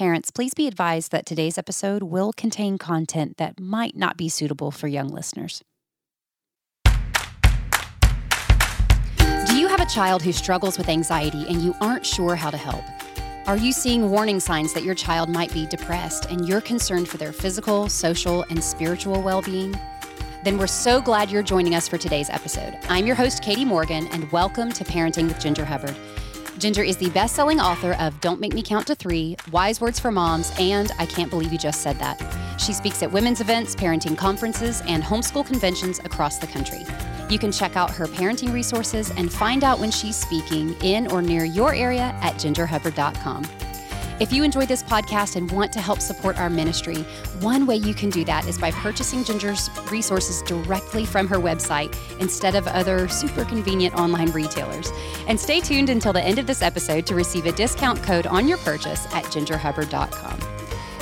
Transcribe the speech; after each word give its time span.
Parents, 0.00 0.30
please 0.30 0.54
be 0.54 0.66
advised 0.66 1.12
that 1.12 1.26
today's 1.26 1.58
episode 1.58 2.02
will 2.04 2.32
contain 2.32 2.78
content 2.78 3.36
that 3.36 3.60
might 3.60 3.94
not 3.94 4.16
be 4.16 4.30
suitable 4.30 4.70
for 4.70 4.88
young 4.88 5.08
listeners. 5.08 5.62
Do 9.46 9.58
you 9.58 9.68
have 9.68 9.82
a 9.82 9.84
child 9.84 10.22
who 10.22 10.32
struggles 10.32 10.78
with 10.78 10.88
anxiety 10.88 11.44
and 11.50 11.60
you 11.60 11.74
aren't 11.82 12.06
sure 12.06 12.34
how 12.34 12.48
to 12.48 12.56
help? 12.56 12.82
Are 13.46 13.58
you 13.58 13.72
seeing 13.72 14.10
warning 14.10 14.40
signs 14.40 14.72
that 14.72 14.84
your 14.84 14.94
child 14.94 15.28
might 15.28 15.52
be 15.52 15.66
depressed 15.66 16.24
and 16.30 16.48
you're 16.48 16.62
concerned 16.62 17.06
for 17.06 17.18
their 17.18 17.34
physical, 17.34 17.90
social, 17.90 18.46
and 18.48 18.64
spiritual 18.64 19.20
well 19.20 19.42
being? 19.42 19.78
Then 20.44 20.56
we're 20.56 20.66
so 20.66 21.02
glad 21.02 21.30
you're 21.30 21.42
joining 21.42 21.74
us 21.74 21.86
for 21.86 21.98
today's 21.98 22.30
episode. 22.30 22.78
I'm 22.88 23.06
your 23.06 23.16
host, 23.16 23.42
Katy 23.42 23.66
Morgan, 23.66 24.06
and 24.12 24.32
welcome 24.32 24.72
to 24.72 24.82
Parenting 24.82 25.28
with 25.28 25.38
Ginger 25.38 25.66
Hubbard. 25.66 25.94
Ginger 26.60 26.82
is 26.82 26.98
the 26.98 27.08
best 27.08 27.34
selling 27.34 27.58
author 27.58 27.94
of 27.94 28.20
Don't 28.20 28.38
Make 28.38 28.52
Me 28.52 28.62
Count 28.62 28.86
to 28.88 28.94
Three, 28.94 29.34
Wise 29.50 29.80
Words 29.80 29.98
for 29.98 30.10
Moms, 30.10 30.52
and 30.58 30.92
I 30.98 31.06
Can't 31.06 31.30
Believe 31.30 31.52
You 31.52 31.58
Just 31.58 31.80
Said 31.80 31.98
That. 32.00 32.20
She 32.60 32.74
speaks 32.74 33.02
at 33.02 33.10
women's 33.10 33.40
events, 33.40 33.74
parenting 33.74 34.14
conferences, 34.14 34.82
and 34.86 35.02
homeschool 35.02 35.46
conventions 35.46 36.00
across 36.00 36.36
the 36.36 36.46
country. 36.46 36.84
You 37.30 37.38
can 37.38 37.50
check 37.50 37.76
out 37.76 37.90
her 37.92 38.04
parenting 38.06 38.52
resources 38.52 39.10
and 39.10 39.32
find 39.32 39.64
out 39.64 39.80
when 39.80 39.90
she's 39.90 40.16
speaking 40.16 40.74
in 40.82 41.10
or 41.10 41.22
near 41.22 41.44
your 41.44 41.74
area 41.74 42.14
at 42.20 42.34
gingerhubbard.com. 42.34 43.69
If 44.20 44.34
you 44.34 44.44
enjoyed 44.44 44.68
this 44.68 44.82
podcast 44.82 45.36
and 45.36 45.50
want 45.50 45.72
to 45.72 45.80
help 45.80 45.98
support 45.98 46.38
our 46.38 46.50
ministry, 46.50 46.96
one 47.40 47.64
way 47.64 47.76
you 47.76 47.94
can 47.94 48.10
do 48.10 48.22
that 48.26 48.46
is 48.46 48.58
by 48.58 48.70
purchasing 48.70 49.24
Ginger's 49.24 49.70
resources 49.90 50.42
directly 50.42 51.06
from 51.06 51.26
her 51.26 51.38
website 51.38 51.96
instead 52.20 52.54
of 52.54 52.66
other 52.66 53.08
super 53.08 53.46
convenient 53.46 53.94
online 53.94 54.30
retailers. 54.32 54.92
And 55.26 55.40
stay 55.40 55.60
tuned 55.60 55.88
until 55.88 56.12
the 56.12 56.22
end 56.22 56.38
of 56.38 56.46
this 56.46 56.60
episode 56.60 57.06
to 57.06 57.14
receive 57.14 57.46
a 57.46 57.52
discount 57.52 58.02
code 58.02 58.26
on 58.26 58.46
your 58.46 58.58
purchase 58.58 59.06
at 59.14 59.24
gingerhubbard.com. 59.24 60.38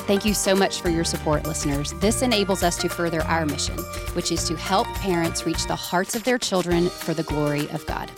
Thank 0.07 0.25
you 0.25 0.33
so 0.33 0.55
much 0.55 0.81
for 0.81 0.89
your 0.89 1.05
support, 1.05 1.45
listeners. 1.45 1.95
This 1.95 2.23
enables 2.23 2.63
us 2.63 2.77
to 2.79 2.89
further 2.89 3.23
our 3.23 3.45
mission, 3.45 3.79
which 4.15 4.31
is 4.31 4.45
to 4.45 4.57
help 4.57 4.87
parents 4.95 5.45
reach 5.45 5.67
the 5.67 5.75
hearts 5.75 6.15
of 6.15 6.23
their 6.23 6.39
children 6.39 6.89
for 6.89 7.15
the 7.15 7.25
glory 7.25 7.69
of 7.71 7.85
God. 7.85 8.13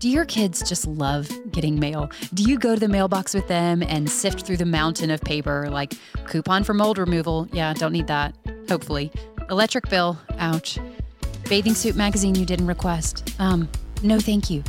Do 0.00 0.08
your 0.08 0.24
kids 0.24 0.66
just 0.66 0.86
love 0.86 1.28
getting 1.52 1.78
mail? 1.78 2.10
Do 2.32 2.42
you 2.42 2.58
go 2.58 2.72
to 2.72 2.80
the 2.80 2.88
mailbox 2.88 3.34
with 3.34 3.46
them 3.48 3.82
and 3.82 4.08
sift 4.08 4.46
through 4.46 4.56
the 4.56 4.64
mountain 4.64 5.10
of 5.10 5.20
paper 5.20 5.68
like 5.68 5.92
coupon 6.24 6.64
for 6.64 6.72
mold 6.72 6.96
removal? 6.96 7.46
Yeah, 7.52 7.74
don't 7.74 7.92
need 7.92 8.06
that. 8.06 8.34
Hopefully. 8.66 9.12
Electric 9.50 9.90
bill. 9.90 10.18
Ouch. 10.38 10.78
Bathing 11.50 11.74
suit 11.74 11.96
magazine 11.96 12.34
you 12.34 12.46
didn't 12.46 12.66
request. 12.66 13.34
Um, 13.38 13.68
no 14.02 14.18
thank 14.18 14.48
you. 14.48 14.64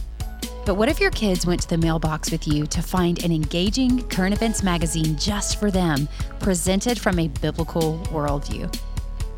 But 0.66 0.76
what 0.76 0.90
if 0.90 1.00
your 1.00 1.12
kids 1.12 1.46
went 1.46 1.62
to 1.62 1.70
the 1.70 1.78
mailbox 1.78 2.30
with 2.30 2.46
you 2.46 2.68
to 2.68 2.82
find 2.82 3.24
an 3.24 3.32
engaging 3.32 4.06
current 4.10 4.34
events 4.34 4.64
magazine 4.64 5.16
just 5.16 5.62
for 5.62 5.72
them, 5.72 6.10
presented 6.42 7.00
from 7.00 7.20
a 7.20 7.30
biblical 7.30 8.00
worldview? 8.12 8.70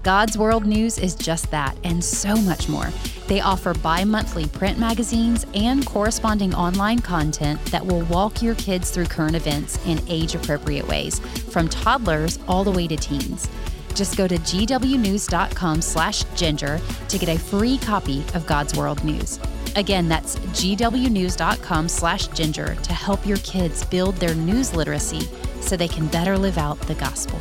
God's 0.03 0.37
World 0.37 0.65
News 0.65 0.97
is 0.97 1.15
just 1.15 1.49
that 1.51 1.77
and 1.85 2.03
so 2.03 2.35
much 2.35 2.67
more. 2.67 2.89
They 3.27 3.39
offer 3.39 3.73
bi 3.73 4.03
monthly 4.03 4.47
print 4.47 4.77
magazines 4.77 5.45
and 5.53 5.85
corresponding 5.85 6.53
online 6.53 6.99
content 6.99 7.63
that 7.67 7.85
will 7.85 8.01
walk 8.07 8.41
your 8.41 8.55
kids 8.55 8.91
through 8.91 9.05
current 9.05 9.33
events 9.33 9.83
in 9.85 10.01
age 10.09 10.35
appropriate 10.35 10.85
ways, 10.89 11.19
from 11.19 11.69
toddlers 11.69 12.37
all 12.49 12.65
the 12.65 12.71
way 12.71 12.85
to 12.85 12.97
teens. 12.97 13.47
Just 13.95 14.17
go 14.17 14.27
to 14.27 14.35
gwnews.com 14.35 15.81
slash 15.81 16.25
ginger 16.35 16.81
to 17.07 17.17
get 17.17 17.29
a 17.29 17.39
free 17.39 17.77
copy 17.77 18.25
of 18.33 18.45
God's 18.45 18.75
World 18.75 19.01
News. 19.05 19.39
Again, 19.77 20.09
that's 20.09 20.35
gwnews.com 20.35 21.87
slash 21.87 22.27
ginger 22.27 22.75
to 22.75 22.93
help 22.93 23.25
your 23.25 23.37
kids 23.37 23.85
build 23.85 24.17
their 24.17 24.35
news 24.35 24.75
literacy 24.75 25.21
so 25.61 25.77
they 25.77 25.87
can 25.87 26.07
better 26.07 26.37
live 26.37 26.57
out 26.57 26.77
the 26.81 26.95
gospel. 26.95 27.39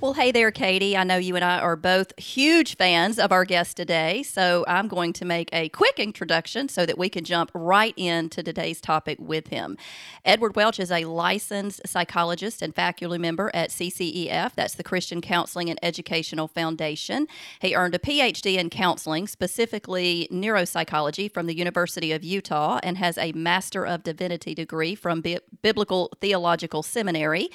Well, 0.00 0.14
hey 0.14 0.32
there, 0.32 0.50
Katy. 0.50 0.96
I 0.96 1.04
know 1.04 1.18
you 1.18 1.36
and 1.36 1.44
I 1.44 1.58
are 1.58 1.76
both 1.76 2.18
huge 2.18 2.76
fans 2.76 3.18
of 3.18 3.32
our 3.32 3.44
guest 3.44 3.76
today, 3.76 4.22
so 4.22 4.64
I'm 4.66 4.88
going 4.88 5.12
to 5.12 5.26
make 5.26 5.50
a 5.52 5.68
quick 5.68 5.98
introduction 5.98 6.70
so 6.70 6.86
that 6.86 6.96
we 6.96 7.10
can 7.10 7.22
jump 7.22 7.50
right 7.52 7.92
into 7.98 8.42
today's 8.42 8.80
topic 8.80 9.18
with 9.20 9.48
him. 9.48 9.76
Edward 10.24 10.56
Welch 10.56 10.80
is 10.80 10.90
a 10.90 11.04
licensed 11.04 11.82
psychologist 11.86 12.62
and 12.62 12.74
faculty 12.74 13.18
member 13.18 13.50
at 13.52 13.68
CCEF, 13.68 14.54
that's 14.54 14.72
the 14.72 14.82
Christian 14.82 15.20
Counseling 15.20 15.68
and 15.68 15.78
Educational 15.82 16.48
Foundation. 16.48 17.26
He 17.60 17.74
earned 17.74 17.94
a 17.94 17.98
PhD 17.98 18.56
in 18.56 18.70
counseling, 18.70 19.26
specifically 19.26 20.28
neuropsychology, 20.32 21.30
from 21.30 21.44
the 21.44 21.54
University 21.54 22.10
of 22.12 22.24
Utah, 22.24 22.80
and 22.82 22.96
has 22.96 23.18
a 23.18 23.32
Master 23.32 23.84
of 23.84 24.02
Divinity 24.02 24.54
degree 24.54 24.94
from 24.94 25.22
Biblical 25.60 26.10
Theological 26.22 26.82
Seminary. 26.82 27.50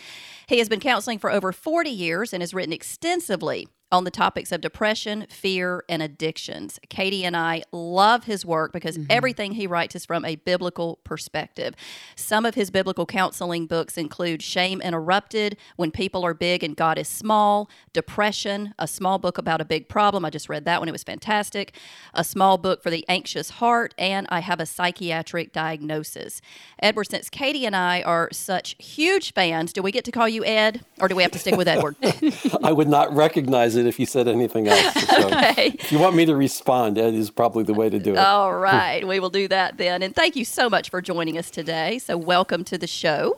He 0.47 0.59
has 0.59 0.69
been 0.69 0.79
counseling 0.79 1.19
for 1.19 1.31
over 1.31 1.51
40 1.51 1.89
years 1.89 2.33
and 2.33 2.41
has 2.41 2.53
written 2.53 2.73
extensively 2.73 3.67
on 3.91 4.03
the 4.03 4.12
topics 4.12 4.51
of 4.51 4.62
depression, 4.62 5.25
fear, 5.29 5.84
and 5.88 6.01
addictions. 6.01 6.79
Katy 6.90 7.23
and 7.23 7.38
I 7.38 7.63
love 7.72 8.25
his 8.25 8.46
work 8.46 8.73
because 8.73 8.97
mm-hmm. 8.97 9.12
everything 9.12 9.53
he 9.53 9.68
writes 9.68 9.96
is 9.96 10.06
from 10.06 10.25
a 10.25 10.35
biblical 10.38 11.00
perspective. 11.03 11.75
Some 12.16 12.46
of 12.46 12.56
his 12.56 12.72
biblical 12.72 13.06
counseling 13.06 13.68
books 13.68 13.97
include 13.97 14.41
Shame 14.41 14.81
Interrupted, 14.81 15.57
When 15.75 15.91
People 15.91 16.23
Are 16.25 16.34
Big 16.34 16.63
and 16.63 16.75
God 16.75 16.97
is 16.97 17.07
Small, 17.07 17.69
Depression, 17.94 18.73
a 18.79 18.88
small 18.88 19.19
book 19.19 19.38
about 19.38 19.62
a 19.62 19.66
big 19.66 19.88
problem. 19.88 20.25
I 20.25 20.29
just 20.29 20.50
read 20.50 20.66
that 20.66 20.81
one, 20.81 20.90
it 20.90 20.91
was 20.91 21.03
fantastic. 21.03 21.78
A 22.13 22.23
small 22.23 22.57
book 22.57 22.81
for 22.81 22.90
the 22.90 23.06
anxious 23.07 23.52
heart, 23.52 23.94
and 23.97 24.25
I 24.29 24.40
have 24.40 24.59
a 24.59 24.66
psychiatric 24.66 25.53
diagnosis. 25.53 26.41
Edward, 26.81 27.06
since 27.06 27.29
Katy 27.29 27.66
and 27.66 27.75
I 27.75 28.02
are 28.02 28.29
such 28.31 28.75
huge 28.79 29.34
fans, 29.34 29.72
do 29.73 29.81
we 29.81 29.91
get 29.91 30.06
to 30.06 30.12
call 30.12 30.28
you 30.28 30.44
Ed 30.44 30.84
or 31.00 31.07
do 31.07 31.16
we 31.16 31.23
have 31.23 31.31
to 31.34 31.40
stick 31.40 31.56
with 31.56 31.67
Edward? 31.67 31.96
I 32.63 32.72
would 32.72 32.90
not 32.90 33.13
recognize 33.16 33.74
it 33.75 33.85
if 33.85 33.99
you 33.99 34.05
said 34.05 34.27
anything 34.27 34.67
else. 34.67 35.05
So 35.15 35.27
okay. 35.27 35.75
If 35.79 35.91
you 35.91 35.99
want 35.99 36.15
me 36.15 36.25
to 36.25 36.35
respond, 36.35 36.97
that 36.97 37.13
is 37.13 37.29
probably 37.29 37.63
the 37.63 37.73
way 37.73 37.89
to 37.89 37.99
do 37.99 38.13
it. 38.13 38.17
All 38.17 38.53
right. 38.53 39.07
we 39.07 39.19
will 39.19 39.29
do 39.29 39.47
that 39.47 39.77
then. 39.77 40.01
And 40.03 40.13
thank 40.13 40.35
you 40.35 40.43
so 40.43 40.69
much 40.69 40.89
for 40.89 41.01
joining 41.01 41.37
us 41.37 41.49
today. 41.49 41.99
So, 41.99 42.17
welcome 42.17 42.63
to 42.65 42.77
the 42.77 42.87
show. 42.87 43.37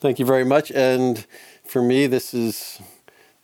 Thank 0.00 0.18
you 0.18 0.24
very 0.24 0.44
much. 0.44 0.70
And 0.72 1.26
for 1.64 1.82
me, 1.82 2.06
this 2.06 2.34
is 2.34 2.80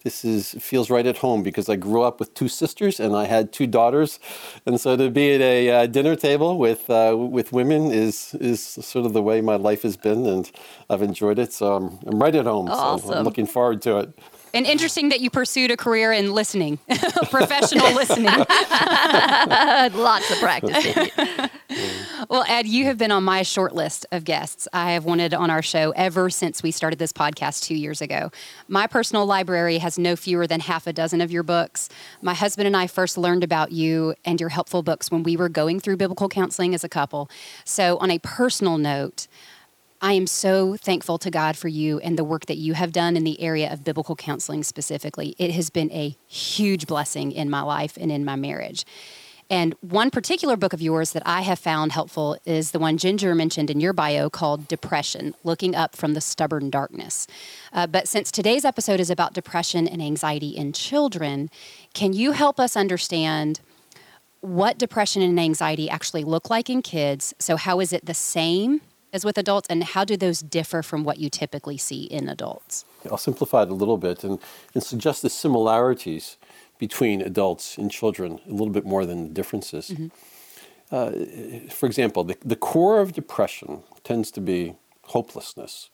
this 0.05 0.25
is 0.25 0.53
feels 0.61 0.91
right 0.91 1.07
at 1.07 1.19
home 1.19 1.43
because 1.43 1.69
I 1.69 1.77
grew 1.77 2.03
up 2.03 2.21
with 2.21 2.33
two 2.33 2.49
sisters 2.49 3.01
and 3.01 3.15
I 3.17 3.25
had 3.27 3.53
two 3.53 3.67
daughters, 3.67 4.19
and 4.65 4.81
so 4.81 4.97
to 4.97 5.11
be 5.11 5.35
at 5.35 5.41
a 5.41 5.71
uh, 5.71 5.87
dinner 5.87 6.17
table 6.17 6.57
with 6.57 6.89
uh, 6.89 7.17
with 7.17 7.53
women 7.53 7.91
is 7.91 8.35
is 8.41 8.61
sort 8.63 9.07
of 9.07 9.13
the 9.13 9.23
way 9.23 9.41
my 9.41 9.57
life 9.57 9.83
has 9.83 9.97
been, 9.97 10.25
and 10.25 10.51
I've 10.89 11.03
enjoyed 11.03 11.39
it. 11.39 11.53
So 11.53 11.75
I'm, 11.77 11.99
I'm 12.07 12.23
right 12.23 12.35
at 12.35 12.47
home. 12.47 12.69
Awesome. 12.69 13.09
So 13.09 13.15
I'm 13.15 13.25
looking 13.25 13.47
forward 13.47 13.83
to 13.83 13.99
it. 13.99 14.19
And 14.55 14.67
interesting 14.67 15.11
that 15.11 15.21
you 15.21 15.31
pursued 15.31 15.71
a 15.71 15.77
career 15.77 16.13
in 16.13 16.33
listening, 16.33 16.79
professional 17.31 17.93
listening. 17.93 18.27
Lots 19.95 20.31
of 20.31 20.39
practice. 20.39 21.11
well, 22.29 22.45
Ed, 22.49 22.67
you 22.67 22.85
have 22.87 22.99
been 22.99 23.11
on 23.11 23.25
my 23.25 23.43
short 23.43 23.75
list 23.75 24.07
of 24.13 24.25
guests 24.25 24.67
I 24.73 24.93
have 24.93 25.05
wanted 25.05 25.35
on 25.35 25.51
our 25.51 25.63
show 25.63 25.93
ever 25.97 26.31
since 26.31 26.63
we 26.63 26.71
started 26.71 26.99
this 26.99 27.13
podcast 27.13 27.65
two 27.65 27.75
years 27.75 28.01
ago. 28.01 28.31
My 28.69 28.87
personal 28.87 29.27
library 29.27 29.79
has 29.79 29.99
no 29.99 30.17
fewer 30.17 30.47
than 30.47 30.61
half 30.61 30.87
a 30.87 30.93
dozen 30.93 31.21
of 31.21 31.31
your 31.31 31.43
books. 31.43 31.89
My 32.23 32.35
husband 32.35 32.67
and 32.67 32.77
I 32.77 32.87
first 32.87 33.19
learned 33.19 33.45
about 33.45 33.73
you 33.73 34.15
and 34.25 34.41
your 34.41 34.51
helpful 34.51 34.83
books 34.83 35.11
when 35.11 35.23
we 35.23 35.37
were 35.37 35.49
going 35.49 35.81
through 35.81 35.97
biblical 35.99 36.29
counseling 36.29 36.75
as 36.75 36.85
a 36.85 36.89
couple. 36.89 37.31
So, 37.65 37.99
on 37.99 38.11
a 38.11 38.19
personal 38.19 38.79
note, 38.79 39.27
I 40.01 40.13
am 40.13 40.29
so 40.29 40.77
thankful 40.77 41.19
to 41.19 41.31
God 41.31 41.57
for 41.57 41.67
you 41.67 41.99
and 41.99 42.17
the 42.17 42.23
work 42.23 42.47
that 42.47 42.57
you 42.57 42.75
have 42.75 42.93
done 42.93 43.17
in 43.17 43.25
the 43.25 43.41
area 43.41 43.73
of 43.73 43.83
biblical 43.83 44.15
counseling 44.15 44.63
specifically. 44.63 45.35
It 45.39 45.51
has 45.51 45.71
been 45.71 45.91
a 45.91 46.17
huge 46.29 46.87
blessing 46.87 47.33
in 47.33 47.51
my 47.51 47.63
life 47.63 47.99
and 48.01 48.13
in 48.13 48.25
my 48.25 48.37
marriage. 48.37 48.85
And 49.51 49.75
one 49.81 50.11
particular 50.11 50.57
book 50.57 50.73
of 50.73 50.81
yours 50.81 51.13
that 51.13 51.23
I 51.27 51.41
have 51.41 51.59
found 51.59 51.93
helpful 51.93 52.37
is 52.45 52.71
the 52.71 52.79
one 52.79 52.97
Ginger 52.97 53.35
mentioned 53.35 53.71
in 53.71 53.81
your 53.81 53.93
bio 53.93 54.31
called 54.31 54.69
Depression 54.69 55.35
Looking 55.43 55.75
Up 55.75 55.97
from 55.97 56.15
the 56.15 56.21
Stubborn 56.21 56.71
Darkness. 56.71 57.27
Uh, 57.73 57.87
but 57.87 58.07
since 58.07 58.31
today's 58.31 58.65
episode 58.65 59.01
is 59.01 59.11
about 59.11 59.33
depression 59.33 59.89
and 59.89 60.03
anxiety 60.03 60.51
in 60.51 60.73
children, 60.73 61.51
can 61.93 62.13
you 62.13 62.33
help 62.33 62.61
us 62.61 62.77
understand 62.77 63.61
what 64.41 64.79
depression 64.79 65.23
and 65.23 65.41
anxiety 65.41 65.91
actually 65.91 66.23
look 66.25 66.51
like 66.51 66.71
in 66.71 66.83
kids? 66.83 67.35
So, 67.39 67.57
how 67.57 67.81
is 67.81 67.93
it 67.93 68.07
the 68.07 68.15
same 68.15 68.83
as 69.19 69.25
with 69.25 69.39
adults, 69.39 69.67
and 69.69 69.83
how 69.95 70.05
do 70.05 70.17
those 70.17 70.41
differ 70.59 70.81
from 70.83 71.01
what 71.03 71.17
you 71.19 71.29
typically 71.43 71.79
see 71.89 72.03
in 72.19 72.29
adults? 72.29 72.85
I'll 73.11 73.27
simplify 73.31 73.63
it 73.63 73.71
a 73.71 73.75
little 73.83 73.99
bit 73.99 74.25
and, 74.27 74.39
and 74.75 74.83
suggest 74.83 75.23
the 75.23 75.31
similarities 75.31 76.37
between 76.79 77.21
adults 77.33 77.77
and 77.79 77.91
children 77.91 78.31
a 78.47 78.55
little 78.59 78.75
bit 78.79 78.87
more 78.87 79.05
than 79.05 79.19
the 79.25 79.35
differences. 79.41 79.85
Mm-hmm. 79.91 80.09
Uh, 80.97 81.11
for 81.71 81.87
example, 81.87 82.23
the, 82.25 82.37
the 82.45 82.61
core 82.71 83.01
of 83.01 83.13
depression 83.13 83.83
tends 84.05 84.31
to 84.31 84.41
be 84.41 84.61
hopelessness, 85.15 85.91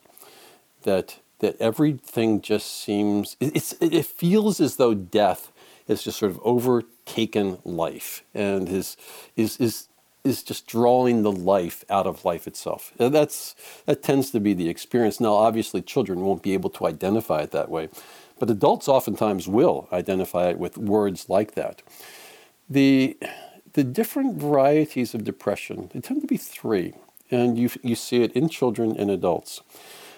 that, 0.83 1.19
that 1.39 1.55
everything 1.61 2.43
just 2.43 2.69
seems, 2.85 3.37
it, 3.41 3.75
it 3.81 4.07
feels 4.07 4.61
as 4.61 4.77
though 4.77 4.95
death 4.95 5.51
has 5.89 6.03
just 6.03 6.19
sort 6.19 6.31
of 6.31 6.39
overtaken 6.45 7.59
life 7.65 8.23
and 8.35 8.69
is, 8.69 8.97
is, 9.35 9.57
is, 9.59 9.89
is 10.25 10.43
just 10.43 10.67
drawing 10.67 11.23
the 11.23 11.31
life 11.31 11.85
out 11.91 12.07
of 12.07 12.25
life 12.25 12.47
itself. 12.47 12.93
That's, 12.97 13.55
that 13.85 14.03
tends 14.03 14.31
to 14.31 14.41
be 14.41 14.55
the 14.55 14.71
experience. 14.71 15.21
Now, 15.21 15.35
obviously, 15.35 15.83
children 15.83 16.21
won't 16.21 16.43
be 16.43 16.55
able 16.55 16.71
to 16.71 16.87
identify 16.87 17.43
it 17.43 17.51
that 17.51 17.69
way, 17.69 17.91
but 18.39 18.49
adults 18.49 18.89
oftentimes 18.89 19.47
will 19.47 19.87
identify 19.93 20.49
it 20.49 20.59
with 20.59 20.79
words 20.79 21.29
like 21.29 21.55
that. 21.55 21.83
The, 22.71 23.19
the 23.75 23.85
different 23.85 24.37
varieties 24.37 25.15
of 25.15 25.25
depression, 25.25 25.91
they 25.93 26.01
tend 26.01 26.23
to 26.23 26.27
be 26.27 26.39
three, 26.39 26.95
and 27.31 27.59
you, 27.59 27.69
you 27.83 27.95
see 27.95 28.23
it 28.23 28.33
in 28.33 28.49
children 28.49 28.97
and 28.97 29.11
adults. 29.11 29.61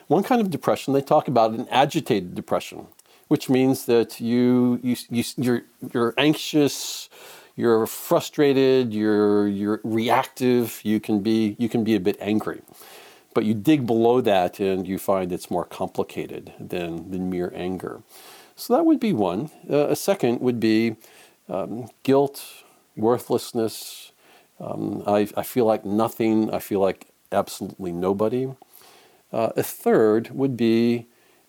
One 0.07 0.23
kind 0.23 0.41
of 0.41 0.51
depression, 0.51 0.95
they 0.95 1.01
talk 1.01 1.27
about 1.27 1.51
an 1.51 1.67
agitated 1.69 2.37
depression, 2.37 2.87
which 3.27 3.49
means 3.49 3.87
that 3.87 4.21
you, 4.21 4.79
you, 4.85 4.97
you, 5.11 5.25
you're, 5.37 5.63
you're 5.93 6.15
anxious, 6.17 7.09
you're 7.57 7.87
frustrated, 7.87 8.93
you're, 8.93 9.49
you're 9.49 9.81
reactive, 9.83 10.81
you 10.85 11.01
can, 11.01 11.21
be, 11.21 11.57
you 11.59 11.69
can 11.69 11.83
be 11.83 11.95
a 11.95 12.01
bit 12.01 12.17
angry. 12.21 12.61
But 13.35 13.45
you 13.45 13.55
dig 13.55 13.87
below 13.87 14.21
that 14.21 14.61
and 14.61 14.87
you 14.87 14.99
find 14.99 15.33
it's 15.33 15.51
more 15.51 15.65
complicated 15.65 16.53
than, 16.61 17.11
than 17.11 17.29
mere 17.29 17.53
anger. 17.55 18.03
So 18.55 18.75
that 18.75 18.85
would 18.85 19.01
be 19.01 19.13
one. 19.13 19.51
Uh, 19.71 19.89
a 19.89 19.97
second 19.97 20.41
would 20.41 20.61
be 20.61 20.97
um, 21.49 21.89
guilt, 22.03 22.45
worthlessness. 22.97 24.13
Um, 24.59 25.03
I, 25.07 25.29
I 25.37 25.43
feel 25.43 25.67
like 25.67 25.85
nothing. 25.85 26.51
I 26.53 26.59
feel 26.59 26.81
like 26.81 27.09
absolutely 27.33 27.93
nobody. 27.93 28.49
Uh, 29.33 29.51
a 29.57 29.63
third 29.63 30.31
would 30.31 30.57
be 30.57 31.07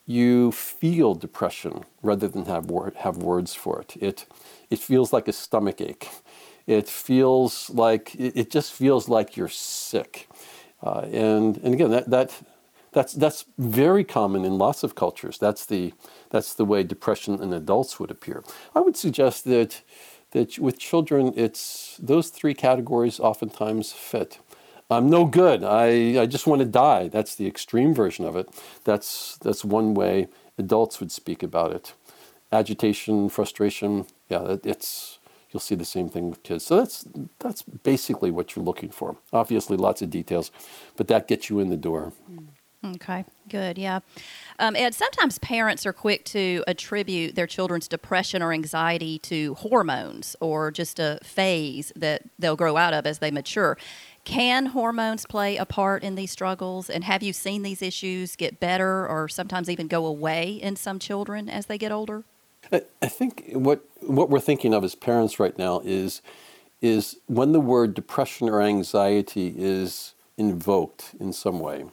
you 0.08 0.52
feel 0.54 1.14
depression 1.14 1.86
rather 2.02 2.28
than 2.28 2.46
have, 2.46 2.68
wor- 2.72 2.94
have 2.98 3.18
words 3.18 3.54
for 3.54 3.82
it. 3.82 3.96
It, 4.02 4.26
it 4.72 4.80
feels 4.80 5.14
like 5.14 5.28
a 5.28 5.34
stomach 5.34 5.82
ache. 5.82 6.10
It 6.66 6.90
feels 6.90 7.70
like, 7.70 8.16
it, 8.16 8.36
it 8.36 8.52
just 8.52 8.74
feels 8.74 9.10
like 9.10 9.38
you're 9.38 9.50
sick. 9.50 10.28
Uh, 10.82 11.02
and, 11.12 11.58
and 11.58 11.76
again, 11.76 11.92
that, 11.92 12.10
that, 12.10 12.42
that's, 12.94 13.14
that's 13.14 13.46
very 13.60 14.06
common 14.06 14.46
in 14.46 14.58
lots 14.58 14.84
of 14.84 14.96
cultures. 14.96 15.38
That's 15.38 15.66
the, 15.68 15.94
that's 16.32 16.56
the 16.56 16.66
way 16.66 16.84
depression 16.84 17.42
in 17.44 17.54
adults 17.54 18.00
would 18.00 18.12
appear. 18.12 18.44
I 18.74 18.80
would 18.80 18.98
suggest 18.98 19.44
that 19.46 19.82
that 20.32 20.60
with 20.60 20.78
children, 20.78 21.34
it's 21.36 21.98
those 22.00 22.30
three 22.30 22.54
categories 22.54 23.20
oftentimes 23.20 23.94
fit. 23.94 24.40
I'm 24.90 25.10
no 25.10 25.26
good. 25.26 25.64
I, 25.64 26.22
I 26.22 26.26
just 26.26 26.48
want 26.48 26.60
to 26.60 26.66
die. 26.66 27.08
That's 27.10 27.36
the 27.36 27.48
extreme 27.48 27.94
version 27.94 28.26
of 28.26 28.36
it. 28.36 28.50
That's, 28.84 29.38
that's 29.38 29.66
one 29.66 29.94
way 29.94 30.28
adults 30.58 31.00
would 31.00 31.12
speak 31.12 31.44
about 31.44 31.72
it. 31.74 31.94
Agitation, 32.52 33.28
frustration, 33.28 34.06
yeah, 34.30 34.58
it's, 34.64 35.20
you'll 35.52 35.60
see 35.60 35.76
the 35.76 35.86
same 35.86 36.08
thing 36.08 36.30
with 36.30 36.44
kids. 36.44 36.66
So 36.66 36.78
that's, 36.78 37.06
that's 37.40 37.62
basically 37.64 38.32
what 38.32 38.56
you're 38.56 38.64
looking 38.64 38.90
for. 38.90 39.18
Obviously, 39.34 39.76
lots 39.76 40.02
of 40.02 40.10
details, 40.10 40.52
but 40.96 41.08
that 41.10 41.28
gets 41.28 41.50
you 41.50 41.60
in 41.60 41.70
the 41.70 41.78
door. 41.78 42.14
Okay, 42.86 43.26
good. 43.50 43.78
Yeah. 43.78 44.00
Um, 44.60 44.76
Ed, 44.76 44.94
sometimes 44.94 45.40
parents 45.40 45.86
are 45.86 45.94
quick 45.94 46.24
to 46.26 46.64
attribute 46.68 47.36
their 47.36 47.48
children's 47.48 47.88
depression 47.88 48.42
or 48.42 48.54
anxiety 48.54 49.20
to 49.20 49.56
hormones 49.56 50.36
or 50.40 50.72
just 50.72 51.00
a 51.00 51.20
phase 51.24 51.92
that 51.96 52.22
they'll 52.38 52.56
grow 52.56 52.78
out 52.78 52.94
of 52.94 53.06
as 53.06 53.20
they 53.20 53.32
mature. 53.32 53.78
Can 54.28 54.66
hormones 54.66 55.26
play 55.26 55.56
a 55.56 55.66
part 55.66 56.04
in 56.04 56.16
these 56.16 56.32
struggles? 56.32 56.90
And 56.90 57.06
have 57.06 57.24
you 57.24 57.32
seen 57.32 57.62
these 57.62 57.82
issues 57.82 58.36
get 58.36 58.60
better 58.60 59.08
or 59.08 59.30
sometimes 59.30 59.70
even 59.70 59.88
go 59.88 60.06
away 60.06 60.50
in 60.52 60.76
some 60.76 61.00
children 61.00 61.48
as 61.48 61.68
they 61.68 61.78
get 61.78 61.94
older? 61.94 62.26
I 62.70 63.08
think 63.08 63.52
what 63.54 63.86
what 64.02 64.30
we're 64.30 64.42
thinking 64.42 64.74
of 64.74 64.84
as 64.84 64.96
parents 64.96 65.40
right 65.40 65.58
now 65.58 65.82
is 65.86 66.22
is 66.82 67.20
when 67.28 67.54
the 67.54 67.62
word 67.62 67.94
depression 67.94 68.50
or 68.50 68.62
anxiety 68.62 69.56
is 69.58 70.14
invoked 70.36 71.16
in 71.22 71.32
some 71.32 71.62
way, 71.62 71.86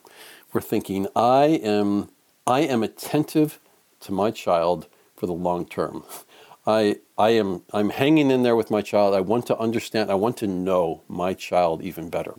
we're 0.53 0.61
thinking 0.61 1.07
I 1.15 1.61
am 1.63 2.11
I 2.49 2.63
am 2.63 2.83
attentive 2.83 3.61
to 4.01 4.11
my 4.11 4.33
child 4.33 4.89
for 5.15 5.27
the 5.27 5.33
long 5.33 5.67
term. 5.67 6.03
I, 6.67 6.97
I 7.19 7.31
am 7.31 7.63
I'm 7.73 7.91
hanging 7.91 8.31
in 8.31 8.43
there 8.43 8.57
with 8.57 8.71
my 8.71 8.81
child. 8.81 9.15
I 9.15 9.21
want 9.21 9.47
to 9.47 9.59
understand. 9.59 10.11
I 10.11 10.15
want 10.15 10.37
to 10.39 10.47
know 10.47 11.03
my 11.09 11.35
child 11.35 11.83
even 11.83 12.09
better. 12.09 12.35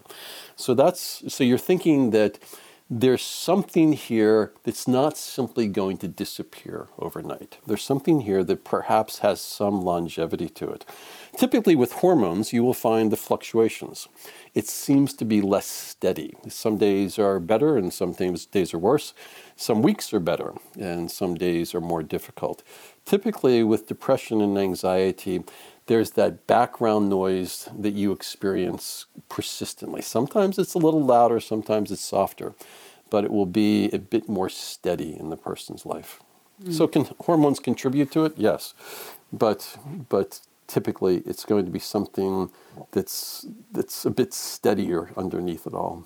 So 0.55 0.73
that's 0.73 1.23
so 1.33 1.43
you're 1.43 1.57
thinking 1.57 2.09
that 2.11 2.39
there's 2.87 3.23
something 3.23 3.93
here 3.93 4.53
that's 4.63 4.87
not 4.87 5.17
simply 5.17 5.67
going 5.67 5.97
to 5.97 6.07
disappear 6.07 6.87
overnight. 6.99 7.57
There's 7.65 7.81
something 7.81 8.21
here 8.21 8.43
that 8.43 8.63
perhaps 8.63 9.19
has 9.19 9.41
some 9.41 9.81
longevity 9.81 10.49
to 10.49 10.69
it. 10.69 10.85
Typically, 11.35 11.75
with 11.75 11.93
hormones, 11.93 12.53
you 12.53 12.63
will 12.63 12.75
find 12.75 13.11
the 13.11 13.17
fluctuations. 13.17 14.07
It 14.53 14.67
seems 14.67 15.15
to 15.15 15.25
be 15.25 15.41
less 15.41 15.65
steady. 15.65 16.35
Some 16.47 16.77
days 16.77 17.17
are 17.17 17.39
better 17.39 17.75
and 17.75 17.91
some 17.91 18.13
days 18.13 18.73
are 18.73 18.77
worse. 18.77 19.15
Some 19.55 19.81
weeks 19.81 20.13
are 20.13 20.19
better 20.19 20.53
and 20.79 21.09
some 21.09 21.33
days 21.33 21.73
are 21.73 21.81
more 21.81 22.03
difficult. 22.03 22.61
Typically, 23.05 23.63
with 23.63 23.87
depression 23.87 24.41
and 24.41 24.57
anxiety, 24.57 25.43
there's 25.85 26.11
that 26.11 26.47
background 26.47 27.09
noise 27.09 27.69
that 27.77 27.93
you 27.93 28.11
experience 28.11 29.05
persistently. 29.29 30.01
Sometimes 30.01 30.57
it's 30.57 30.73
a 30.73 30.79
little 30.79 31.03
louder, 31.03 31.39
sometimes 31.39 31.91
it's 31.91 32.01
softer, 32.01 32.55
but 33.11 33.23
it 33.23 33.31
will 33.31 33.45
be 33.45 33.89
a 33.91 33.99
bit 33.99 34.27
more 34.27 34.49
steady 34.49 35.15
in 35.17 35.29
the 35.29 35.37
person's 35.37 35.85
life. 35.85 36.19
Mm. 36.63 36.73
So, 36.73 36.87
can 36.87 37.07
hormones 37.25 37.59
contribute 37.59 38.11
to 38.11 38.25
it? 38.25 38.33
Yes, 38.37 38.73
but 39.31 39.77
but 40.09 40.41
typically 40.67 41.17
it's 41.27 41.45
going 41.45 41.65
to 41.65 41.71
be 41.71 41.79
something 41.79 42.49
that's 42.91 43.45
that's 43.71 44.05
a 44.05 44.09
bit 44.09 44.33
steadier 44.33 45.11
underneath 45.15 45.67
it 45.67 45.73
all 45.73 46.03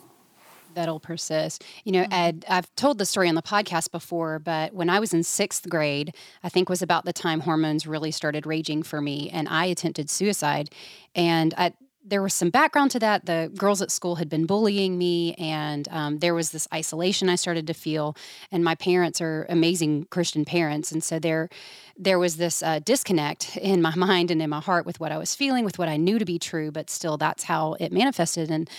that'll 0.74 1.00
persist. 1.00 1.64
You 1.84 1.92
know, 1.92 2.04
mm-hmm. 2.04 2.14
Ed, 2.14 2.46
I've 2.48 2.74
told 2.76 2.98
the 2.98 3.06
story 3.06 3.30
on 3.30 3.36
the 3.36 3.42
podcast 3.42 3.92
before, 3.92 4.40
but 4.40 4.74
when 4.74 4.90
I 4.90 5.00
was 5.00 5.14
in 5.14 5.24
sixth 5.24 5.70
grade, 5.70 6.16
I 6.44 6.50
think 6.50 6.70
was 6.70 6.82
about 6.82 7.06
the 7.06 7.14
time 7.14 7.42
hormones 7.42 7.88
really 7.88 8.12
started 8.12 8.46
raging 8.46 8.84
for 8.84 9.02
me, 9.02 9.30
and 9.30 9.48
I 9.50 9.66
attempted 9.66 10.10
suicide. 10.10 10.70
And 11.16 11.54
I, 11.58 11.74
there 12.04 12.22
was 12.22 12.34
some 12.34 12.50
background 12.50 12.92
to 12.92 13.00
that. 13.00 13.26
The 13.26 13.52
girls 13.56 13.82
at 13.82 13.92
school 13.92 14.16
had 14.16 14.30
been 14.30 14.46
bullying 14.46 14.98
me, 14.98 15.34
and 15.36 15.88
um, 15.92 16.20
there 16.20 16.34
was 16.34 16.52
this 16.52 16.68
isolation 16.74 17.30
I 17.30 17.36
started 17.36 17.68
to 17.68 17.74
feel. 17.74 18.16
And 18.52 18.64
my 18.64 18.76
parents 18.76 19.22
are 19.22 19.46
amazing 19.50 20.06
Christian 20.06 20.46
parents, 20.46 20.92
and 20.92 21.04
so 21.04 21.20
there, 21.20 21.50
there 21.98 22.20
was 22.20 22.38
this 22.38 22.64
uh, 22.64 22.80
disconnect 22.80 23.58
in 23.58 23.82
my 23.82 23.96
mind 23.98 24.32
and 24.32 24.42
in 24.42 24.50
my 24.50 24.62
heart 24.62 24.86
with 24.86 25.00
what 25.00 25.12
I 25.12 25.18
was 25.18 25.36
feeling, 25.36 25.66
with 25.66 25.78
what 25.78 25.90
I 25.90 25.98
knew 25.98 26.20
to 26.20 26.26
be 26.26 26.40
true, 26.40 26.72
but 26.72 26.90
still, 26.90 27.18
that's 27.18 27.44
how 27.44 27.76
it 27.80 27.92
manifested. 27.92 28.50
And 28.50 28.70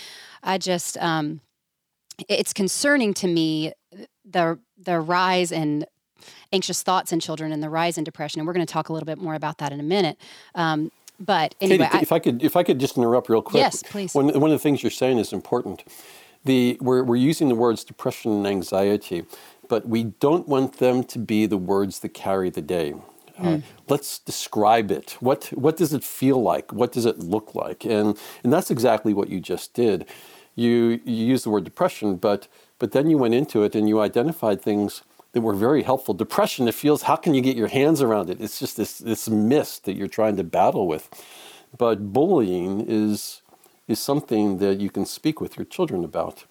I 0.43 0.57
just, 0.57 0.97
um, 0.97 1.41
it's 2.29 2.53
concerning 2.53 3.13
to 3.15 3.27
me 3.27 3.73
the 4.25 4.59
the 4.77 4.99
rise 4.99 5.51
in 5.51 5.85
anxious 6.53 6.83
thoughts 6.83 7.11
in 7.11 7.19
children 7.19 7.51
and 7.51 7.63
the 7.63 7.69
rise 7.69 7.97
in 7.97 8.03
depression. 8.03 8.39
And 8.39 8.47
we're 8.47 8.53
going 8.53 8.65
to 8.65 8.71
talk 8.71 8.89
a 8.89 8.93
little 8.93 9.05
bit 9.05 9.17
more 9.17 9.35
about 9.35 9.57
that 9.59 9.71
in 9.71 9.79
a 9.79 9.83
minute. 9.83 10.17
Um, 10.55 10.91
but 11.19 11.55
anyway, 11.61 11.87
Katy, 11.91 12.03
if 12.03 12.11
I 12.11 12.19
could 12.19 12.43
if 12.43 12.55
I 12.55 12.63
could 12.63 12.79
just 12.79 12.97
interrupt 12.97 13.29
real 13.29 13.41
quick. 13.41 13.61
Yes, 13.61 13.83
please. 13.83 14.13
One, 14.15 14.27
one 14.39 14.51
of 14.51 14.55
the 14.55 14.59
things 14.59 14.81
you're 14.81 14.89
saying 14.89 15.19
is 15.19 15.31
important. 15.31 15.83
The 16.45 16.77
we're 16.81 17.03
we're 17.03 17.15
using 17.15 17.47
the 17.47 17.55
words 17.55 17.83
depression 17.83 18.31
and 18.31 18.47
anxiety, 18.47 19.25
but 19.69 19.87
we 19.87 20.05
don't 20.05 20.47
want 20.47 20.79
them 20.79 21.03
to 21.03 21.19
be 21.19 21.45
the 21.45 21.57
words 21.57 21.99
that 21.99 22.09
carry 22.15 22.49
the 22.49 22.63
day. 22.63 22.95
Uh, 23.37 23.43
mm. 23.43 23.63
let's 23.87 24.17
describe 24.17 24.89
it. 24.89 25.11
What 25.19 25.45
what 25.49 25.77
does 25.77 25.93
it 25.93 26.03
feel 26.03 26.41
like? 26.41 26.73
What 26.73 26.91
does 26.91 27.05
it 27.05 27.19
look 27.19 27.53
like? 27.53 27.85
And 27.85 28.17
and 28.43 28.51
that's 28.51 28.71
exactly 28.71 29.13
what 29.13 29.29
you 29.29 29.39
just 29.39 29.75
did 29.75 30.07
you, 30.55 30.99
you 31.05 31.25
used 31.25 31.45
the 31.45 31.49
word 31.49 31.63
depression, 31.63 32.15
but, 32.15 32.47
but 32.79 32.91
then 32.91 33.09
you 33.09 33.17
went 33.17 33.33
into 33.33 33.63
it 33.63 33.75
and 33.75 33.87
you 33.87 34.01
identified 34.01 34.61
things 34.61 35.03
that 35.33 35.41
were 35.41 35.53
very 35.53 35.83
helpful. 35.83 36.13
Depression, 36.13 36.67
it 36.67 36.75
feels, 36.75 37.03
how 37.03 37.15
can 37.15 37.33
you 37.33 37.41
get 37.41 37.55
your 37.55 37.69
hands 37.69 38.01
around 38.01 38.29
it? 38.29 38.41
It's 38.41 38.59
just 38.59 38.75
this, 38.77 38.97
this 38.97 39.29
mist 39.29 39.85
that 39.85 39.95
you're 39.95 40.07
trying 40.07 40.35
to 40.37 40.43
battle 40.43 40.87
with. 40.87 41.09
But 41.77 42.11
bullying 42.11 42.85
is, 42.87 43.41
is 43.87 43.99
something 43.99 44.57
that 44.57 44.81
you 44.81 44.89
can 44.89 45.05
speak 45.05 45.39
with 45.39 45.57
your 45.57 45.65
children 45.65 46.03
about. 46.03 46.43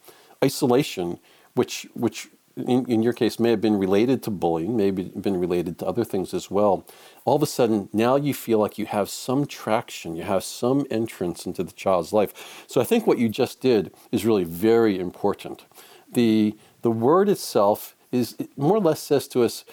Isolation, 0.43 1.19
which, 1.55 1.87
which 1.95 2.29
in, 2.57 2.85
in 2.87 3.03
your 3.03 3.13
case 3.13 3.39
may 3.39 3.51
have 3.51 3.61
been 3.61 3.79
related 3.79 4.23
to 4.25 4.31
bullying, 4.31 4.77
maybe 4.77 5.05
been 5.05 5.39
related 5.39 5.79
to 5.79 5.87
other 5.87 6.05
things 6.05 6.35
as 6.35 6.51
well. 6.51 6.87
All 7.25 7.37
of 7.37 7.43
a 7.43 7.47
sudden, 7.47 7.89
now 7.93 8.17
you 8.17 8.35
feel 8.35 8.59
like 8.59 8.79
you 8.79 8.87
have 8.87 9.09
some 9.09 9.47
traction, 9.47 10.17
you 10.17 10.25
have 10.25 10.45
some 10.45 10.87
entrance 10.91 11.47
into 11.47 11.63
the 11.63 11.73
child's 11.73 12.13
life. 12.13 12.65
So 12.67 12.81
I 12.81 12.85
think 12.85 13.07
what 13.07 13.19
you 13.19 13.29
just 13.29 13.61
did 13.61 13.93
is 14.11 14.25
really 14.25 14.45
very 14.45 14.99
important. 14.99 15.65
The, 16.13 16.57
the 16.83 16.91
word 16.91 17.29
itself 17.29 17.95
is 18.13 18.35
it 18.39 18.57
more 18.59 18.77
or 18.77 18.81
less 18.81 19.01
says 19.01 19.29
to 19.29 19.45
us, 19.45 19.65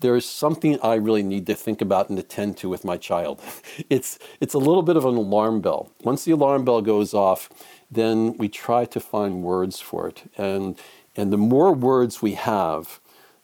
there 0.00 0.14
is 0.14 0.26
something 0.26 0.78
I 0.82 0.94
really 0.96 1.22
need 1.22 1.46
to 1.46 1.54
think 1.54 1.80
about 1.80 2.10
and 2.10 2.18
attend 2.18 2.58
to 2.58 2.68
with 2.68 2.84
my 2.84 2.96
child. 2.96 3.40
It's, 3.88 4.18
it's 4.40 4.54
a 4.54 4.58
little 4.58 4.82
bit 4.82 4.96
of 4.96 5.04
an 5.04 5.16
alarm 5.16 5.60
bell. 5.60 5.92
Once 6.02 6.24
the 6.24 6.32
alarm 6.32 6.64
bell 6.64 6.82
goes 6.82 7.14
off, 7.14 7.48
then 7.90 8.36
we 8.36 8.48
try 8.48 8.84
to 8.84 9.00
find 9.00 9.42
words 9.42 9.80
for 9.80 10.08
it. 10.08 10.24
And 10.36 10.78
and 11.16 11.32
the 11.32 11.38
more 11.38 11.72
words 11.72 12.20
we 12.22 12.34
have, 12.34 13.00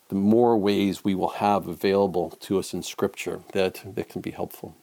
the 0.08 0.14
more 0.14 0.56
ways 0.58 1.04
we 1.04 1.14
will 1.14 1.30
have 1.30 1.66
available 1.66 2.30
to 2.30 2.58
us 2.58 2.74
in 2.74 2.82
Scripture 2.82 3.40
that, 3.52 3.82
that 3.94 4.08
can 4.08 4.20
be 4.20 4.30
helpful. 4.30 4.76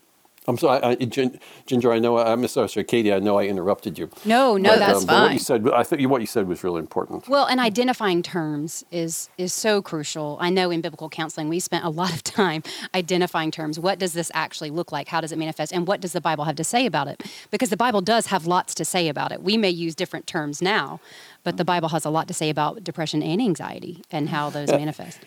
I'm 0.49 0.57
sorry, 0.57 0.81
I, 0.83 0.95
Ginger. 0.95 1.91
I 1.91 1.99
know 1.99 2.17
I'm 2.17 2.47
sorry, 2.47 2.83
Katy. 2.83 3.13
I 3.13 3.19
know 3.19 3.37
I 3.37 3.45
interrupted 3.45 3.99
you. 3.99 4.09
No, 4.25 4.57
no, 4.57 4.71
but, 4.71 4.79
that's 4.79 5.01
um, 5.01 5.07
fine. 5.07 5.21
What 5.21 5.33
you 5.33 5.39
said, 5.39 5.69
I 5.69 5.83
think 5.83 6.09
what 6.09 6.21
you 6.21 6.27
said 6.27 6.47
was 6.47 6.63
really 6.63 6.79
important. 6.79 7.27
Well, 7.27 7.45
and 7.45 7.59
identifying 7.59 8.23
terms 8.23 8.83
is 8.91 9.29
is 9.37 9.53
so 9.53 9.81
crucial. 9.81 10.37
I 10.41 10.49
know 10.49 10.71
in 10.71 10.81
biblical 10.81 11.07
counseling 11.07 11.49
we 11.49 11.59
spent 11.59 11.85
a 11.85 11.89
lot 11.89 12.11
of 12.13 12.23
time 12.23 12.63
identifying 12.95 13.51
terms. 13.51 13.79
What 13.79 13.99
does 13.99 14.13
this 14.13 14.31
actually 14.33 14.71
look 14.71 14.91
like? 14.91 15.07
How 15.07 15.21
does 15.21 15.31
it 15.31 15.37
manifest? 15.37 15.71
And 15.71 15.85
what 15.85 16.01
does 16.01 16.13
the 16.13 16.21
Bible 16.21 16.45
have 16.45 16.55
to 16.55 16.63
say 16.63 16.87
about 16.87 17.07
it? 17.07 17.23
Because 17.51 17.69
the 17.69 17.77
Bible 17.77 18.01
does 18.01 18.25
have 18.27 18.47
lots 18.47 18.73
to 18.75 18.85
say 18.85 19.07
about 19.07 19.31
it. 19.31 19.43
We 19.43 19.55
may 19.55 19.69
use 19.69 19.93
different 19.93 20.25
terms 20.25 20.63
now, 20.63 20.99
but 21.43 21.57
the 21.57 21.65
Bible 21.65 21.89
has 21.89 22.05
a 22.05 22.09
lot 22.09 22.27
to 22.27 22.33
say 22.33 22.49
about 22.49 22.83
depression 22.83 23.21
and 23.21 23.39
anxiety 23.39 24.03
and 24.11 24.29
how 24.29 24.49
those 24.49 24.69
manifest. 24.69 25.19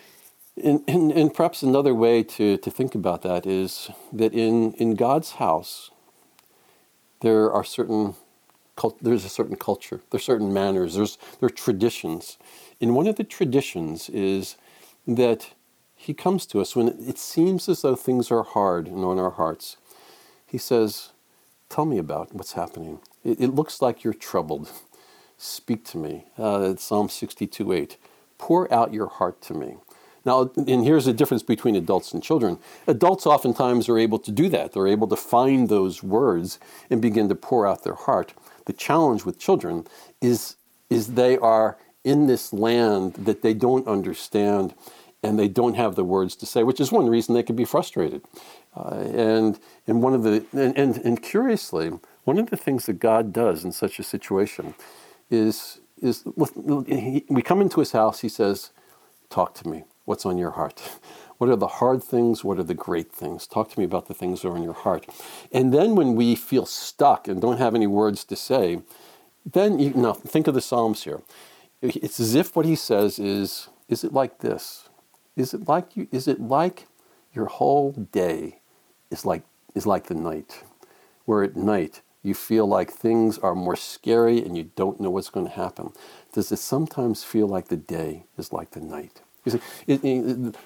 And, 0.56 0.82
and, 0.86 1.10
and, 1.12 1.32
perhaps 1.32 1.62
another 1.62 1.94
way 1.94 2.22
to, 2.22 2.58
to 2.58 2.70
think 2.70 2.94
about 2.94 3.22
that 3.22 3.46
is 3.46 3.90
that 4.12 4.34
in, 4.34 4.74
in 4.74 4.96
God's 4.96 5.32
house, 5.32 5.90
there 7.20 7.50
are 7.50 7.64
certain 7.64 8.14
there's 9.00 9.24
a 9.24 9.28
certain 9.28 9.56
culture, 9.56 10.00
there's 10.10 10.24
certain 10.24 10.52
manners, 10.52 10.94
there's 10.94 11.18
there 11.40 11.46
are 11.46 11.50
traditions. 11.50 12.36
And 12.80 12.94
one 12.94 13.06
of 13.06 13.16
the 13.16 13.24
traditions 13.24 14.08
is 14.08 14.56
that 15.06 15.50
He 15.94 16.14
comes 16.14 16.46
to 16.46 16.60
us 16.60 16.74
when 16.74 16.88
it 16.88 17.18
seems 17.18 17.68
as 17.68 17.82
though 17.82 17.94
things 17.94 18.30
are 18.30 18.42
hard 18.42 18.88
and 18.88 19.04
on 19.04 19.18
our 19.18 19.30
hearts. 19.30 19.76
He 20.46 20.58
says, 20.58 21.10
"Tell 21.68 21.84
me 21.84 21.98
about 21.98 22.34
what's 22.34 22.52
happening. 22.52 23.00
It, 23.24 23.40
it 23.40 23.54
looks 23.54 23.80
like 23.80 24.04
you're 24.04 24.14
troubled. 24.14 24.70
Speak 25.38 25.84
to 25.86 25.98
me." 25.98 26.26
Uh, 26.36 26.74
Psalm 26.76 27.08
62:8. 27.08 27.96
Pour 28.38 28.72
out 28.72 28.92
your 28.92 29.06
heart 29.06 29.40
to 29.42 29.54
me. 29.54 29.76
Now, 30.24 30.50
and 30.56 30.84
here's 30.84 31.06
the 31.06 31.12
difference 31.12 31.42
between 31.42 31.76
adults 31.76 32.12
and 32.12 32.22
children. 32.22 32.58
Adults 32.86 33.26
oftentimes 33.26 33.88
are 33.88 33.98
able 33.98 34.18
to 34.20 34.30
do 34.30 34.48
that. 34.50 34.72
They're 34.72 34.86
able 34.86 35.08
to 35.08 35.16
find 35.16 35.68
those 35.68 36.02
words 36.02 36.58
and 36.90 37.02
begin 37.02 37.28
to 37.28 37.34
pour 37.34 37.66
out 37.66 37.84
their 37.84 37.94
heart. 37.94 38.34
The 38.66 38.72
challenge 38.72 39.24
with 39.24 39.38
children 39.38 39.86
is, 40.20 40.56
is 40.90 41.14
they 41.14 41.38
are 41.38 41.76
in 42.04 42.26
this 42.26 42.52
land 42.52 43.14
that 43.14 43.42
they 43.42 43.54
don't 43.54 43.86
understand 43.88 44.74
and 45.24 45.38
they 45.38 45.48
don't 45.48 45.74
have 45.74 45.94
the 45.94 46.04
words 46.04 46.34
to 46.36 46.46
say, 46.46 46.64
which 46.64 46.80
is 46.80 46.90
one 46.92 47.08
reason 47.08 47.34
they 47.34 47.44
can 47.44 47.56
be 47.56 47.64
frustrated. 47.64 48.22
Uh, 48.76 48.96
and, 49.14 49.58
and 49.86 50.02
one 50.02 50.14
of 50.14 50.24
the 50.24 50.44
and, 50.52 50.76
and, 50.76 50.98
and 50.98 51.22
curiously, 51.22 51.92
one 52.24 52.38
of 52.38 52.50
the 52.50 52.56
things 52.56 52.86
that 52.86 52.94
God 52.94 53.32
does 53.32 53.64
in 53.64 53.72
such 53.72 53.98
a 53.98 54.02
situation 54.02 54.74
is 55.30 55.80
is 56.00 56.24
we 56.36 57.42
come 57.42 57.60
into 57.60 57.78
his 57.80 57.92
house. 57.92 58.20
He 58.20 58.28
says, 58.28 58.70
"Talk 59.30 59.54
to 59.54 59.68
me 59.68 59.84
what's 60.04 60.26
on 60.26 60.38
your 60.38 60.52
heart. 60.52 60.82
What 61.38 61.50
are 61.50 61.56
the 61.56 61.66
hard 61.66 62.04
things? 62.04 62.44
What 62.44 62.60
are 62.60 62.62
the 62.62 62.72
great 62.74 63.10
things? 63.10 63.48
Talk 63.48 63.68
to 63.72 63.78
me 63.80 63.84
about 63.84 64.06
the 64.06 64.14
things 64.14 64.42
that 64.42 64.48
are 64.48 64.56
in 64.56 64.62
your 64.62 64.74
heart. 64.74 65.06
And 65.50 65.74
then 65.74 65.96
when 65.96 66.14
we 66.14 66.36
feel 66.36 66.66
stuck 66.66 67.26
and 67.26 67.40
don't 67.40 67.58
have 67.58 67.74
any 67.74 67.88
words 67.88 68.22
to 68.26 68.36
say, 68.36 68.82
then 69.44 69.80
you 69.80 69.90
now 69.94 70.12
think 70.12 70.46
of 70.46 70.54
the 70.54 70.60
Psalms 70.60 71.02
here. 71.02 71.22
It's 71.82 72.20
as 72.20 72.36
if 72.36 72.54
what 72.54 72.64
he 72.64 72.76
says 72.76 73.18
is, 73.18 73.68
is 73.88 74.04
it 74.04 74.12
like 74.12 74.38
this? 74.38 74.88
Is 75.36 75.52
it 75.52 75.66
like 75.66 75.96
you 75.96 76.06
is 76.12 76.28
it 76.28 76.40
like 76.40 76.86
your 77.34 77.46
whole 77.46 77.92
day 77.92 78.60
is 79.10 79.26
like 79.26 79.42
is 79.74 79.86
like 79.86 80.06
the 80.06 80.14
night? 80.14 80.62
Where 81.24 81.42
at 81.42 81.56
night 81.56 82.02
you 82.22 82.34
feel 82.34 82.66
like 82.66 82.92
things 82.92 83.38
are 83.38 83.54
more 83.54 83.76
scary 83.76 84.38
and 84.44 84.56
you 84.56 84.70
don't 84.76 85.00
know 85.00 85.10
what's 85.10 85.30
going 85.30 85.46
to 85.46 85.52
happen. 85.52 85.92
Does 86.32 86.52
it 86.52 86.58
sometimes 86.58 87.24
feel 87.24 87.48
like 87.48 87.68
the 87.68 87.76
day 87.76 88.26
is 88.38 88.52
like 88.52 88.72
the 88.72 88.80
night? 88.80 89.22
It, 89.44 89.60
it, 89.86 90.02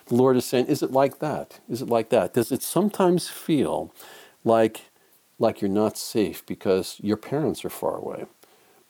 the 0.07 0.15
Lord 0.15 0.37
is 0.37 0.45
saying, 0.45 0.67
is 0.67 0.83
it 0.83 0.93
like 0.93 1.19
that? 1.21 1.61
Is 1.69 1.83
it 1.83 1.89
like 1.89 2.11
that? 2.11 2.35
Does 2.35 2.53
it 2.53 2.63
sometimes 2.63 3.29
feel 3.29 3.93
like, 4.45 4.83
like 5.39 5.61
you're 5.61 5.71
not 5.71 5.97
safe 5.97 6.45
because 6.47 6.99
your 7.03 7.17
parents 7.17 7.65
are 7.65 7.71
far 7.71 7.97
away? 7.97 8.27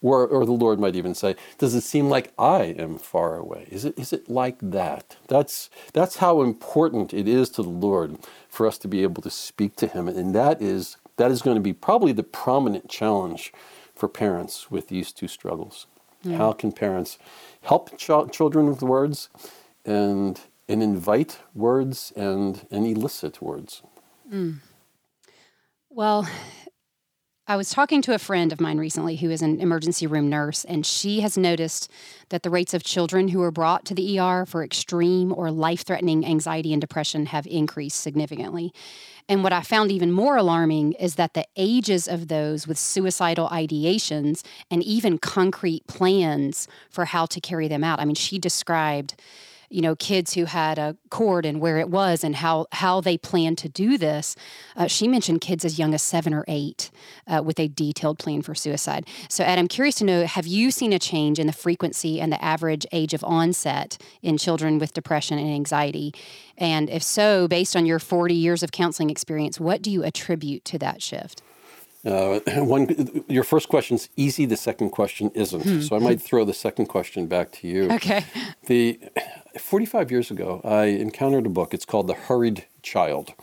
Or, 0.03 0.27
or 0.27 0.45
the 0.45 0.53
Lord 0.53 0.79
might 0.79 0.95
even 0.95 1.15
say, 1.15 1.37
does 1.59 1.75
it 1.75 1.81
seem 1.81 2.09
like 2.09 2.33
I 2.39 2.65
am 2.79 2.99
far 2.99 3.37
away? 3.37 3.67
Is 3.71 3.85
it, 3.85 3.99
is 3.99 4.13
it 4.13 4.29
like 4.29 4.59
that? 4.61 5.17
That's, 5.27 5.71
that's 5.95 6.17
how 6.17 6.43
important 6.43 7.15
it 7.15 7.27
is 7.27 7.49
to 7.51 7.63
the 7.63 7.71
Lord 7.71 8.19
for 8.49 8.67
us 8.67 8.79
to 8.79 8.89
be 8.89 9.03
able 9.03 9.23
to 9.23 9.31
speak 9.31 9.75
to 9.77 9.87
Him. 9.87 10.07
And 10.07 10.35
that 10.35 10.61
is, 10.61 10.97
that 11.17 11.31
is 11.31 11.43
going 11.43 11.57
to 11.57 11.63
be 11.63 11.73
probably 11.73 12.13
the 12.13 12.23
prominent 12.23 12.89
challenge 12.89 13.53
for 13.95 14.09
parents 14.09 14.71
with 14.71 14.89
these 14.89 15.13
two 15.13 15.29
struggles. 15.29 15.87
Mm. 16.25 16.37
How 16.37 16.53
can 16.53 16.73
parents 16.73 17.19
help 17.63 17.97
ch- 17.97 18.31
children 18.31 18.67
with 18.67 18.83
words? 18.83 19.29
And 19.87 20.41
and 20.69 20.83
invite 20.83 21.39
words 21.55 22.13
and 22.17 22.67
and 22.71 22.87
elicit 22.87 23.41
words. 23.41 23.83
Mm. 24.31 24.57
Well, 25.89 26.29
I 27.49 27.57
was 27.57 27.71
talking 27.71 28.03
to 28.03 28.13
a 28.13 28.19
friend 28.19 28.53
of 28.53 28.61
mine 28.61 28.79
recently 28.79 29.15
who 29.17 29.31
is 29.31 29.41
an 29.41 29.61
emergency 29.61 30.05
room 30.09 30.29
nurse, 30.29 30.65
and 30.65 30.85
she 30.85 31.21
has 31.21 31.39
noticed 31.39 31.89
that 32.31 32.43
the 32.43 32.51
rates 32.51 32.75
of 32.75 32.83
children 32.83 33.29
who 33.29 33.41
are 33.41 33.53
brought 33.53 33.85
to 33.85 33.95
the 33.95 34.19
ER 34.19 34.45
for 34.45 34.65
extreme 34.65 35.33
or 35.33 35.53
life 35.53 35.83
threatening 35.83 36.27
anxiety 36.27 36.73
and 36.73 36.81
depression 36.81 37.27
have 37.27 37.47
increased 37.47 38.01
significantly. 38.01 38.73
And 39.29 39.45
what 39.45 39.53
I 39.53 39.63
found 39.63 39.93
even 39.93 40.11
more 40.11 40.37
alarming 40.37 40.95
is 40.95 41.15
that 41.15 41.35
the 41.35 41.47
ages 41.55 42.09
of 42.09 42.27
those 42.27 42.67
with 42.67 42.79
suicidal 42.79 43.49
ideations 43.51 44.45
and 44.69 44.83
even 44.83 45.17
concrete 45.17 45.87
plans 45.87 46.67
for 46.91 47.05
how 47.05 47.27
to 47.27 47.41
carry 47.41 47.69
them 47.69 47.85
out. 47.85 48.01
I 48.01 48.07
mean, 48.07 48.17
she 48.17 48.41
described 48.41 49.15
you 49.71 49.81
know 49.81 49.97
kids 49.97 50.35
who 50.35 50.45
had 50.45 50.79
a 50.79 50.97
cord 51.11 51.45
and 51.45 51.61
where 51.61 51.79
it 51.79 51.89
was 51.89 52.25
and 52.25 52.37
how 52.37 52.67
how 52.73 53.01
they 53.01 53.19
plan 53.19 53.57
to 53.57 53.69
do 53.69 53.99
this 53.99 54.37
uh, 54.77 54.87
she 54.87 55.09
mentioned 55.09 55.41
kids 55.41 55.65
as 55.65 55.79
young 55.79 55.95
as 55.95 56.03
seven 56.03 56.33
or 56.33 56.45
eight 56.49 56.91
uh, 57.27 57.43
with 57.45 57.59
a 57.59 57.69
detailed 57.69 58.19
plan 58.19 58.43
for 58.43 58.55
suicide. 58.55 59.07
So 59.29 59.45
ed 59.45 59.59
i'm 59.59 59.69
curious 59.69 59.97
to 59.97 60.05
know 60.05 60.27
have 60.27 60.47
you 60.47 60.71
seen 60.71 60.93
a 60.93 60.99
change 60.99 61.39
in 61.39 61.47
the 61.47 61.53
frequency 61.53 62.21
and 62.21 62.33
the 62.33 62.43
average 62.45 62.87
age 62.93 63.15
of 63.15 63.25
onset 63.25 63.99
in 64.23 64.39
children 64.39 64.79
with 64.79 64.93
depression 64.93 65.39
and 65.39 65.51
anxiety? 65.51 66.13
And 66.59 66.89
if 66.89 67.03
so 67.03 67.49
based 67.49 67.77
on 67.77 67.87
your 67.87 67.99
40 67.99 68.35
years 68.35 68.63
of 68.63 68.73
counseling 68.73 69.11
experience 69.11 69.61
what 69.61 69.83
do 69.83 69.91
you 69.91 70.03
attribute 70.05 70.65
to 70.67 70.79
that 70.79 71.03
shift 71.03 71.43
uh, 72.07 72.41
one, 72.65 73.25
your 73.29 73.45
first 73.45 73.69
question's 73.69 74.09
easy. 74.17 74.47
The 74.47 74.57
second 74.57 74.91
question 74.91 75.31
isn't. 75.35 75.63
Hmm. 75.63 75.81
So 75.81 75.97
I 75.97 75.99
might 75.99 76.23
throw 76.23 76.45
the 76.45 76.55
second 76.55 76.87
question 76.87 77.27
back 77.27 77.53
to 77.53 77.69
you. 77.69 77.91
Okay. 77.91 78.25
The 78.67 79.01
45 79.59 80.11
years 80.11 80.31
ago, 80.31 80.61
I 80.65 80.85
encountered 80.85 81.47
a 81.47 81.51
book. 81.51 81.75
It's 81.75 81.85
called 81.85 82.07
The 82.07 82.15
Hurried 82.15 82.67
Child. 82.83 83.35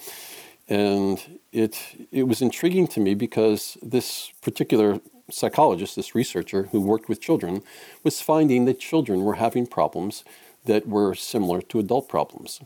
And 0.70 1.39
it, 1.51 2.08
it 2.12 2.24
was 2.24 2.41
intriguing 2.41 2.88
to 2.88 3.00
me 3.00 3.13
because 3.13 3.77
this 3.82 4.32
particular 4.41 5.01
psychologist, 5.29 5.96
this 5.96 6.15
researcher 6.15 6.63
who 6.72 6.79
worked 6.82 7.10
with 7.10 7.22
children, 7.22 7.62
was 8.03 8.22
finding 8.22 8.65
that 8.65 8.79
children 8.79 9.24
were 9.24 9.36
having 9.36 9.67
problems 9.67 10.24
that 10.65 10.88
were 10.88 11.13
similar 11.13 11.62
to 11.62 11.79
adult 11.79 12.08
problems. 12.08 12.62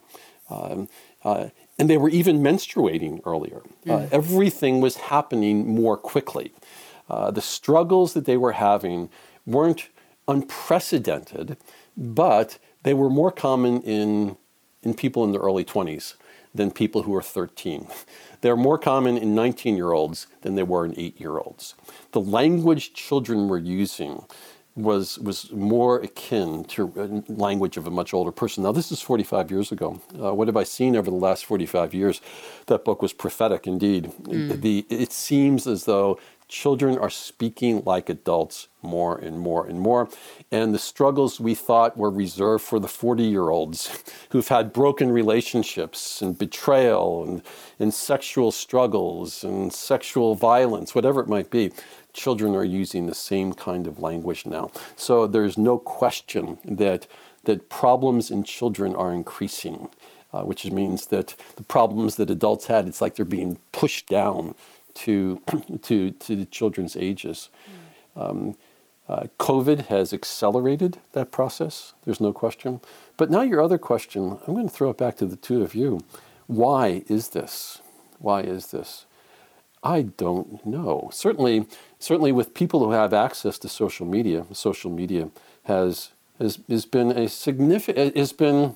Um, 0.50 0.88
uh, 1.24 1.50
and 1.80 1.90
they 1.90 1.98
were 1.98 2.10
even 2.10 2.42
menstruating 2.42 3.22
earlier. 3.26 3.62
Uh, 3.86 4.00
mm. 4.00 4.10
everything 4.12 4.82
was 4.82 4.98
happening 4.98 5.68
more 5.68 5.98
quickly. 5.98 6.54
Uh, 7.10 7.32
the 7.32 7.42
struggles 7.42 8.14
that 8.14 8.26
they 8.26 8.38
were 8.38 8.54
having 8.54 9.10
weren't 9.46 9.90
unprecedented, 10.28 11.58
but 11.96 12.58
they 12.84 12.94
were 12.94 13.10
more 13.10 13.32
common 13.32 13.82
in, 13.82 14.38
in 14.84 14.94
people 14.94 15.24
in 15.24 15.32
the 15.32 15.40
early 15.40 15.64
20s 15.64 16.16
than 16.54 16.72
people 16.72 17.04
who 17.04 17.16
are 17.16 17.22
13. 17.22 17.88
They're 18.42 18.56
more 18.56 18.78
common 18.78 19.18
in 19.18 19.34
19 19.36 19.76
year 19.76 19.92
olds 19.92 20.28
than 20.42 20.56
they 20.56 20.64
were 20.64 20.86
in 20.86 20.94
8 20.98 21.20
year 21.20 21.38
olds. 21.38 21.76
The 22.12 22.22
language 22.22 22.94
children 22.94 23.48
were 23.48 23.58
using 23.58 24.26
was, 24.78 25.18
was 25.20 25.52
more 25.52 26.00
akin 26.02 26.64
to 26.66 27.24
language 27.28 27.78
of 27.78 27.88
a 27.88 27.92
much 27.92 28.14
older 28.14 28.32
person. 28.32 28.64
Now, 28.64 28.72
this 28.72 28.92
is 28.92 29.02
45 29.02 29.52
years 29.52 29.72
ago. 29.72 30.02
Uh, 30.14 30.34
what 30.34 30.48
have 30.48 30.56
I 30.56 30.64
seen 30.64 30.96
over 30.96 31.10
the 31.10 31.18
last 31.18 31.46
45 31.46 31.94
years? 31.94 32.22
That 32.68 32.86
book 32.86 33.02
was 33.02 33.12
prophetic 33.12 33.66
indeed. 33.66 34.12
Mm. 34.24 34.62
The, 34.62 34.86
it 34.90 35.12
seems 35.12 35.66
as 35.66 35.86
though 35.86 36.20
children 36.48 36.98
are 36.98 37.10
speaking 37.10 37.84
like 37.86 38.08
adults 38.08 38.70
more 38.82 39.18
and 39.18 39.40
more 39.40 39.66
and 39.68 39.80
more. 39.80 40.10
And 40.52 40.74
the 40.74 40.80
struggles 40.80 41.40
we 41.40 41.56
thought 41.56 41.98
were 41.98 42.10
reserved 42.10 42.64
for 42.64 42.80
the 42.80 42.88
40 42.88 43.24
year 43.24 43.50
olds 43.50 44.04
who've 44.30 44.48
had 44.48 44.72
broken 44.72 45.12
relationships 45.12 46.22
and 46.22 46.38
betrayal 46.38 47.24
and, 47.24 47.42
and 47.80 47.94
sexual 47.94 48.52
struggles 48.52 49.44
and 49.44 49.74
sexual 49.74 50.36
violence, 50.36 50.96
whatever 50.96 51.20
it 51.20 51.28
might 51.28 51.50
be, 51.50 51.72
children 52.18 52.56
are 52.56 52.66
using 52.66 53.06
the 53.06 53.16
same 53.16 53.54
kind 53.54 53.88
of 53.88 54.00
language 54.00 54.46
now. 54.46 54.72
So 54.96 55.28
there's 55.28 55.58
no 55.58 55.78
question 55.78 56.58
that, 56.66 57.08
that 57.46 57.70
problems 57.70 58.32
in 58.32 58.44
children 58.44 58.96
are 58.96 59.14
increasing. 59.14 59.90
Uh, 60.34 60.42
which 60.42 60.66
means 60.66 61.06
that 61.06 61.36
the 61.56 61.64
problems 61.64 62.18
that 62.18 62.30
adults 62.30 62.68
had, 62.68 62.86
it's 62.86 63.00
like 63.00 63.16
they're 63.16 63.26
being 63.26 63.58
pushed 63.72 64.10
down 64.10 64.54
to, 64.94 65.42
to, 65.82 66.12
to 66.12 66.36
the 66.36 66.46
children's 66.46 66.98
ages. 66.98 67.50
Um, 68.14 68.58
uh, 69.08 69.28
COVID 69.40 69.86
has 69.88 70.12
accelerated 70.12 71.00
that 71.14 71.32
process, 71.32 71.94
there's 72.04 72.20
no 72.20 72.34
question. 72.34 72.82
But 73.16 73.32
now, 73.32 73.42
your 73.42 73.62
other 73.62 73.78
question, 73.78 74.38
I'm 74.46 74.54
going 74.54 74.68
to 74.68 74.74
throw 74.74 74.90
it 74.90 74.98
back 74.98 75.16
to 75.18 75.26
the 75.26 75.38
two 75.38 75.64
of 75.64 75.74
you. 75.74 76.02
Why 76.48 77.04
is 77.08 77.30
this? 77.30 77.82
Why 78.20 78.42
is 78.42 78.72
this? 78.72 79.07
I 79.84 80.02
don't 80.02 80.66
know. 80.66 81.10
Certainly, 81.14 81.68
certainly 82.00 82.32
with 82.32 82.54
people 82.54 82.84
who 82.84 82.92
have 82.92 83.14
access 83.14 83.58
to 83.60 83.70
social 83.70 84.06
media, 84.06 84.46
social 84.52 84.92
media 84.92 85.30
has 85.64 86.12
has, 86.40 86.60
has 86.70 86.86
been 86.86 87.12
a 87.12 87.28
significant 87.28 88.16
has 88.16 88.34
been 88.34 88.76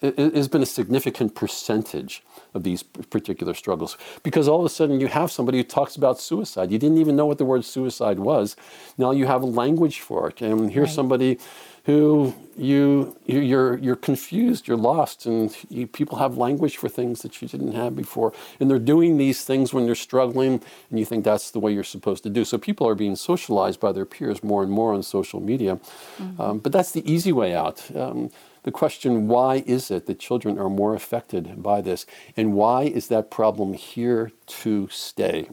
has 0.00 0.48
been 0.48 0.62
a 0.62 0.66
significant 0.66 1.34
percentage 1.34 2.22
of 2.54 2.62
these 2.62 2.82
particular 2.82 3.54
struggles 3.54 3.98
because 4.22 4.48
all 4.48 4.60
of 4.60 4.66
a 4.66 4.68
sudden 4.68 5.00
you 5.00 5.08
have 5.08 5.30
somebody 5.30 5.58
who 5.58 5.64
talks 5.64 5.96
about 5.96 6.20
suicide. 6.20 6.70
You 6.70 6.78
didn't 6.78 6.98
even 6.98 7.16
know 7.16 7.26
what 7.26 7.38
the 7.38 7.44
word 7.44 7.64
suicide 7.64 8.18
was. 8.18 8.56
Now 8.96 9.10
you 9.10 9.26
have 9.26 9.42
a 9.42 9.46
language 9.46 10.00
for 10.00 10.28
it, 10.28 10.40
and 10.40 10.70
here's 10.72 10.88
right. 10.88 10.94
somebody 10.94 11.38
who 11.84 12.34
you 12.56 13.14
you're 13.26 13.76
you're 13.78 13.96
confused, 13.96 14.66
you're 14.66 14.76
lost, 14.76 15.26
and 15.26 15.54
you, 15.68 15.86
people 15.86 16.18
have 16.18 16.36
language 16.38 16.78
for 16.78 16.88
things 16.88 17.20
that 17.22 17.42
you 17.42 17.48
didn't 17.48 17.72
have 17.72 17.94
before, 17.94 18.32
and 18.58 18.70
they're 18.70 18.78
doing 18.78 19.18
these 19.18 19.44
things 19.44 19.74
when 19.74 19.84
they're 19.84 19.94
struggling, 19.94 20.62
and 20.90 20.98
you 20.98 21.04
think 21.04 21.24
that's 21.24 21.50
the 21.50 21.60
way 21.60 21.72
you're 21.72 21.84
supposed 21.84 22.22
to 22.22 22.30
do. 22.30 22.44
So 22.44 22.56
people 22.56 22.88
are 22.88 22.94
being 22.94 23.16
socialized 23.16 23.80
by 23.80 23.92
their 23.92 24.06
peers 24.06 24.42
more 24.42 24.62
and 24.62 24.72
more 24.72 24.94
on 24.94 25.02
social 25.02 25.40
media, 25.40 25.76
mm-hmm. 25.76 26.40
um, 26.40 26.58
but 26.58 26.72
that's 26.72 26.92
the 26.92 27.10
easy 27.10 27.32
way 27.32 27.54
out. 27.54 27.84
Um, 27.94 28.30
the 28.64 28.72
question 28.72 29.28
why 29.28 29.62
is 29.66 29.90
it 29.90 30.06
that 30.06 30.18
children 30.18 30.58
are 30.58 30.70
more 30.70 30.94
affected 30.94 31.62
by 31.62 31.80
this, 31.80 32.06
and 32.36 32.54
why 32.54 32.82
is 32.82 33.08
that 33.08 33.30
problem 33.30 33.74
here 33.74 34.32
to 34.46 34.88
stay? 34.90 35.46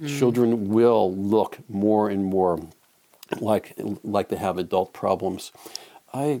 Mm. 0.00 0.18
Children 0.18 0.68
will 0.68 1.14
look 1.14 1.58
more 1.68 2.08
and 2.08 2.24
more 2.24 2.60
like 3.40 3.74
like 4.02 4.28
they 4.28 4.36
have 4.36 4.58
adult 4.58 4.92
problems. 4.92 5.52
I, 6.12 6.40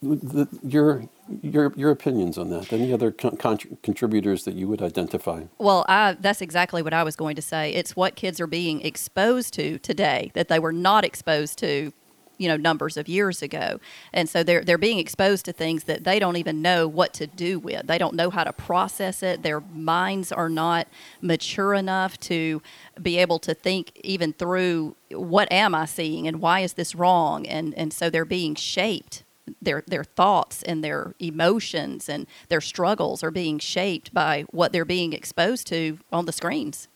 the, 0.00 0.48
your 0.62 1.08
your 1.42 1.72
your 1.76 1.90
opinions 1.90 2.38
on 2.38 2.50
that? 2.50 2.72
Any 2.72 2.92
other 2.92 3.10
con- 3.10 3.58
contributors 3.82 4.44
that 4.44 4.54
you 4.54 4.68
would 4.68 4.80
identify? 4.80 5.42
Well, 5.58 5.84
I, 5.88 6.16
that's 6.20 6.40
exactly 6.40 6.82
what 6.82 6.94
I 6.94 7.02
was 7.02 7.16
going 7.16 7.34
to 7.34 7.42
say. 7.42 7.74
It's 7.74 7.96
what 7.96 8.14
kids 8.14 8.40
are 8.40 8.46
being 8.46 8.80
exposed 8.82 9.54
to 9.54 9.78
today 9.80 10.30
that 10.34 10.46
they 10.46 10.60
were 10.60 10.72
not 10.72 11.04
exposed 11.04 11.58
to 11.58 11.92
you 12.38 12.48
know 12.48 12.56
numbers 12.56 12.96
of 12.96 13.08
years 13.08 13.42
ago. 13.42 13.80
And 14.12 14.28
so 14.28 14.42
they're 14.42 14.62
they're 14.62 14.78
being 14.78 14.98
exposed 14.98 15.44
to 15.46 15.52
things 15.52 15.84
that 15.84 16.04
they 16.04 16.18
don't 16.18 16.36
even 16.36 16.62
know 16.62 16.86
what 16.88 17.14
to 17.14 17.26
do 17.26 17.58
with. 17.58 17.86
They 17.86 17.98
don't 17.98 18.14
know 18.14 18.30
how 18.30 18.44
to 18.44 18.52
process 18.52 19.22
it. 19.22 19.42
Their 19.42 19.60
minds 19.60 20.32
are 20.32 20.48
not 20.48 20.88
mature 21.20 21.74
enough 21.74 22.18
to 22.20 22.62
be 23.00 23.18
able 23.18 23.38
to 23.40 23.54
think 23.54 23.92
even 24.02 24.32
through 24.32 24.96
what 25.10 25.50
am 25.52 25.74
i 25.74 25.84
seeing 25.84 26.26
and 26.26 26.40
why 26.40 26.60
is 26.60 26.74
this 26.74 26.94
wrong? 26.94 27.46
And 27.46 27.74
and 27.74 27.92
so 27.92 28.10
they're 28.10 28.24
being 28.24 28.54
shaped. 28.54 29.22
Their 29.62 29.84
their 29.86 30.04
thoughts 30.04 30.62
and 30.62 30.82
their 30.82 31.14
emotions 31.18 32.08
and 32.08 32.26
their 32.48 32.60
struggles 32.60 33.22
are 33.22 33.30
being 33.30 33.58
shaped 33.58 34.12
by 34.12 34.44
what 34.50 34.72
they're 34.72 34.84
being 34.84 35.12
exposed 35.12 35.66
to 35.68 35.98
on 36.12 36.26
the 36.26 36.32
screens. 36.32 36.88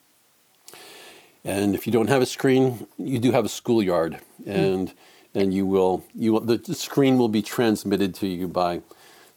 And 1.42 1.74
if 1.74 1.86
you 1.86 1.92
don't 1.92 2.08
have 2.08 2.20
a 2.20 2.26
screen 2.26 2.86
you 2.98 3.18
do 3.18 3.32
have 3.32 3.44
a 3.44 3.48
schoolyard. 3.48 4.18
And 4.46 4.88
mm 4.88 4.94
and 5.34 5.54
you 5.54 5.66
will 5.66 6.04
you 6.14 6.32
will, 6.32 6.40
the, 6.40 6.58
the 6.58 6.74
screen 6.74 7.18
will 7.18 7.28
be 7.28 7.42
transmitted 7.42 8.14
to 8.16 8.26
you 8.26 8.48
by 8.48 8.82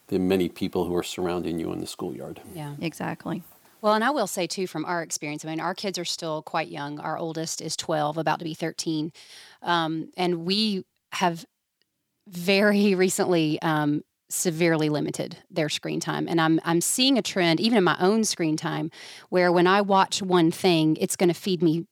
the 0.07 0.19
many 0.19 0.49
people 0.49 0.85
who 0.85 0.95
are 0.95 1.03
surrounding 1.03 1.59
you 1.59 1.71
in 1.71 1.79
the 1.79 1.87
schoolyard. 1.87 2.41
Yeah, 2.53 2.75
exactly. 2.81 3.43
Well, 3.81 3.95
and 3.95 4.03
I 4.03 4.11
will 4.11 4.27
say 4.27 4.47
too, 4.47 4.65
from 4.65 4.85
our 4.85 5.01
experience, 5.01 5.43
I 5.43 5.49
mean, 5.49 5.59
our 5.59 5.75
kids 5.75 5.99
are 5.99 6.05
still 6.05 6.41
quite 6.41 6.69
young. 6.69 6.99
Our 6.99 7.17
oldest 7.17 7.61
is 7.61 7.75
12, 7.75 8.17
about 8.17 8.39
to 8.39 8.45
be 8.45 8.53
13. 8.53 9.11
Um, 9.61 10.09
and 10.15 10.45
we 10.45 10.85
have 11.11 11.45
very 12.29 12.95
recently 12.95 13.61
um, 13.61 14.03
severely 14.29 14.87
limited 14.87 15.37
their 15.49 15.67
screen 15.67 15.99
time. 15.99 16.27
And 16.29 16.39
I'm, 16.39 16.61
I'm 16.63 16.79
seeing 16.79 17.17
a 17.17 17.21
trend, 17.21 17.59
even 17.59 17.77
in 17.77 17.83
my 17.83 17.97
own 17.99 18.23
screen 18.23 18.55
time, 18.55 18.89
where 19.29 19.51
when 19.51 19.67
I 19.67 19.81
watch 19.81 20.21
one 20.21 20.49
thing, 20.49 20.95
it's 21.01 21.17
going 21.17 21.29
to 21.29 21.33
feed 21.33 21.61
me 21.61 21.85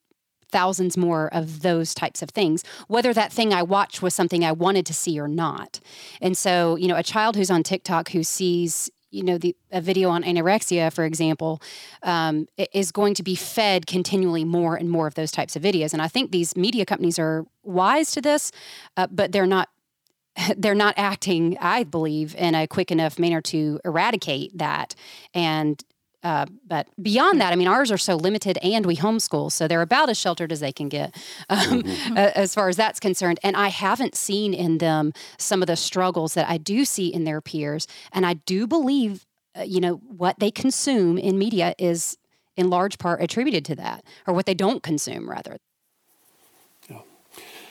thousands 0.52 0.98
more 0.98 1.34
of 1.34 1.62
those 1.62 1.94
types 1.94 2.22
of 2.22 2.30
things, 2.30 2.64
whether 2.88 3.14
that 3.14 3.32
thing 3.32 3.54
I 3.54 3.64
watched 3.64 4.02
was 4.02 4.14
something 4.14 4.44
I 4.44 4.52
wanted 4.52 4.86
to 4.88 4.94
see 4.94 5.20
or 5.20 5.28
not. 5.28 5.80
And 6.22 6.38
so, 6.38 6.76
you 6.76 6.88
know, 6.88 6.96
a 6.96 7.04
child 7.04 7.36
who's 7.36 7.52
on 7.52 7.64
TikTok 7.64 8.10
who 8.10 8.24
sees 8.24 8.90
you 9.12 9.24
know 9.24 9.38
the 9.38 9.56
a 9.72 9.82
video 9.82 10.10
on 10.10 10.24
anorexia 10.24 10.92
for 10.92 11.04
example 11.04 11.62
um, 12.04 12.48
is 12.74 12.92
going 12.92 13.14
to 13.14 13.24
be 13.24 13.36
fed 13.36 13.86
continually 13.86 14.44
more 14.44 14.76
and 14.76 14.90
more 14.90 15.06
of 15.06 15.16
those 15.16 15.32
types 15.32 15.56
of 15.56 15.62
videos 15.62 15.94
and 15.94 16.02
i 16.02 16.08
think 16.08 16.32
these 16.32 16.56
media 16.56 16.86
companies 16.86 17.20
are 17.20 17.46
wise 17.64 18.12
to 18.12 18.22
this 18.22 18.52
uh, 18.98 19.08
but 19.12 19.32
they're 19.32 19.46
not 19.46 19.70
they're 20.58 20.74
not 20.74 20.94
acting 20.98 21.58
i 21.60 21.84
believe 21.84 22.34
in 22.36 22.56
a 22.56 22.68
quick 22.68 22.90
enough 22.90 23.20
manner 23.20 23.42
to 23.42 23.80
eradicate 23.84 24.58
that 24.58 24.96
and 25.34 25.84
uh, 26.24 26.46
but 26.68 26.88
beyond 27.02 27.42
that, 27.42 27.52
I 27.52 27.56
mean, 27.56 27.68
ours 27.68 27.92
are 27.92 27.98
so 27.98 28.16
limited 28.16 28.58
and 28.62 28.86
we 28.86 28.96
homeschool, 28.96 29.52
so 29.52 29.68
they're 29.68 29.82
about 29.82 30.10
as 30.10 30.18
sheltered 30.18 30.52
as 30.52 30.60
they 30.60 30.72
can 30.72 30.88
get 30.90 31.16
um, 31.50 31.82
mm-hmm. 31.82 32.18
as 32.18 32.54
far 32.54 32.70
as 32.70 32.76
that's 32.76 33.00
concerned. 33.00 33.40
And 33.44 33.56
I 33.56 33.70
haven't 33.70 34.16
seen 34.16 34.54
in 34.54 34.78
them 34.78 35.14
some 35.38 35.62
of 35.64 35.68
the 35.68 35.76
struggles 35.76 36.34
that 36.36 36.48
I 36.50 36.58
do 36.58 36.86
see 36.86 37.08
in 37.08 37.24
their 37.24 37.42
peers. 37.42 37.88
And 38.12 38.26
I 38.26 38.36
do 38.36 38.68
believe, 38.68 39.26
uh, 39.58 39.64
you 39.64 39.80
know, 39.80 39.96
what 39.96 40.40
they 40.40 40.52
consume 40.52 41.18
in 41.18 41.40
media 41.40 41.74
is 41.80 42.18
in 42.56 42.70
large 42.70 43.00
part 43.00 43.22
attributed 43.22 43.66
to 43.66 43.76
that, 43.76 44.04
or 44.28 44.34
what 44.34 44.46
they 44.46 44.54
don't 44.54 44.84
consume, 44.84 45.30
rather. 45.30 45.58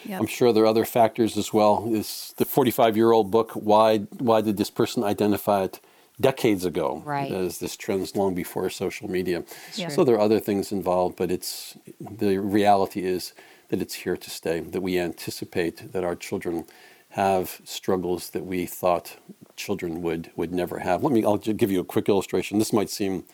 Yep. 0.04 0.20
I'm 0.20 0.26
sure 0.26 0.52
there 0.52 0.64
are 0.64 0.66
other 0.66 0.84
factors 0.84 1.36
as 1.36 1.52
well. 1.52 1.86
Is 1.92 2.34
the 2.38 2.44
45 2.44 2.96
year 2.96 3.12
old 3.12 3.30
book? 3.30 3.52
Why 3.52 3.98
why 4.18 4.40
did 4.40 4.56
this 4.56 4.70
person 4.70 5.04
identify 5.04 5.64
it? 5.64 5.80
Decades 6.20 6.64
ago 6.64 7.02
right. 7.04 7.32
as 7.32 7.58
this 7.58 7.76
trends 7.76 8.14
long 8.14 8.34
before 8.34 8.68
social 8.70 9.10
media. 9.10 9.42
So 9.88 10.04
there 10.04 10.16
are 10.16 10.20
other 10.20 10.40
things 10.40 10.70
involved, 10.72 11.16
but 11.16 11.30
it's 11.30 11.76
the 11.98 12.38
reality 12.38 13.04
is 13.04 13.32
that 13.68 13.80
it's 13.80 13.94
here 13.94 14.16
to 14.16 14.30
stay, 14.30 14.60
that 14.60 14.80
we 14.80 14.98
anticipate 14.98 15.92
that 15.92 16.04
our 16.04 16.16
children 16.16 16.66
have 17.10 17.60
struggles 17.64 18.30
that 18.30 18.44
we 18.44 18.66
thought 18.66 19.16
children 19.56 20.02
would 20.02 20.30
would 20.36 20.52
never 20.52 20.78
have. 20.78 21.02
Let 21.02 21.12
me 21.12 21.24
I'll 21.24 21.38
give 21.38 21.70
you 21.70 21.80
a 21.80 21.84
quick 21.84 22.08
illustration. 22.08 22.58
This 22.58 22.72
might 22.72 22.90
seem 22.90 23.24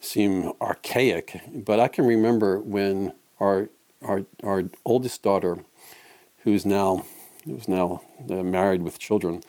seem 0.00 0.52
archaic, 0.60 1.40
but 1.52 1.80
I 1.80 1.88
can 1.88 2.06
remember 2.06 2.58
when 2.60 3.12
our 3.40 3.68
our 4.02 4.24
our 4.42 4.64
oldest 4.84 5.22
daughter 5.22 5.58
who's 6.44 6.64
now 6.64 7.04
who's 7.44 7.68
now 7.68 8.02
uh, 8.30 8.42
married 8.42 8.82
with 8.82 8.98
children 8.98 9.42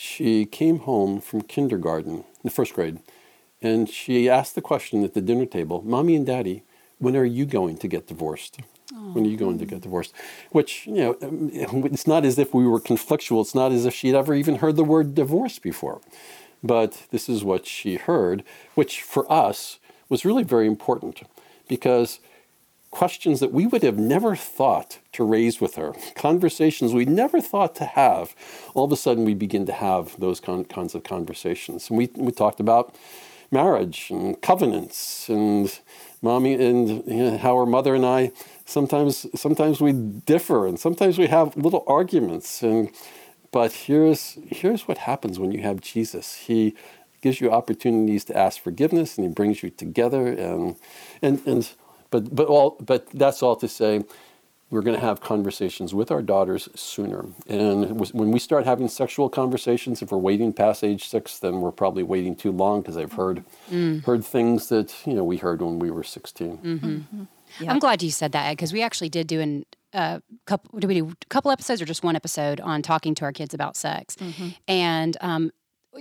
she 0.00 0.46
came 0.46 0.78
home 0.80 1.20
from 1.20 1.42
kindergarten, 1.42 2.24
the 2.42 2.48
first 2.48 2.72
grade, 2.72 3.00
and 3.60 3.86
she 3.86 4.30
asked 4.30 4.54
the 4.54 4.62
question 4.62 5.04
at 5.04 5.12
the 5.12 5.20
dinner 5.20 5.44
table, 5.44 5.82
Mommy 5.82 6.16
and 6.16 6.24
Daddy, 6.24 6.62
when 6.98 7.14
are 7.16 7.24
you 7.24 7.44
going 7.44 7.76
to 7.76 7.86
get 7.86 8.06
divorced? 8.06 8.60
When 9.12 9.26
are 9.26 9.28
you 9.28 9.36
going 9.36 9.58
to 9.58 9.66
get 9.66 9.82
divorced? 9.82 10.14
Which, 10.52 10.86
you 10.86 10.94
know, 10.94 11.16
um, 11.22 11.50
it's 11.84 12.06
not 12.06 12.24
as 12.24 12.38
if 12.38 12.54
we 12.54 12.66
were 12.66 12.80
conflictual. 12.80 13.42
It's 13.42 13.54
not 13.54 13.72
as 13.72 13.84
if 13.84 13.94
she'd 13.94 14.14
ever 14.14 14.34
even 14.34 14.56
heard 14.56 14.76
the 14.76 14.84
word 14.84 15.14
divorce 15.14 15.58
before. 15.58 16.00
But 16.62 17.06
this 17.10 17.28
is 17.28 17.44
what 17.44 17.66
she 17.66 17.96
heard, 17.96 18.42
which 18.74 19.02
for 19.02 19.30
us 19.30 19.78
was 20.08 20.24
really 20.24 20.42
very 20.42 20.66
important 20.66 21.22
because 21.68 22.20
questions 22.90 23.40
that 23.40 23.52
we 23.52 23.66
would 23.66 23.82
have 23.82 23.98
never 23.98 24.34
thought 24.34 24.98
to 25.12 25.24
raise 25.24 25.60
with 25.60 25.76
her, 25.76 25.92
conversations 26.14 26.92
we 26.92 27.04
never 27.04 27.40
thought 27.40 27.74
to 27.76 27.84
have. 27.84 28.34
All 28.74 28.84
of 28.84 28.92
a 28.92 28.96
sudden, 28.96 29.24
we 29.24 29.34
begin 29.34 29.64
to 29.66 29.72
have 29.72 30.18
those 30.18 30.40
con- 30.40 30.64
kinds 30.64 30.94
of 30.94 31.04
conversations. 31.04 31.88
And 31.88 31.98
we, 31.98 32.10
we 32.16 32.32
talked 32.32 32.60
about 32.60 32.94
marriage 33.50 34.08
and 34.10 34.40
covenants 34.40 35.28
and 35.28 35.80
mommy 36.22 36.54
and 36.54 36.88
you 37.06 37.24
know, 37.24 37.38
how 37.38 37.56
her 37.56 37.66
mother 37.66 37.94
and 37.94 38.06
I 38.06 38.32
sometimes 38.64 39.26
sometimes 39.34 39.80
we 39.80 39.92
differ 39.92 40.66
and 40.66 40.78
sometimes 40.78 41.18
we 41.18 41.26
have 41.26 41.56
little 41.56 41.84
arguments 41.86 42.62
and 42.62 42.90
but 43.50 43.72
here's 43.72 44.38
here's 44.46 44.86
what 44.86 44.98
happens 44.98 45.38
when 45.38 45.50
you 45.50 45.62
have 45.62 45.80
Jesus. 45.80 46.34
He 46.34 46.76
gives 47.22 47.40
you 47.40 47.50
opportunities 47.50 48.24
to 48.26 48.36
ask 48.36 48.62
forgiveness 48.62 49.18
and 49.18 49.26
he 49.26 49.32
brings 49.32 49.62
you 49.62 49.70
together 49.70 50.28
and 50.28 50.76
and 51.20 51.44
and 51.46 51.70
but 52.10 52.34
but 52.34 52.46
all 52.46 52.76
but 52.80 53.08
that's 53.10 53.42
all 53.42 53.56
to 53.56 53.68
say 53.68 54.04
we're 54.70 54.82
going 54.82 54.96
to 54.96 55.04
have 55.04 55.20
conversations 55.20 55.92
with 55.92 56.12
our 56.12 56.22
daughters 56.22 56.68
sooner. 56.76 57.24
And 57.48 58.00
when 58.12 58.30
we 58.30 58.38
start 58.38 58.64
having 58.64 58.86
sexual 58.86 59.28
conversations, 59.28 60.00
if 60.00 60.12
we're 60.12 60.18
waiting 60.18 60.52
past 60.52 60.84
age 60.84 61.08
six, 61.08 61.40
then 61.40 61.60
we're 61.60 61.72
probably 61.72 62.04
waiting 62.04 62.36
too 62.36 62.52
long 62.52 62.80
because 62.80 62.96
I've 62.96 63.14
heard 63.14 63.44
mm. 63.70 64.04
heard 64.04 64.24
things 64.24 64.68
that 64.68 64.94
you 65.06 65.14
know 65.14 65.24
we 65.24 65.38
heard 65.38 65.60
when 65.60 65.78
we 65.78 65.90
were 65.90 66.04
16 66.04 66.58
mm-hmm. 66.58 66.86
Mm-hmm. 66.86 67.22
Yeah. 67.58 67.72
I'm 67.72 67.80
glad 67.80 68.00
you 68.00 68.12
said 68.12 68.30
that 68.32 68.50
because 68.52 68.72
we 68.72 68.80
actually 68.80 69.08
did 69.08 69.26
do 69.26 69.40
an 69.40 69.66
uh, 69.92 70.20
couple. 70.46 70.78
Did 70.78 70.86
we 70.86 70.94
do 70.94 71.08
a 71.08 71.26
couple 71.26 71.50
episodes 71.50 71.82
or 71.82 71.84
just 71.84 72.04
one 72.04 72.14
episode 72.14 72.60
on 72.60 72.80
talking 72.80 73.14
to 73.16 73.24
our 73.24 73.32
kids 73.32 73.54
about 73.54 73.76
sex? 73.76 74.14
Mm-hmm. 74.16 74.48
And 74.68 75.16
um, 75.20 75.50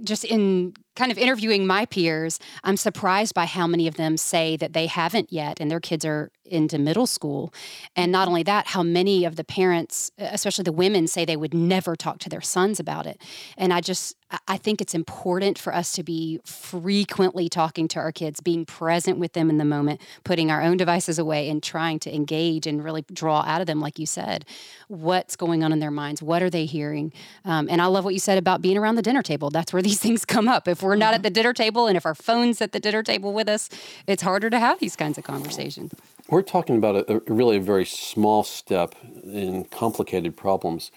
just 0.04 0.24
in 0.26 0.74
kind 1.00 1.14
of 1.14 1.18
interviewing 1.18 1.66
my 1.66 1.86
peers, 1.86 2.40
I'm 2.62 2.76
surprised 2.76 3.34
by 3.34 3.46
how 3.46 3.68
many 3.68 3.88
of 3.88 3.96
them 3.96 4.18
say 4.18 4.58
that 4.58 4.74
they 4.74 4.88
haven't 4.88 5.32
yet, 5.32 5.62
and 5.62 5.72
their 5.72 5.80
kids 5.80 6.04
are 6.04 6.30
into 6.50 6.78
middle 6.78 7.08
school. 7.08 7.54
And 7.96 8.12
not 8.12 8.28
only 8.28 8.44
that, 8.44 8.68
how 8.68 8.84
many 8.84 9.24
of 9.24 9.38
the 9.38 9.46
parents, 9.46 10.12
especially 10.18 10.64
the 10.64 10.74
women, 10.74 11.08
say 11.08 11.24
they 11.24 11.38
would 11.38 11.54
never 11.54 11.96
talk 11.96 12.20
to 12.20 12.30
their 12.30 12.42
sons 12.42 12.80
about 12.80 13.08
it. 13.08 13.22
And 13.58 13.72
I 13.72 13.80
just, 13.80 14.16
I 14.48 14.58
think 14.58 14.82
it's 14.82 14.94
important 14.94 15.58
for 15.58 15.74
us 15.74 15.92
to 15.94 16.04
be 16.04 16.40
frequently 16.46 17.50
talking 17.50 17.88
to 17.90 18.00
our 18.00 18.12
kids, 18.12 18.42
being 18.42 18.66
present 18.66 19.18
with 19.18 19.34
them 19.34 19.50
in 19.50 19.58
the 19.58 19.66
moment, 19.66 20.02
putting 20.24 20.52
our 20.52 20.62
own 20.62 20.78
devices 20.78 21.18
away 21.18 21.50
and 21.50 21.64
trying 21.64 22.00
to 22.00 22.14
engage 22.14 22.68
and 22.68 22.84
really 22.84 23.04
draw 23.14 23.42
out 23.42 23.62
of 23.62 23.68
them, 23.68 23.80
like 23.80 23.98
you 23.98 24.06
said, 24.06 24.46
what's 24.88 25.36
going 25.36 25.64
on 25.64 25.72
in 25.72 25.80
their 25.80 25.92
minds, 25.92 26.22
what 26.22 26.44
are 26.44 26.50
they 26.50 26.66
hearing. 26.66 27.12
Um, 27.46 27.68
and 27.70 27.82
I 27.82 27.86
love 27.86 28.04
what 28.04 28.14
you 28.14 28.20
said 28.20 28.38
about 28.38 28.62
being 28.62 28.78
around 28.78 28.96
the 28.96 29.02
dinner 29.02 29.24
table. 29.24 29.50
That's 29.50 29.74
where 29.74 29.82
these 29.82 30.00
things 30.10 30.26
come 30.26 30.48
up. 30.48 30.68
If 30.68 30.84
we're 30.84 30.89
not 30.96 31.14
at 31.14 31.18
mm-hmm. 31.18 31.24
the 31.24 31.30
dinner 31.30 31.54
table 31.54 31.88
and 31.88 31.98
if 31.98 32.06
our 32.06 32.16
phone's 32.16 32.62
at 32.62 32.72
the 32.72 32.80
dinner 32.80 33.04
table 33.04 33.34
with 33.34 33.50
us, 33.50 33.70
it's 34.08 34.24
harder 34.24 34.50
to 34.50 34.60
have 34.60 34.80
these 34.80 34.96
kinds 34.96 35.18
of 35.18 35.24
conversations. 35.24 35.94
We're 36.30 36.42
talking 36.42 36.78
about 36.78 36.96
a, 36.96 37.16
a 37.16 37.34
really 37.34 37.58
a 37.58 37.62
very 37.62 37.86
small 37.86 38.44
step 38.44 38.96
in 39.24 39.66
complicated 39.66 40.38
problems. 40.38 40.92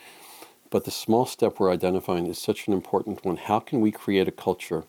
But 0.72 0.87
the 0.87 0.90
small 0.90 1.26
step 1.26 1.61
we're 1.61 1.70
identifying 1.70 2.26
is 2.26 2.38
such 2.38 2.66
an 2.66 2.72
important 2.72 3.24
one. 3.26 3.37
How 3.37 3.61
can 3.61 3.83
we 3.83 3.92
create 3.92 4.26
a 4.26 4.33
culture 4.33 4.85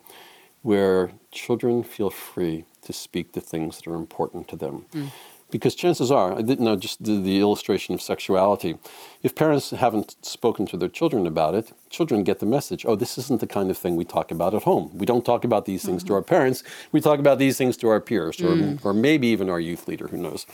where 0.62 1.12
children 1.30 1.84
feel 1.84 2.10
free 2.10 2.63
to 2.84 2.94
speak 2.94 3.34
the 3.34 3.42
things 3.42 3.78
that 3.78 3.88
are 3.88 3.96
important 3.96 4.48
to 4.48 4.56
them? 4.56 4.86
Mm. 4.94 5.12
Because 5.54 5.76
chances 5.76 6.10
are, 6.10 6.34
I 6.34 6.42
didn't 6.42 6.66
know 6.66 6.76
just 6.76 7.04
the, 7.04 7.22
the, 7.22 7.39
illustration 7.39 7.94
of 7.94 8.02
sexuality. 8.02 8.80
If 9.22 9.36
parents 9.36 9.70
haven't 9.70 10.16
spoken 10.26 10.66
to 10.66 10.78
their 10.78 10.89
children 10.89 11.28
about 11.28 11.54
it, 11.54 11.72
children 11.92 12.24
get 12.24 12.39
the 12.39 12.48
message 12.48 12.88
oh, 12.88 12.96
this 12.96 13.20
isn't 13.20 13.39
the 13.39 13.46
kind 13.46 13.70
of 13.70 13.78
thing 13.78 13.96
we 13.96 14.04
talk 14.04 14.32
about 14.32 14.56
at 14.56 14.63
home. 14.63 14.89
We 14.98 15.06
don't 15.06 15.24
talk 15.24 15.44
about 15.44 15.66
these 15.66 15.86
things 15.86 16.02
mm-hmm. 16.02 16.08
to 16.08 16.16
our 16.16 16.24
parents, 16.24 16.63
we 16.92 17.00
talk 17.02 17.20
about 17.20 17.38
these 17.38 17.56
things 17.56 17.78
to 17.78 17.88
our 17.88 18.02
peers, 18.02 18.42
or, 18.42 18.56
mm. 18.56 18.84
or 18.84 18.96
maybe 18.96 19.28
even 19.28 19.48
our 19.48 19.60
youth 19.60 19.88
leader, 19.88 20.08
who 20.08 20.18
knows. 20.18 20.48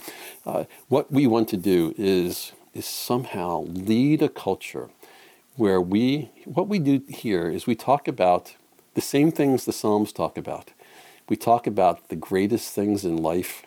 Uh, 0.45 0.65
what 0.89 1.09
we 1.09 1.25
want 1.25 1.47
to 1.49 1.57
do 1.57 1.95
is, 1.97 2.51
is 2.73 2.85
somehow 2.85 3.61
lead 3.69 4.21
a 4.21 4.27
culture 4.27 4.89
where 5.55 5.79
we, 5.79 6.29
what 6.43 6.67
we 6.67 6.77
do 6.77 7.01
here 7.07 7.49
is 7.49 7.65
we 7.65 7.75
talk 7.75 8.09
about 8.09 8.55
the 8.95 9.01
same 9.01 9.31
things 9.31 9.63
the 9.63 9.71
Psalms 9.71 10.11
talk 10.11 10.37
about. 10.37 10.73
We 11.29 11.37
talk 11.37 11.67
about 11.67 12.09
the 12.09 12.17
greatest 12.17 12.73
things 12.73 13.05
in 13.05 13.15
life. 13.15 13.63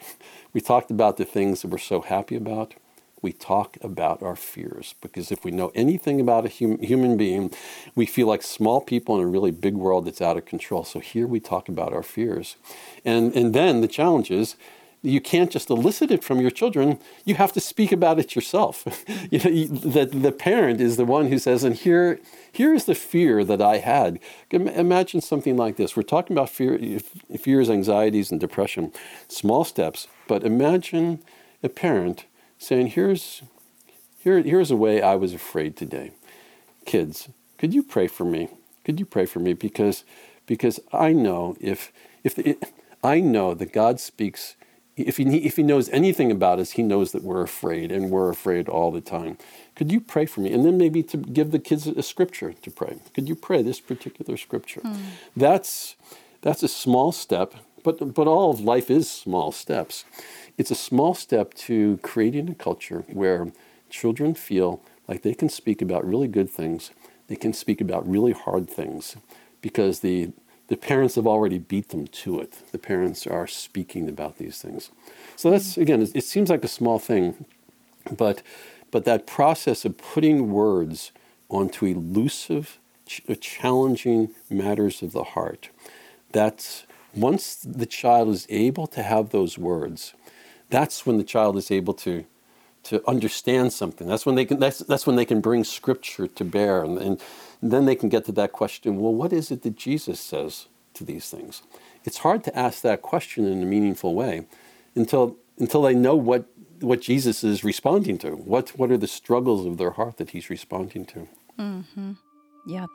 We 0.53 0.61
talked 0.61 0.91
about 0.91 1.17
the 1.17 1.25
things 1.25 1.63
that 1.63 1.69
we're 1.69 1.79
so 1.79 2.01
happy 2.01 2.37
about. 2.37 2.75
We 3.23 3.33
talk 3.33 3.79
about 3.83 4.21
our 4.23 4.35
fears 4.35 4.97
because 5.01 5.31
if 5.31 5.45
we 5.45 5.53
know 5.53 5.71
anything 5.75 6.21
about 6.21 6.45
a 6.45 6.49
hum- 6.49 6.79
human 6.81 7.17
being, 7.17 7.53
we 7.95 8.05
feel 8.05 8.27
like 8.27 8.43
small 8.43 8.81
people 8.81 9.17
in 9.17 9.23
a 9.23 9.29
really 9.29 9.53
big 9.53 9.75
world 9.75 10.07
that's 10.07 10.21
out 10.21 10.37
of 10.37 10.45
control. 10.45 10.85
So 10.85 10.99
here 10.99 11.27
we 11.29 11.39
talk 11.39 11.69
about 11.69 11.93
our 11.93 12.03
fears. 12.03 12.57
And, 13.05 13.35
and 13.37 13.55
then 13.55 13.81
the 13.81 13.89
challenge 13.89 14.31
is 14.31 14.57
you 15.03 15.21
can't 15.21 15.51
just 15.51 15.69
elicit 15.69 16.13
it 16.13 16.23
from 16.23 16.41
your 16.41 16.51
children. 16.51 16.99
You 17.25 17.35
have 17.35 17.53
to 17.55 17.61
speak 17.61 17.91
about 17.91 18.21
it 18.21 18.37
yourself. 18.37 18.85
you 19.31 19.39
know, 19.39 19.77
that 19.91 20.23
the 20.23 20.31
parent 20.31 20.81
is 20.81 20.97
the 20.97 21.05
one 21.05 21.27
who 21.27 21.39
says, 21.39 21.65
"And 21.65 21.75
here, 21.75 22.21
here 22.51 22.73
is 22.73 22.85
the 22.85 22.95
fear 22.95 23.45
that 23.45 23.61
I 23.61 23.79
had." 23.79 24.21
Imagine 24.51 25.21
something 25.21 25.57
like 25.57 25.77
this. 25.77 25.97
We're 25.97 26.05
talking 26.05 26.37
about 26.37 26.51
fear, 26.51 26.79
fears, 27.39 27.69
anxieties, 27.69 28.31
and 28.31 28.41
depression. 28.41 28.93
Small 29.29 29.65
steps, 29.65 30.07
but 30.29 30.45
imagine 30.45 31.21
a 31.63 31.69
parent 31.69 32.27
saying, 32.59 32.89
"Here's, 32.89 33.43
here, 34.19 34.41
here's 34.41 34.71
a 34.71 34.77
way 34.77 35.03
I 35.03 35.17
was 35.17 35.35
afraid 35.35 35.77
today." 35.77 36.13
Kids, 36.87 37.29
could 37.59 37.75
you 37.75 37.83
pray 37.83 38.07
for 38.07 38.25
me? 38.25 38.49
Could 38.85 39.01
you 39.01 39.07
pray 39.07 39.27
for 39.27 39.41
me 39.41 39.53
because, 39.53 40.05
because 40.47 40.81
I 40.93 41.13
know 41.13 41.57
if 41.61 41.93
if 42.23 42.37
the, 42.37 42.57
I 43.03 43.19
know 43.19 43.55
that 43.55 43.73
God 43.73 43.99
speaks 43.99 44.55
if 44.97 45.17
he, 45.17 45.25
if 45.39 45.57
he 45.57 45.63
knows 45.63 45.89
anything 45.89 46.31
about 46.31 46.59
us, 46.59 46.73
he 46.73 46.83
knows 46.83 47.13
that 47.13 47.23
we're 47.23 47.43
afraid 47.43 47.91
and 47.91 48.11
we're 48.11 48.31
afraid 48.31 48.69
all 48.69 48.91
the 48.91 49.01
time. 49.01 49.39
Could 49.75 49.91
you 49.91 50.01
pray 50.01 50.27
for 50.27 50.41
me? 50.41 50.53
And 50.53 50.65
then 50.65 50.77
maybe 50.77 51.03
to 51.05 51.17
give 51.17 51.51
the 51.51 51.59
kids 51.59 51.87
a 51.87 52.03
scripture 52.03 52.53
to 52.53 52.71
pray. 52.71 52.99
Could 53.15 53.29
you 53.29 53.35
pray 53.35 53.63
this 53.63 53.81
particular 53.81 54.37
scripture? 54.37 54.81
Hmm. 54.81 54.95
That's, 55.37 55.97
that's 56.43 56.63
a 56.63 56.69
small 56.69 57.11
step, 57.13 57.55
but, 57.83 58.15
but 58.15 58.27
all 58.27 58.51
of 58.51 58.61
life 58.61 58.91
is 58.91 59.11
small 59.11 59.51
steps. 59.51 60.05
It's 60.59 60.71
a 60.71 60.77
small 60.77 61.15
step 61.15 61.55
to 61.55 61.99
creating 62.03 62.51
a 62.51 62.55
culture 62.55 63.05
where 63.09 63.51
children 63.89 64.35
feel 64.35 64.83
like 65.09 65.23
they 65.23 65.35
can 65.35 65.49
speak 65.49 65.81
about 65.81 66.07
really 66.07 66.29
good 66.29 66.51
things, 66.51 66.91
they 67.29 67.37
can 67.37 67.53
speak 67.53 67.81
about 67.81 68.09
really 68.09 68.33
hard 68.33 68.69
things, 68.69 69.17
because 69.63 70.01
the, 70.01 70.33
the 70.73 70.79
parents 70.79 71.17
have 71.17 71.27
already 71.27 71.59
beat 71.59 71.91
them 71.91 72.07
to 72.07 72.41
it. 72.41 72.63
The 72.73 72.79
parents 72.79 73.27
are 73.27 73.47
speaking 73.47 74.09
about 74.09 74.39
these 74.39 74.63
things. 74.63 74.91
So 75.37 75.51
that's 75.51 75.77
again, 75.77 76.01
it 76.01 76.25
seems 76.25 76.49
like 76.49 76.65
a 76.65 76.69
small 76.69 76.99
thing, 76.99 77.45
but 78.11 78.43
but 78.91 79.05
that 79.05 79.27
process 79.27 79.85
of 79.85 79.99
putting 79.99 80.51
words 80.51 81.13
onto 81.51 81.85
elusive, 81.85 82.79
ch- 83.05 83.21
uh, 83.29 83.35
challenging 83.39 84.31
matters 84.49 85.03
of 85.03 85.13
the 85.13 85.25
heart. 85.25 85.69
That's 86.31 86.87
once 87.15 87.57
the 87.57 87.85
child 87.85 88.31
is 88.31 88.47
able 88.49 88.87
to 88.87 89.03
have 89.03 89.29
those 89.29 89.59
words, 89.59 90.15
that's 90.71 91.05
when 91.05 91.19
the 91.19 91.31
child 91.35 91.59
is 91.59 91.71
able 91.71 91.93
to 92.07 92.25
to 92.85 93.03
understand 93.09 93.73
something. 93.73 94.07
That's 94.07 94.27
when 94.27 94.35
they 94.35 94.45
can. 94.45 94.59
That's 94.59 94.79
that's 94.81 95.07
when 95.07 95.17
they 95.17 95.25
can 95.25 95.41
bring 95.41 95.65
scripture 95.65 96.27
to 96.27 96.45
bear, 96.45 96.85
and, 96.85 96.99
and 96.99 97.21
then 97.63 97.85
they 97.85 97.95
can 97.95 98.09
get 98.09 98.25
to 98.27 98.33
that 98.33 98.53
question. 98.53 98.99
Well, 98.99 99.15
what 99.15 99.33
is 99.33 99.51
it 99.51 99.63
that 99.63 99.77
Jesus 99.77 100.21
says 100.21 100.67
to 100.95 101.05
these 101.05 101.31
things? 101.31 101.63
It's 102.05 102.19
hard 102.19 102.43
to 102.45 102.59
ask 102.59 102.83
that 102.83 103.03
question 103.03 103.47
in 103.47 103.63
a 103.63 103.67
meaningful 103.67 104.15
way 104.15 104.47
until 104.95 105.37
until 105.59 105.83
they 105.83 105.95
know 105.95 106.17
what 106.17 106.47
what 106.81 107.01
Jesus 107.01 107.45
is 107.45 107.63
responding 107.63 108.19
to. 108.19 108.31
What 108.31 108.71
what 108.71 108.91
are 108.91 108.99
the 108.99 109.07
struggles 109.07 109.65
of 109.67 109.79
their 109.79 109.93
heart 109.93 110.17
that 110.17 110.31
He's 110.31 110.51
responding 110.51 111.05
to? 111.07 111.29
Mm-hmm. 111.59 112.13
Yeah. 112.67 112.87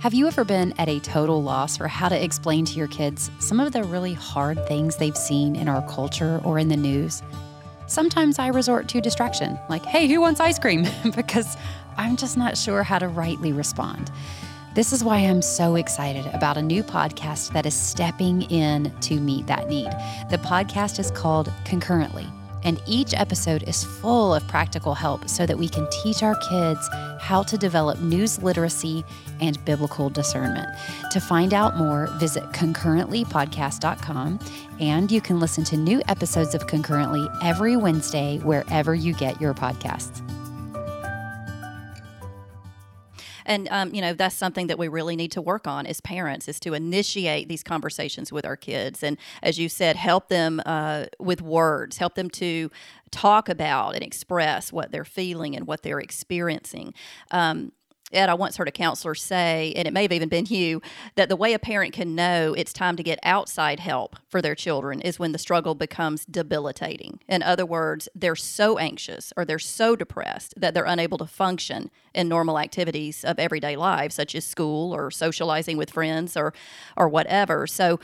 Have 0.00 0.14
you 0.14 0.26
ever 0.26 0.46
been 0.46 0.72
at 0.78 0.88
a 0.88 0.98
total 0.98 1.42
loss 1.42 1.76
for 1.76 1.86
how 1.86 2.08
to 2.08 2.24
explain 2.24 2.64
to 2.64 2.72
your 2.78 2.88
kids 2.88 3.30
some 3.38 3.60
of 3.60 3.72
the 3.72 3.84
really 3.84 4.14
hard 4.14 4.66
things 4.66 4.96
they've 4.96 5.14
seen 5.14 5.54
in 5.54 5.68
our 5.68 5.86
culture 5.90 6.40
or 6.42 6.58
in 6.58 6.68
the 6.68 6.76
news? 6.78 7.22
Sometimes 7.86 8.38
I 8.38 8.46
resort 8.46 8.88
to 8.88 9.02
distraction, 9.02 9.58
like, 9.68 9.84
hey, 9.84 10.08
who 10.08 10.22
wants 10.22 10.40
ice 10.40 10.58
cream? 10.58 10.86
because 11.14 11.54
I'm 11.98 12.16
just 12.16 12.38
not 12.38 12.56
sure 12.56 12.82
how 12.82 12.98
to 12.98 13.08
rightly 13.08 13.52
respond. 13.52 14.10
This 14.74 14.94
is 14.94 15.04
why 15.04 15.18
I'm 15.18 15.42
so 15.42 15.74
excited 15.74 16.24
about 16.28 16.56
a 16.56 16.62
new 16.62 16.82
podcast 16.82 17.52
that 17.52 17.66
is 17.66 17.74
stepping 17.74 18.44
in 18.44 18.90
to 19.02 19.20
meet 19.20 19.48
that 19.48 19.68
need. 19.68 19.90
The 20.30 20.38
podcast 20.38 20.98
is 20.98 21.10
called 21.10 21.52
Concurrently 21.66 22.26
and 22.62 22.82
each 22.86 23.14
episode 23.14 23.62
is 23.68 23.84
full 23.84 24.34
of 24.34 24.46
practical 24.48 24.94
help 24.94 25.28
so 25.28 25.46
that 25.46 25.58
we 25.58 25.68
can 25.68 25.88
teach 26.02 26.22
our 26.22 26.34
kids 26.48 26.88
how 27.20 27.42
to 27.42 27.56
develop 27.56 28.00
news 28.00 28.42
literacy 28.42 29.04
and 29.40 29.62
biblical 29.64 30.10
discernment. 30.10 30.68
To 31.12 31.20
find 31.20 31.54
out 31.54 31.76
more, 31.76 32.08
visit 32.18 32.44
concurrentlypodcast.com 32.52 34.40
and 34.80 35.10
you 35.10 35.20
can 35.20 35.40
listen 35.40 35.64
to 35.64 35.76
new 35.76 36.02
episodes 36.08 36.54
of 36.54 36.66
Concurrently 36.66 37.26
every 37.42 37.76
Wednesday 37.76 38.38
wherever 38.38 38.94
you 38.94 39.14
get 39.14 39.40
your 39.40 39.54
podcasts. 39.54 40.29
And 43.50 43.68
um, 43.70 43.92
you 43.92 44.00
know 44.00 44.14
that's 44.14 44.36
something 44.36 44.68
that 44.68 44.78
we 44.78 44.88
really 44.88 45.16
need 45.16 45.32
to 45.32 45.42
work 45.42 45.66
on 45.66 45.84
as 45.84 46.00
parents 46.00 46.48
is 46.48 46.60
to 46.60 46.72
initiate 46.72 47.48
these 47.48 47.62
conversations 47.62 48.32
with 48.32 48.46
our 48.46 48.56
kids. 48.56 49.02
And 49.02 49.18
as 49.42 49.58
you 49.58 49.68
said 49.68 49.96
help 49.96 50.28
them 50.28 50.62
uh, 50.64 51.06
with 51.18 51.42
words 51.42 51.98
help 51.98 52.14
them 52.14 52.30
to 52.30 52.70
talk 53.10 53.48
about 53.48 53.94
and 53.96 54.04
express 54.04 54.72
what 54.72 54.92
they're 54.92 55.04
feeling 55.04 55.56
and 55.56 55.66
what 55.66 55.82
they're 55.82 55.98
experiencing. 55.98 56.94
Um, 57.32 57.72
Ed, 58.12 58.28
I 58.28 58.34
once 58.34 58.56
heard 58.56 58.68
a 58.68 58.72
counselor 58.72 59.14
say, 59.14 59.72
and 59.76 59.86
it 59.86 59.92
may 59.92 60.02
have 60.02 60.12
even 60.12 60.28
been 60.28 60.46
you, 60.46 60.82
that 61.14 61.28
the 61.28 61.36
way 61.36 61.52
a 61.52 61.58
parent 61.58 61.92
can 61.92 62.14
know 62.14 62.54
it's 62.54 62.72
time 62.72 62.96
to 62.96 63.02
get 63.02 63.18
outside 63.22 63.80
help 63.80 64.16
for 64.28 64.42
their 64.42 64.54
children 64.54 65.00
is 65.00 65.18
when 65.18 65.32
the 65.32 65.38
struggle 65.38 65.74
becomes 65.74 66.24
debilitating. 66.24 67.20
In 67.28 67.42
other 67.42 67.64
words, 67.64 68.08
they're 68.14 68.34
so 68.36 68.78
anxious 68.78 69.32
or 69.36 69.44
they're 69.44 69.58
so 69.58 69.94
depressed 69.94 70.54
that 70.56 70.74
they're 70.74 70.84
unable 70.84 71.18
to 71.18 71.26
function 71.26 71.90
in 72.14 72.28
normal 72.28 72.58
activities 72.58 73.24
of 73.24 73.38
everyday 73.38 73.76
life, 73.76 74.10
such 74.12 74.34
as 74.34 74.44
school 74.44 74.92
or 74.94 75.10
socializing 75.10 75.76
with 75.76 75.90
friends 75.90 76.36
or 76.36 76.52
or 76.96 77.08
whatever. 77.08 77.66
So 77.66 78.00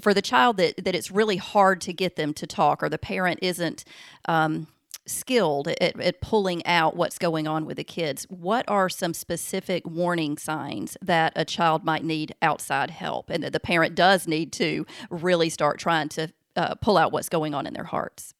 for 0.00 0.14
the 0.14 0.22
child 0.22 0.56
that 0.58 0.84
that 0.84 0.94
it's 0.94 1.10
really 1.10 1.36
hard 1.36 1.80
to 1.82 1.92
get 1.92 2.16
them 2.16 2.32
to 2.34 2.46
talk 2.46 2.82
or 2.82 2.88
the 2.88 2.98
parent 2.98 3.40
isn't 3.42 3.84
um, 4.26 4.68
skilled 5.08 5.68
at, 5.68 6.00
at, 6.00 6.20
pulling 6.20 6.64
out 6.66 6.96
what's 6.96 7.18
going 7.18 7.46
on 7.46 7.64
with 7.64 7.76
the 7.76 7.84
kids, 7.84 8.26
what 8.28 8.64
are 8.68 8.88
some 8.88 9.14
specific 9.14 9.86
warning 9.86 10.36
signs 10.36 10.96
that 11.02 11.32
a 11.36 11.44
child 11.44 11.84
might 11.84 12.04
need 12.04 12.34
outside 12.42 12.90
help 12.90 13.30
and 13.30 13.42
that 13.42 13.52
the 13.52 13.60
parent 13.60 13.94
does 13.94 14.26
need 14.26 14.52
to 14.52 14.86
really 15.10 15.48
start 15.48 15.78
trying 15.78 16.08
to 16.08 16.32
uh, 16.56 16.74
pull 16.76 16.96
out 16.96 17.12
what's 17.12 17.28
going 17.28 17.54
on 17.54 17.66
in 17.66 17.74
their 17.74 17.84
hearts? 17.84 18.34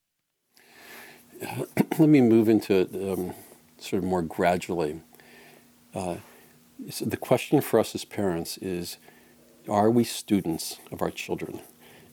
Let 1.98 2.09
me 2.09 2.20
move 2.20 2.48
into 2.48 2.74
it 2.74 2.94
um, 2.94 3.35
sort 3.78 4.02
of 4.02 4.09
more 4.09 4.22
gradually. 4.22 5.00
Uh, 5.94 6.16
so 6.90 7.04
the 7.04 7.16
question 7.16 7.61
for 7.61 7.81
us 7.81 7.94
as 7.94 8.04
parents 8.04 8.59
is 8.59 8.98
are 9.68 9.90
we 9.90 10.04
students 10.04 10.78
of 10.90 11.02
our 11.02 11.11
children? 11.11 11.61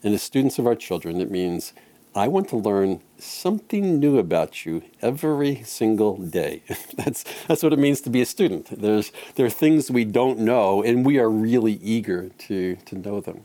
And 0.04 0.14
as 0.14 0.22
students 0.22 0.60
of 0.60 0.68
our 0.68 0.76
children, 0.76 1.20
it 1.22 1.32
means 1.32 1.74
I 2.18 2.30
want 2.30 2.48
to 2.50 2.56
learn 2.56 3.02
something 3.18 4.00
new 4.00 4.18
about 4.18 4.66
you 4.66 4.84
every 5.02 5.64
single 5.64 6.16
day. 6.16 6.64
that's, 6.98 7.26
that's 7.46 7.62
what 7.62 7.74
it 7.74 7.80
means 7.80 8.00
to 8.02 8.10
be 8.10 8.22
a 8.22 8.26
student. 8.26 8.70
There's, 8.82 9.12
there 9.36 9.46
are 9.46 9.50
things 9.50 9.92
we 9.92 10.06
don't 10.06 10.40
know, 10.40 10.82
and 10.82 11.06
we 11.06 11.20
are 11.20 11.30
really 11.30 11.74
eager 11.74 12.30
to, 12.30 12.78
to 12.78 12.96
know 12.98 13.20
them. 13.20 13.42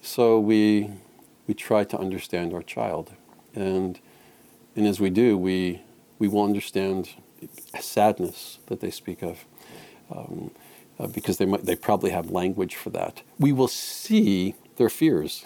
So 0.00 0.38
we, 0.38 0.90
we 1.48 1.54
try 1.54 1.82
to 1.82 1.98
understand 1.98 2.54
our 2.54 2.62
child. 2.62 3.14
And, 3.52 3.98
and 4.76 4.86
as 4.86 5.00
we 5.00 5.10
do, 5.10 5.36
we, 5.36 5.82
we 6.20 6.28
will 6.28 6.44
understand 6.44 7.10
sadness 7.80 8.60
that 8.66 8.78
they 8.78 8.92
speak 8.92 9.22
of. 9.22 9.44
Um, 10.08 10.52
uh, 11.00 11.08
because 11.08 11.38
they, 11.38 11.46
might, 11.46 11.64
they 11.64 11.74
probably 11.74 12.10
have 12.10 12.30
language 12.30 12.76
for 12.76 12.90
that. 12.90 13.22
We 13.40 13.50
will 13.50 13.66
see 13.66 14.54
their 14.76 14.90
fears 14.90 15.44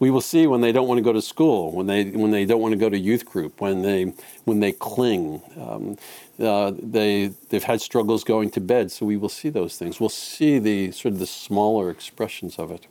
we 0.00 0.10
will 0.10 0.20
see 0.20 0.46
when 0.46 0.60
they 0.60 0.72
don't 0.72 0.86
want 0.86 0.98
to 0.98 1.02
go 1.02 1.12
to 1.12 1.22
school, 1.22 1.72
when 1.72 1.86
they 1.86 2.04
when 2.04 2.30
they 2.30 2.44
don't 2.44 2.60
want 2.60 2.72
to 2.72 2.78
go 2.78 2.88
to 2.88 2.98
youth 2.98 3.24
group, 3.24 3.60
when 3.60 3.82
they 3.82 4.12
when 4.44 4.60
they 4.60 4.72
cling. 4.72 5.42
Um, 5.60 5.96
uh, 6.40 6.72
they 6.80 7.32
they've 7.48 7.64
had 7.64 7.80
struggles 7.80 8.22
going 8.22 8.50
to 8.50 8.60
bed, 8.60 8.92
so 8.92 9.04
we 9.04 9.16
will 9.16 9.28
see 9.28 9.48
those 9.48 9.76
things. 9.76 9.98
We'll 9.98 10.08
see 10.08 10.58
the 10.58 10.92
sort 10.92 11.14
of 11.14 11.18
the 11.18 11.26
smaller 11.26 11.90
expressions 11.90 12.58
of 12.58 12.70
it, 12.70 12.86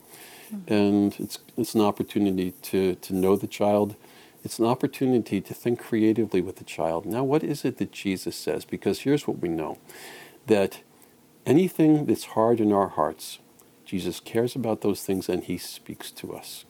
mm-hmm. 0.54 0.74
and 0.74 1.16
it's 1.20 1.40
it's 1.58 1.76
an 1.76 1.82
opportunity 1.82 2.52
to 2.64 2.96
to 2.96 3.16
know 3.16 3.36
the 3.36 3.48
child. 3.48 3.96
It's 4.44 4.60
an 4.60 4.66
opportunity 4.66 5.42
to 5.42 5.54
think 5.54 5.80
creatively 5.80 6.42
with 6.42 6.58
the 6.58 6.64
child. 6.64 7.06
Now, 7.06 7.24
what 7.24 7.44
is 7.44 7.66
it 7.66 7.78
that 7.78 7.92
Jesus 7.92 8.36
says? 8.36 8.66
Because 8.66 9.02
here's 9.02 9.28
what 9.28 9.40
we 9.40 9.48
know: 9.48 9.78
that 10.48 10.82
anything 11.46 12.06
that's 12.06 12.26
hard 12.26 12.60
in 12.60 12.74
our 12.74 12.90
hearts, 12.90 13.40
Jesus 13.86 14.20
cares 14.20 14.58
about 14.58 14.82
those 14.82 15.04
things 15.04 15.30
and 15.30 15.46
He 15.46 15.58
speaks 15.58 16.12
to 16.12 16.36
us. 16.36 16.66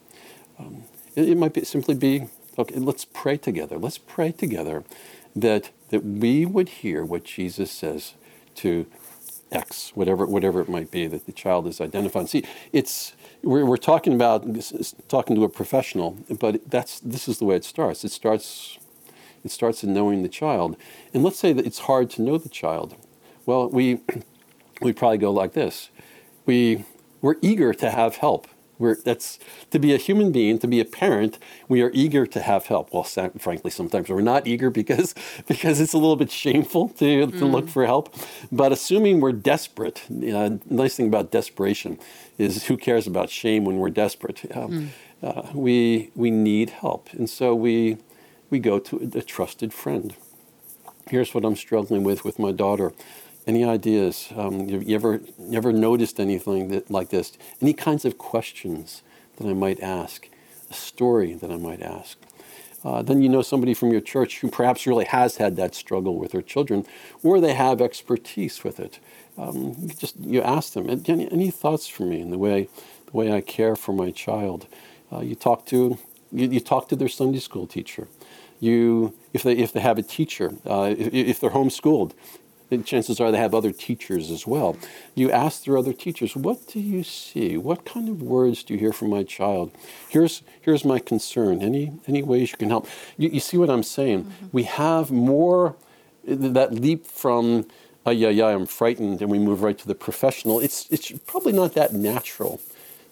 Um, 0.59 0.83
it, 1.15 1.29
it, 1.29 1.37
might 1.37 1.53
be, 1.53 1.63
simply 1.63 1.95
be 1.95 2.27
okay, 2.57 2.75
let's 2.75 3.05
pray 3.05 3.37
together. 3.37 3.77
Let's 3.77 3.97
pray 3.97 4.31
together 4.31 4.83
that, 5.35 5.71
that 5.89 6.03
we 6.03 6.45
would 6.45 6.69
hear 6.69 7.05
what 7.05 7.23
Jesus 7.23 7.71
says 7.71 8.15
to 8.55 8.87
X, 9.51 9.91
whatever, 9.95 10.25
whatever 10.25 10.61
it 10.61 10.69
might 10.69 10.91
be 10.91 11.07
that 11.07 11.25
the 11.25 11.31
child 11.31 11.67
is 11.67 11.79
identifying. 11.79 12.27
See, 12.27 12.43
it's, 12.73 13.13
we're, 13.43 13.65
we're 13.65 13.77
talking 13.77 14.13
about 14.13 14.45
talking 15.07 15.35
to 15.35 15.43
a 15.43 15.49
professional, 15.49 16.17
but 16.39 16.69
that's, 16.69 16.99
this 16.99 17.27
is 17.27 17.39
the 17.39 17.45
way 17.45 17.55
it 17.55 17.63
starts. 17.63 18.03
It 18.03 18.11
starts, 18.11 18.77
it 19.43 19.51
starts 19.51 19.83
in 19.83 19.93
knowing 19.93 20.23
the 20.23 20.29
child. 20.29 20.75
And 21.13 21.23
let's 21.23 21.39
say 21.39 21.53
that 21.53 21.65
it's 21.65 21.79
hard 21.79 22.09
to 22.11 22.21
know 22.21 22.37
the 22.37 22.49
child. 22.49 22.95
Well, 23.45 23.69
we, 23.69 23.99
we 24.81 24.91
probably 24.91 25.19
go 25.19 25.31
like 25.31 25.53
this. 25.53 25.89
We, 26.45 26.83
we're 27.21 27.35
eager 27.41 27.73
to 27.73 27.89
have 27.89 28.17
help. 28.17 28.47
We're, 28.79 28.95
that's 28.95 29.39
to 29.71 29.79
be 29.79 29.93
a 29.93 29.97
human 29.97 30.31
being, 30.31 30.59
to 30.59 30.67
be 30.67 30.79
a 30.79 30.85
parent. 30.85 31.39
We 31.67 31.81
are 31.81 31.91
eager 31.93 32.27
to 32.27 32.41
have 32.41 32.67
help. 32.67 32.93
Well, 32.93 33.03
frankly, 33.03 33.71
sometimes 33.71 34.09
we're 34.09 34.21
not 34.21 34.45
eager 34.47 34.69
because 34.69 35.15
because 35.47 35.79
it's 35.79 35.93
a 35.93 35.97
little 35.97 36.15
bit 36.15 36.31
shameful 36.31 36.89
to, 36.89 37.27
to 37.27 37.31
mm. 37.31 37.51
look 37.51 37.67
for 37.67 37.85
help. 37.85 38.13
But 38.51 38.71
assuming 38.71 39.19
we're 39.19 39.31
desperate, 39.31 40.03
you 40.09 40.31
know, 40.31 40.59
nice 40.69 40.95
thing 40.95 41.07
about 41.07 41.31
desperation 41.31 41.99
is 42.37 42.65
who 42.65 42.77
cares 42.77 43.07
about 43.07 43.29
shame 43.29 43.65
when 43.65 43.77
we're 43.77 43.89
desperate? 43.89 44.45
Um, 44.55 44.71
mm. 44.71 44.89
uh, 45.23 45.51
we 45.53 46.11
we 46.15 46.29
need 46.31 46.69
help, 46.69 47.09
and 47.13 47.29
so 47.29 47.55
we 47.55 47.97
we 48.49 48.59
go 48.59 48.79
to 48.79 49.11
a 49.15 49.21
trusted 49.21 49.73
friend. 49.73 50.15
Here's 51.09 51.33
what 51.33 51.45
I'm 51.45 51.55
struggling 51.55 52.03
with 52.03 52.23
with 52.23 52.37
my 52.37 52.51
daughter. 52.51 52.93
Any 53.47 53.63
ideas? 53.63 54.27
Um, 54.35 54.67
you, 54.67 54.79
you, 54.79 54.95
ever 54.95 55.21
you 55.39 55.57
ever 55.57 55.71
noticed 55.71 56.19
anything 56.19 56.67
that, 56.67 56.91
like 56.91 57.09
this? 57.09 57.31
Any 57.61 57.73
kinds 57.73 58.03
of 58.03 58.17
questions 58.17 59.03
that 59.37 59.47
I 59.47 59.53
might 59.53 59.79
ask? 59.79 60.27
A 60.69 60.73
story 60.73 61.33
that 61.33 61.49
I 61.49 61.55
might 61.55 61.81
ask? 61.81 62.17
Uh, 62.83 63.01
then 63.01 63.21
you 63.21 63.29
know 63.29 63.41
somebody 63.41 63.73
from 63.73 63.91
your 63.91 64.01
church 64.01 64.39
who 64.39 64.49
perhaps 64.49 64.85
really 64.85 65.05
has 65.05 65.37
had 65.37 65.55
that 65.55 65.75
struggle 65.75 66.17
with 66.17 66.33
their 66.33 66.41
children, 66.41 66.85
or 67.23 67.39
they 67.39 67.53
have 67.53 67.81
expertise 67.81 68.65
with 68.65 68.81
it. 68.81 68.99
Um, 69.37 69.75
you 69.79 69.93
just 69.97 70.17
you 70.19 70.41
ask 70.41 70.73
them. 70.73 70.89
Any, 70.89 71.31
any, 71.31 71.49
thoughts 71.49 71.87
for 71.87 72.03
me 72.03 72.19
in 72.19 72.31
the 72.31 72.37
way 72.37 72.67
the 73.05 73.11
way 73.17 73.31
I 73.31 73.39
care 73.39 73.77
for 73.77 73.93
my 73.93 74.11
child? 74.11 74.67
Uh, 75.11 75.21
you 75.21 75.35
talk 75.35 75.65
to 75.67 75.97
you, 76.33 76.49
you, 76.49 76.59
talk 76.59 76.89
to 76.89 76.97
their 76.97 77.07
Sunday 77.07 77.39
school 77.39 77.65
teacher. 77.65 78.09
You 78.59 79.13
if 79.31 79.43
they 79.43 79.53
if 79.53 79.71
they 79.71 79.79
have 79.79 79.97
a 79.97 80.03
teacher, 80.03 80.55
uh, 80.65 80.93
if, 80.97 81.13
if 81.13 81.39
they're 81.39 81.51
homeschooled, 81.51 82.11
chances 82.83 83.19
are 83.19 83.31
they 83.31 83.37
have 83.37 83.55
other 83.55 83.71
teachers 83.71 84.29
as 84.31 84.45
well. 84.45 84.77
You 85.15 85.31
ask 85.31 85.63
their 85.63 85.77
other 85.77 85.93
teachers, 85.93 86.35
what 86.35 86.67
do 86.67 86.79
you 86.79 87.03
see? 87.03 87.57
What 87.57 87.85
kind 87.85 88.09
of 88.09 88.21
words 88.21 88.63
do 88.63 88.73
you 88.73 88.79
hear 88.79 88.93
from 88.93 89.09
my 89.09 89.23
child? 89.23 89.71
Here's, 90.09 90.43
here's 90.61 90.83
my 90.83 90.99
concern. 90.99 91.61
Any, 91.61 91.93
any 92.07 92.23
ways 92.23 92.51
you 92.51 92.57
can 92.57 92.69
help? 92.69 92.87
You, 93.17 93.29
you 93.29 93.39
see 93.39 93.57
what 93.57 93.69
I'm 93.69 93.83
saying? 93.83 94.25
Mm-hmm. 94.25 94.47
We 94.51 94.63
have 94.63 95.11
more, 95.11 95.75
that 96.25 96.73
leap 96.73 97.05
from, 97.07 97.67
oh, 98.05 98.11
yeah, 98.11 98.29
yeah, 98.29 98.47
I'm 98.47 98.65
frightened, 98.65 99.21
and 99.21 99.31
we 99.31 99.39
move 99.39 99.63
right 99.63 99.77
to 99.77 99.87
the 99.87 99.95
professional. 99.95 100.59
It's, 100.59 100.87
it's 100.89 101.11
probably 101.25 101.53
not 101.53 101.73
that 101.75 101.93
natural 101.93 102.59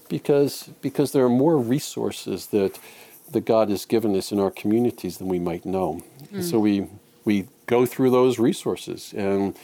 because, 0.09 0.69
because 0.81 1.13
there 1.13 1.23
are 1.23 1.29
more 1.29 1.57
resources 1.57 2.47
that, 2.47 2.77
that 3.31 3.45
God 3.45 3.69
has 3.69 3.85
given 3.85 4.15
us 4.15 4.31
in 4.31 4.39
our 4.39 4.51
communities 4.51 5.17
than 5.17 5.27
we 5.27 5.39
might 5.39 5.65
know. 5.65 6.03
Mm. 6.33 6.43
So 6.43 6.59
we, 6.59 6.87
we 7.25 7.47
go 7.65 7.85
through 7.85 8.11
those 8.11 8.39
resources. 8.39 9.13
And 9.15 9.57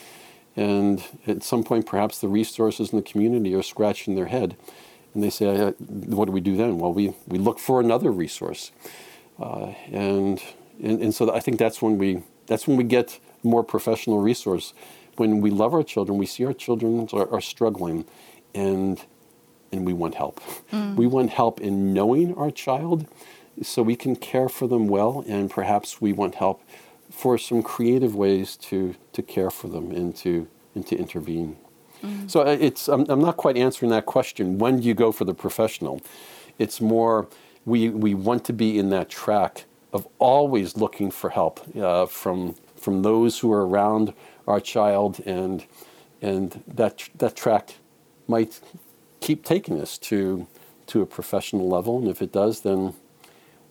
and 0.56 1.02
at 1.28 1.44
some 1.44 1.64
point 1.64 1.86
perhaps 1.86 2.20
the 2.20 2.28
resources 2.28 2.92
in 2.92 2.98
the 2.98 3.04
community 3.04 3.54
are 3.56 3.64
scratching 3.64 4.16
their 4.16 4.26
head. 4.26 4.58
And 5.14 5.24
they 5.24 5.30
say 5.30 5.48
uh, 5.48 5.72
what 5.72 6.26
do 6.26 6.32
we 6.32 6.42
do 6.42 6.58
then? 6.58 6.78
Well 6.78 6.94
we, 6.94 7.14
we 7.28 7.38
look 7.38 7.60
for 7.60 7.80
another 7.80 8.12
resource. 8.12 8.72
Uh, 9.40 9.74
and, 9.92 10.42
and 10.84 11.02
and 11.02 11.16
so 11.16 11.34
i 11.34 11.40
think 11.40 11.58
that's 11.58 11.82
when 11.82 11.98
we 11.98 12.22
that's 12.48 12.68
when 12.68 12.78
we 12.78 12.84
get 12.84 13.20
more 13.44 13.64
professional 13.64 14.20
resource. 14.20 14.74
When 15.16 15.42
we 15.42 15.50
love 15.52 15.74
our 15.74 15.84
children 15.84 16.18
we 16.18 16.26
see 16.26 16.46
our 16.46 16.54
children 16.54 17.08
are, 17.14 17.32
are 17.32 17.42
struggling 17.42 18.06
and 18.54 19.02
and 19.72 19.86
we 19.86 19.94
want 19.94 20.16
help. 20.16 20.42
Mm. 20.72 20.96
we 20.96 21.08
want 21.08 21.30
help 21.30 21.62
in 21.62 21.94
knowing 21.94 22.36
our 22.36 22.52
child 22.52 23.08
so 23.62 23.82
we 23.82 23.96
can 23.96 24.16
care 24.16 24.50
for 24.50 24.68
them 24.68 24.88
well 24.88 25.24
and 25.28 25.50
perhaps 25.50 26.02
we 26.02 26.12
want 26.14 26.36
help 26.36 26.62
for 27.12 27.38
some 27.38 27.62
creative 27.62 28.16
ways 28.16 28.56
to, 28.58 28.96
to 29.14 29.22
care 29.22 29.52
for 29.52 29.68
them 29.68 29.92
and 29.92 30.16
to, 30.16 30.48
and 30.74 30.88
to 30.88 30.96
intervene. 30.96 31.58
Mm-hmm. 32.02 32.28
So 32.28 32.42
uh, 32.42 32.58
it's, 32.60 32.88
I'm, 32.88 33.06
I'm 33.10 33.22
not 33.22 33.38
quite 33.38 33.58
answering 33.58 33.92
that 33.92 34.06
question. 34.06 34.58
When 34.58 34.80
do 34.80 34.88
you 34.88 34.94
go 34.96 35.12
for 35.12 35.26
the 35.26 35.34
professional? 35.34 36.02
It's 36.58 36.82
more, 36.82 37.28
we, 37.66 37.90
we 37.90 38.14
want 38.16 38.46
to 38.46 38.54
be 38.54 38.80
in 38.80 38.90
that 38.90 39.10
track 39.10 39.66
of 39.94 40.08
always 40.20 40.78
looking 40.78 41.12
for 41.12 41.30
help 41.30 41.60
uh, 41.78 42.06
from, 42.06 42.56
from 42.76 43.02
those 43.04 43.40
who 43.40 43.52
are 43.52 43.68
around 43.68 44.14
our 44.48 44.60
child, 44.60 45.20
and, 45.26 45.66
and 46.22 46.64
that, 46.66 47.10
that 47.18 47.36
track 47.36 47.76
might 48.28 48.62
keep 49.20 49.44
taking 49.44 49.80
us 49.82 49.98
to, 49.98 50.48
to 50.88 51.02
a 51.02 51.06
professional 51.06 51.68
level. 51.68 52.00
And 52.00 52.08
if 52.08 52.22
it 52.22 52.32
does, 52.32 52.62
then 52.62 52.94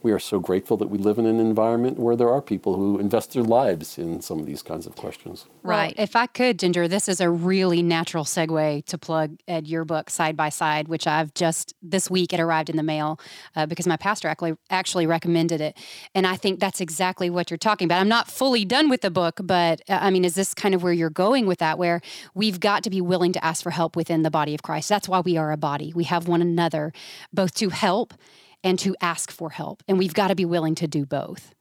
we 0.02 0.12
are 0.12 0.18
so 0.18 0.38
grateful 0.38 0.76
that 0.78 0.88
we 0.88 0.98
live 0.98 1.18
in 1.18 1.26
an 1.26 1.38
environment 1.38 1.98
where 1.98 2.16
there 2.16 2.30
are 2.30 2.40
people 2.40 2.76
who 2.76 2.98
invest 2.98 3.32
their 3.34 3.42
lives 3.42 3.98
in 3.98 4.20
some 4.20 4.38
of 4.38 4.46
these 4.46 4.62
kinds 4.62 4.86
of 4.86 4.96
questions. 4.96 5.46
Right. 5.62 5.94
If 5.98 6.16
I 6.16 6.26
could, 6.26 6.58
Ginger, 6.58 6.88
this 6.88 7.08
is 7.08 7.20
a 7.20 7.28
really 7.28 7.82
natural 7.82 8.24
segue 8.24 8.84
to 8.86 8.98
plug 8.98 9.36
Ed 9.46 9.66
your 9.66 9.84
book 9.84 10.08
Side 10.08 10.36
by 10.36 10.48
Side, 10.48 10.88
which 10.88 11.06
I've 11.06 11.34
just 11.34 11.74
this 11.82 12.10
week 12.10 12.32
it 12.32 12.40
arrived 12.40 12.70
in 12.70 12.76
the 12.76 12.82
mail 12.82 13.20
uh, 13.54 13.66
because 13.66 13.86
my 13.86 13.96
pastor 13.96 14.28
actually 14.28 14.54
actually 14.70 15.06
recommended 15.06 15.60
it, 15.60 15.76
and 16.14 16.26
I 16.26 16.36
think 16.36 16.60
that's 16.60 16.80
exactly 16.80 17.28
what 17.28 17.50
you're 17.50 17.58
talking 17.58 17.86
about. 17.86 18.00
I'm 18.00 18.08
not 18.08 18.28
fully 18.28 18.64
done 18.64 18.88
with 18.88 19.02
the 19.02 19.10
book, 19.10 19.40
but 19.42 19.82
uh, 19.88 19.98
I 20.00 20.10
mean, 20.10 20.24
is 20.24 20.34
this 20.34 20.54
kind 20.54 20.74
of 20.74 20.82
where 20.82 20.92
you're 20.92 21.10
going 21.10 21.46
with 21.46 21.58
that? 21.58 21.78
Where 21.78 22.00
we've 22.34 22.60
got 22.60 22.82
to 22.84 22.90
be 22.90 23.00
willing 23.00 23.32
to 23.32 23.44
ask 23.44 23.62
for 23.62 23.70
help 23.70 23.96
within 23.96 24.22
the 24.22 24.30
body 24.30 24.54
of 24.54 24.62
Christ. 24.62 24.88
That's 24.88 25.08
why 25.08 25.20
we 25.20 25.36
are 25.36 25.52
a 25.52 25.56
body. 25.56 25.92
We 25.94 26.04
have 26.04 26.26
one 26.26 26.40
another, 26.40 26.92
both 27.32 27.54
to 27.54 27.68
help 27.68 28.14
and 28.62 28.78
to 28.78 28.94
ask 29.00 29.30
for 29.30 29.50
help. 29.50 29.82
And 29.88 29.98
we've 29.98 30.14
got 30.14 30.28
to 30.28 30.34
be 30.34 30.44
willing 30.44 30.74
to 30.76 30.86
do 30.86 31.06
both. 31.06 31.54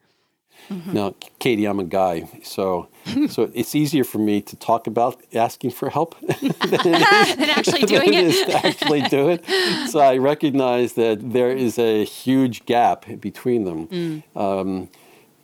Mm-hmm. 0.69 0.93
Now, 0.93 1.15
Katy, 1.39 1.65
I'm 1.65 1.79
a 1.79 1.85
guy, 1.85 2.29
so 2.43 2.89
so 3.29 3.49
it's 3.53 3.73
easier 3.75 4.03
for 4.03 4.19
me 4.19 4.41
to 4.41 4.55
talk 4.55 4.87
about 4.87 5.21
asking 5.33 5.71
for 5.71 5.89
help 5.89 6.19
than, 6.21 6.53
than 6.69 7.49
actually 7.49 7.83
doing 7.83 8.13
it. 8.13 8.25
it. 8.25 8.45
to 8.47 8.67
actually 8.67 9.01
do 9.03 9.29
it. 9.29 9.45
So 9.89 9.99
I 9.99 10.17
recognize 10.17 10.93
that 10.93 11.31
there 11.33 11.51
is 11.51 11.79
a 11.79 12.03
huge 12.03 12.65
gap 12.65 13.05
between 13.19 13.63
them, 13.63 13.87
mm. 13.87 14.23
um, 14.35 14.89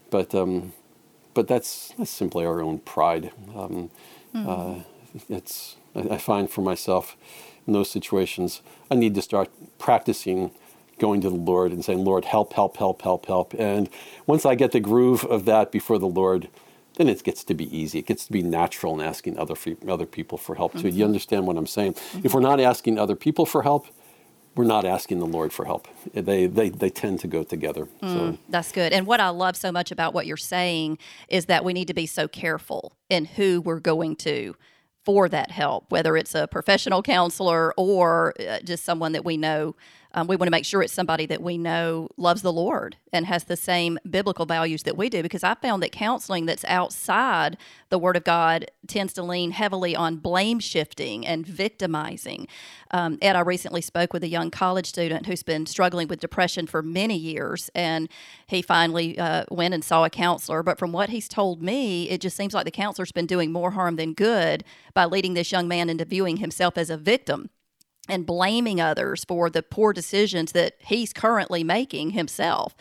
but 0.10 0.36
um, 0.36 0.74
but 1.34 1.48
that's, 1.48 1.94
that's 1.98 2.12
simply 2.12 2.46
our 2.46 2.62
own 2.62 2.80
pride. 2.80 3.32
Um, 3.56 3.92
mm. 4.34 4.48
uh, 4.48 4.84
it's 5.30 5.76
I, 5.96 6.16
I 6.16 6.18
find 6.18 6.50
for 6.50 6.62
myself 6.62 7.18
in 7.68 7.74
those 7.74 7.90
situations, 7.90 8.62
I 8.92 8.96
need 8.96 9.16
to 9.16 9.22
start 9.22 9.50
practicing 9.80 10.52
going 11.00 11.22
to 11.22 11.30
the 11.30 11.36
Lord 11.36 11.72
and 11.72 11.84
saying, 11.84 12.04
Lord, 12.04 12.26
help, 12.26 12.54
help, 12.54 12.78
help, 12.78 13.02
help, 13.02 13.26
help. 13.26 13.54
And 13.58 13.90
once 14.26 14.46
I 14.46 14.56
get 14.56 14.72
the 14.72 14.80
groove 14.80 15.24
of 15.26 15.46
that 15.46 15.72
before 15.72 16.00
the 16.00 16.08
Lord, 16.08 16.50
then 16.98 17.10
it 17.10 17.24
gets 17.24 17.44
to 17.46 17.54
be 17.54 17.78
easy. 17.78 18.00
It 18.00 18.06
gets 18.06 18.26
to 18.26 18.32
be 18.32 18.42
natural 18.42 19.00
in 19.00 19.06
asking 19.06 19.38
other 19.38 19.56
other 19.88 20.06
people 20.06 20.38
for 20.38 20.56
help 20.56 20.74
too. 20.74 20.88
Mm-hmm. 20.88 20.98
You 20.98 21.06
understand 21.06 21.46
what 21.48 21.58
I'm 21.58 21.68
saying? 21.68 21.94
Mm-hmm. 21.94 22.26
If 22.26 22.34
we're 22.34 22.42
not 22.42 22.60
asking 22.60 22.98
other 22.98 23.16
people 23.16 23.46
for 23.46 23.64
help, 23.64 23.88
we're 24.56 24.64
not 24.64 24.86
asking 24.86 25.20
the 25.20 25.26
Lord 25.26 25.52
for 25.52 25.66
help. 25.66 25.88
They 26.14 26.48
they, 26.48 26.70
they 26.70 26.90
tend 26.90 27.20
to 27.22 27.28
go 27.28 27.44
together. 27.44 27.88
Mm, 28.02 28.14
so. 28.14 28.38
That's 28.48 28.72
good. 28.72 28.94
And 28.94 29.06
what 29.06 29.20
I 29.20 29.30
love 29.30 29.58
so 29.58 29.72
much 29.72 29.92
about 29.92 30.14
what 30.14 30.26
you're 30.26 30.38
saying 30.38 30.98
is 31.28 31.48
that 31.48 31.66
we 31.66 31.74
need 31.74 31.88
to 31.90 31.94
be 31.94 32.06
so 32.06 32.28
careful 32.28 32.96
in 33.10 33.26
who 33.26 33.62
we're 33.62 33.82
going 33.82 34.16
to 34.18 34.56
for 35.04 35.30
that 35.30 35.52
help, 35.52 35.92
whether 35.92 36.18
it's 36.18 36.34
a 36.34 36.48
professional 36.48 37.04
counselor 37.04 37.74
or 37.78 38.34
uh, 38.40 38.60
just 38.64 38.84
someone 38.84 39.12
that 39.12 39.24
we 39.24 39.38
know 39.38 39.76
um, 40.16 40.28
we 40.28 40.38
want 40.38 40.48
to 40.48 40.52
make 40.52 40.66
sure 40.66 40.82
it's 40.82 40.94
somebody 40.94 41.26
that 41.26 41.44
we 41.44 41.58
know 41.58 42.08
loves 42.16 42.42
the 42.42 42.54
Lord 42.54 42.96
and 43.12 43.26
has 43.26 43.44
the 43.44 43.58
same 43.58 44.00
biblical 44.10 44.46
values 44.46 44.84
that 44.84 44.96
we 44.96 45.10
do. 45.10 45.22
Because 45.22 45.44
I 45.44 45.56
found 45.56 45.84
that 45.84 45.92
counseling 45.92 46.46
that's 46.46 46.64
outside 46.66 47.58
the 47.90 48.00
Word 48.00 48.16
of 48.16 48.24
God 48.24 48.72
tends 48.88 49.12
to 49.14 49.24
lean 49.24 49.52
heavily 49.52 49.94
on 49.94 50.16
blame 50.16 50.60
shifting 50.60 51.28
and 51.28 51.46
victimizing. 51.46 52.48
Um, 52.92 53.18
Ed, 53.22 53.36
I 53.36 53.42
recently 53.42 53.82
spoke 53.82 54.14
with 54.14 54.24
a 54.24 54.30
young 54.30 54.52
college 54.52 54.88
student 54.88 55.26
who's 55.26 55.44
been 55.44 55.66
struggling 55.66 56.08
with 56.08 56.22
depression 56.22 56.66
for 56.66 56.82
many 56.82 57.18
years, 57.18 57.70
and 57.76 58.08
he 58.48 58.62
finally 58.62 59.20
uh, 59.20 59.44
went 59.52 59.74
and 59.74 59.84
saw 59.84 60.06
a 60.06 60.10
counselor. 60.10 60.64
But 60.64 60.80
from 60.80 60.94
what 60.94 61.10
he's 61.10 61.28
told 61.28 61.62
me, 61.62 62.10
it 62.10 62.22
just 62.22 62.38
seems 62.38 62.54
like 62.54 62.64
the 62.64 62.72
counselor's 62.72 63.12
been 63.12 63.26
doing 63.26 63.52
more 63.52 63.72
harm 63.72 63.98
than 63.98 64.14
good 64.14 64.64
by 64.94 65.04
leading 65.04 65.34
this 65.34 65.52
young 65.52 65.68
man 65.68 65.90
into 65.90 66.06
viewing 66.06 66.38
himself 66.38 66.78
as 66.78 66.90
a 66.90 66.96
victim 66.96 67.50
and 68.08 68.26
blaming 68.26 68.80
others 68.80 69.24
for 69.26 69.50
the 69.50 69.64
poor 69.64 69.94
decisions 69.94 70.52
that 70.52 70.76
he's 70.80 71.14
currently 71.14 71.64
making 71.64 72.12
himself. 72.12 72.76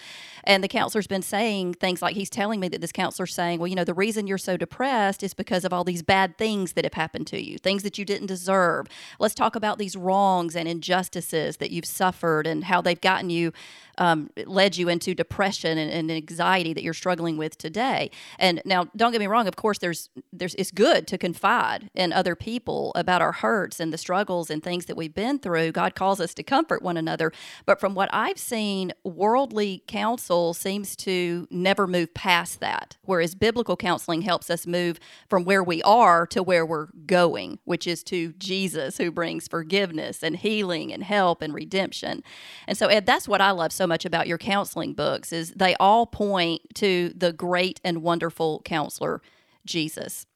And 0.45 0.63
the 0.63 0.69
counselor's 0.69 1.07
been 1.07 1.23
saying 1.23 1.75
things 1.75 2.03
like 2.03 2.15
he's 2.15 2.31
telling 2.31 2.61
me 2.61 2.69
that 2.69 2.81
this 2.81 2.93
counselor's 2.93 3.35
saying, 3.35 3.59
well, 3.59 3.67
you 3.67 3.75
know, 3.75 3.85
the 3.85 3.95
reason 3.95 4.27
you're 4.27 4.39
so 4.39 4.57
depressed 4.57 5.23
is 5.23 5.35
because 5.35 5.65
of 5.65 5.73
all 5.73 5.85
these 5.85 6.03
bad 6.03 6.39
things 6.39 6.75
that 6.75 6.85
have 6.85 6.95
happened 6.95 7.27
to 7.29 7.43
you, 7.43 7.59
things 7.59 7.83
that 7.83 7.99
you 7.99 8.05
didn't 8.05 8.27
deserve. 8.27 8.87
Let's 9.19 9.35
talk 9.35 9.57
about 9.57 9.79
these 9.79 9.97
wrongs 9.97 10.55
and 10.55 10.69
injustices 10.69 11.57
that 11.57 11.71
you've 11.71 11.87
suffered 11.87 12.47
and 12.47 12.65
how 12.65 12.81
they've 12.81 13.01
gotten 13.01 13.31
you 13.31 13.53
um, 13.99 14.31
led 14.47 14.77
you 14.77 14.89
into 14.89 15.15
depression 15.15 15.79
and, 15.79 15.91
and, 15.91 16.11
anxiety 16.11 16.73
that 16.73 16.83
you're 16.83 16.93
struggling 16.93 17.37
with 17.37 17.57
today. 17.57 18.11
And 18.41 18.61
now, 18.65 18.89
don't 18.97 19.13
get 19.13 19.21
me 19.21 19.29
wrong. 19.29 19.47
Of 19.47 19.55
course, 19.55 19.79
there's 19.79 20.11
there's 20.33 20.55
it's 20.57 20.73
good 20.73 21.07
to 21.07 21.17
confide 21.17 21.91
in 21.95 22.13
other 22.13 22.35
people 22.35 22.91
about 22.97 23.23
our 23.23 23.31
hurts 23.31 23.79
and 23.79 23.93
the 23.93 23.99
struggles 23.99 24.51
and 24.51 24.65
things 24.65 24.87
that 24.87 24.97
we've 24.97 25.15
been 25.15 25.39
through. 25.39 25.71
God 25.71 25.95
calls 25.95 26.21
us 26.21 26.35
to 26.35 26.43
comfort 26.43 26.83
one 26.83 26.97
another. 26.97 27.33
But 27.67 27.79
from 27.79 27.95
what 27.95 28.09
I've 28.13 28.39
seen, 28.39 28.93
worldly 29.05 29.85
counsel 29.87 30.34
seems 30.55 30.97
to 30.97 31.47
never 31.51 31.87
move 31.87 32.13
past 32.15 32.59
that, 32.61 32.97
whereas 33.03 33.35
biblical 33.35 33.77
counseling 33.77 34.23
helps 34.23 34.51
us 34.51 34.67
move 34.67 34.99
from 35.29 35.45
where 35.45 35.63
we 35.63 35.83
are 35.83 36.27
to 36.27 36.43
where 36.43 36.67
we're 36.67 36.89
going, 37.07 37.59
which 37.65 37.87
is 37.87 38.03
to 38.05 38.33
Jesus, 38.33 38.99
who 38.99 39.11
brings 39.13 39.47
forgiveness 39.47 40.23
and 40.23 40.37
healing 40.37 40.93
and 40.93 41.05
help 41.05 41.41
and 41.43 41.55
redemption. 41.55 42.23
And 42.67 42.77
so, 42.77 42.89
Ed, 42.89 43.07
that's 43.07 43.29
what 43.29 43.41
I 43.41 43.53
love 43.53 43.73
so 43.73 43.87
much 43.87 44.05
about 44.05 44.27
your 44.27 44.39
counseling 44.39 44.95
books 44.95 45.33
is 45.33 45.53
they 45.53 45.77
all 45.77 46.07
point 46.07 46.63
to 46.75 47.13
the 47.17 47.33
great 47.33 47.81
and 47.85 48.03
wonderful 48.03 48.63
counselor 48.65 49.23
Jesus. 49.65 50.27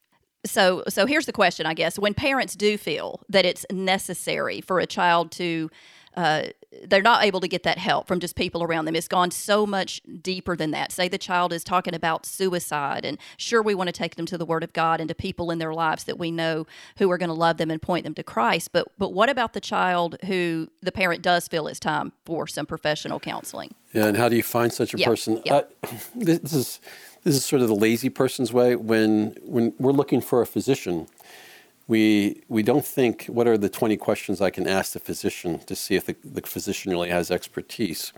So 0.47 0.85
so 0.89 1.05
here's 1.05 1.27
the 1.27 1.33
question 1.33 1.67
I 1.67 1.75
guess 1.75 1.99
when 1.99 2.15
parents 2.15 2.55
do 2.55 2.79
feel 2.79 3.23
that 3.29 3.45
it's 3.45 3.67
necessary 3.73 4.61
for 4.61 4.79
a 4.79 4.87
child 4.87 5.33
to 5.33 5.69
uh, 6.19 6.49
they're 6.89 7.01
not 7.01 7.23
able 7.23 7.39
to 7.39 7.47
get 7.47 7.63
that 7.63 7.79
help 7.79 8.09
from 8.09 8.19
just 8.19 8.35
people 8.35 8.65
around 8.65 8.87
them. 8.87 8.97
It's 8.97 9.07
gone 9.07 9.31
so 9.31 9.65
much 9.65 10.03
deeper 10.21 10.57
than 10.57 10.73
that. 10.73 10.91
Say 10.91 11.07
the 11.07 11.17
child 11.17 11.53
is 11.53 11.63
talking 11.63 11.95
about 11.95 12.27
suicide, 12.27 13.05
and 13.05 13.19
sure, 13.37 13.63
we 13.63 13.73
want 13.73 13.87
to 13.87 13.93
take 13.93 14.17
them 14.17 14.27
to 14.27 14.37
the 14.37 14.45
Word 14.45 14.65
of 14.65 14.73
God 14.73 15.01
and 15.01 15.09
to 15.09 15.15
people 15.15 15.53
in 15.53 15.59
their 15.61 15.73
lives 15.73 16.05
that 16.05 16.19
we 16.19 16.33
know 16.33 16.67
who 16.99 17.09
are 17.13 17.19
going 17.19 17.29
to 17.29 17.35
love 17.35 17.57
them 17.57 17.71
and 17.71 17.81
point 17.81 18.03
them 18.03 18.15
to 18.15 18.25
Christ. 18.25 18.73
But 18.73 18.89
but 18.99 19.13
what 19.13 19.31
about 19.31 19.53
the 19.53 19.61
child 19.61 20.17
who 20.25 20.69
the 20.83 20.91
parent 20.91 21.23
does 21.23 21.47
feel 21.47 21.69
it's 21.69 21.79
time 21.79 22.13
for 22.25 22.49
some 22.49 22.67
professional 22.67 23.21
counseling? 23.21 23.75
Yeah, 23.93 24.07
and 24.07 24.17
how 24.17 24.29
do 24.29 24.35
you 24.35 24.43
find 24.43 24.73
such 24.73 24.95
a 24.95 24.99
yeah, 24.99 25.07
person? 25.07 25.41
Yeah. 25.45 25.55
Uh, 25.55 25.63
this 26.17 26.53
is 26.53 26.81
this 27.23 27.37
is 27.37 27.45
sort 27.45 27.63
of 27.63 27.69
the 27.69 27.77
lazy 27.77 28.09
person's 28.09 28.53
way 28.53 28.75
when 28.75 29.37
when 29.43 29.73
we're 29.79 29.93
looking 29.93 30.21
for 30.21 30.43
a 30.43 30.47
physician 30.47 31.07
we, 31.89 32.43
we 32.49 32.63
don't 32.63 32.85
think 32.85 33.25
what 33.25 33.49
are 33.49 33.59
the 33.59 33.71
20 33.71 33.97
questions 33.97 34.41
I 34.41 34.51
can 34.51 34.69
ask 34.69 34.93
the 34.93 35.01
physician 35.01 35.59
to 35.61 35.75
see 35.75 35.97
if 35.97 36.05
the, 36.05 36.15
the 36.23 36.43
physician 36.43 36.93
really 36.93 37.09
has 37.09 37.31
expertise. 37.31 38.13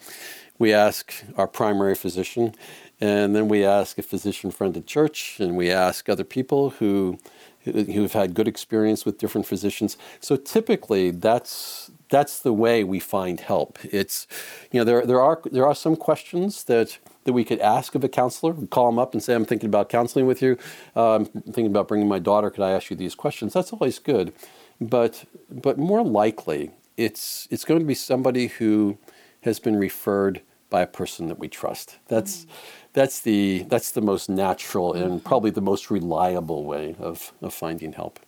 We 0.59 0.75
ask 0.75 1.15
our 1.37 1.47
primary 1.47 1.95
physician, 1.95 2.55
and 3.01 3.35
then 3.35 3.49
we 3.49 3.65
ask 3.65 3.97
a 3.97 4.03
physician 4.03 4.51
friend 4.51 4.77
at 4.77 4.87
church, 4.87 5.39
and 5.41 5.57
we 5.57 5.71
ask 5.71 6.09
other 6.09 6.25
people 6.25 6.71
who 6.71 7.19
who've 7.65 8.13
had 8.13 8.33
good 8.35 8.49
experience 8.49 9.05
with 9.05 9.19
different 9.19 9.47
physicians. 9.47 9.99
So 10.19 10.37
typically, 10.37 11.11
that's 11.11 11.91
that's 12.09 12.41
the 12.41 12.53
way 12.53 12.85
we 12.85 13.01
find 13.01 13.41
help. 13.41 13.79
It's 13.85 14.27
you 14.71 14.81
know 14.81 14.85
there 14.85 15.07
there 15.07 15.23
are 15.23 15.41
there 15.51 15.67
are 15.67 15.75
some 15.75 15.97
questions 15.97 16.65
that 16.65 16.99
that 17.25 17.33
we 17.33 17.45
could 17.45 17.61
ask 17.61 17.95
of 17.95 18.05
a 18.05 18.09
counselor. 18.09 18.55
Call 18.67 18.87
them 18.87 18.99
up 18.99 19.13
and 19.13 19.23
say, 19.23 19.35
I'm 19.35 19.45
thinking 19.45 19.69
about 19.69 19.89
counseling 19.89 20.27
with 20.27 20.41
you. 20.43 20.57
Uh, 20.97 21.17
I'm 21.17 21.25
thinking 21.27 21.67
about 21.67 21.89
bringing 21.89 22.09
my 22.09 22.19
daughter. 22.19 22.51
Could 22.51 22.65
I 22.65 22.71
ask 22.71 22.91
you 22.91 22.97
these 22.97 23.15
questions? 23.15 23.53
That's 23.53 23.73
always 23.73 23.99
good. 23.99 24.33
But, 24.81 25.25
but 25.51 25.79
more 25.79 26.03
likely, 26.03 26.71
it's, 26.97 27.47
it's 27.51 27.65
going 27.65 27.81
to 27.81 27.87
be 27.87 27.95
somebody 27.95 28.47
who 28.49 28.99
has 29.43 29.59
been 29.61 29.77
referred 29.77 30.43
by 30.71 30.83
a 30.83 30.87
person 30.87 31.29
that 31.29 31.39
we 31.39 31.49
trust. 31.49 31.99
That's, 32.09 32.39
mm-hmm. 32.39 32.51
that's, 32.93 33.21
the, 33.21 33.67
that's 33.69 33.91
the 33.91 34.01
most 34.01 34.29
natural 34.29 34.93
and 34.93 35.23
probably 35.23 35.51
the 35.51 35.61
most 35.61 35.91
reliable 35.91 36.65
way 36.65 36.97
of, 36.99 37.33
of 37.43 37.53
finding 37.53 37.93
help. 37.93 38.21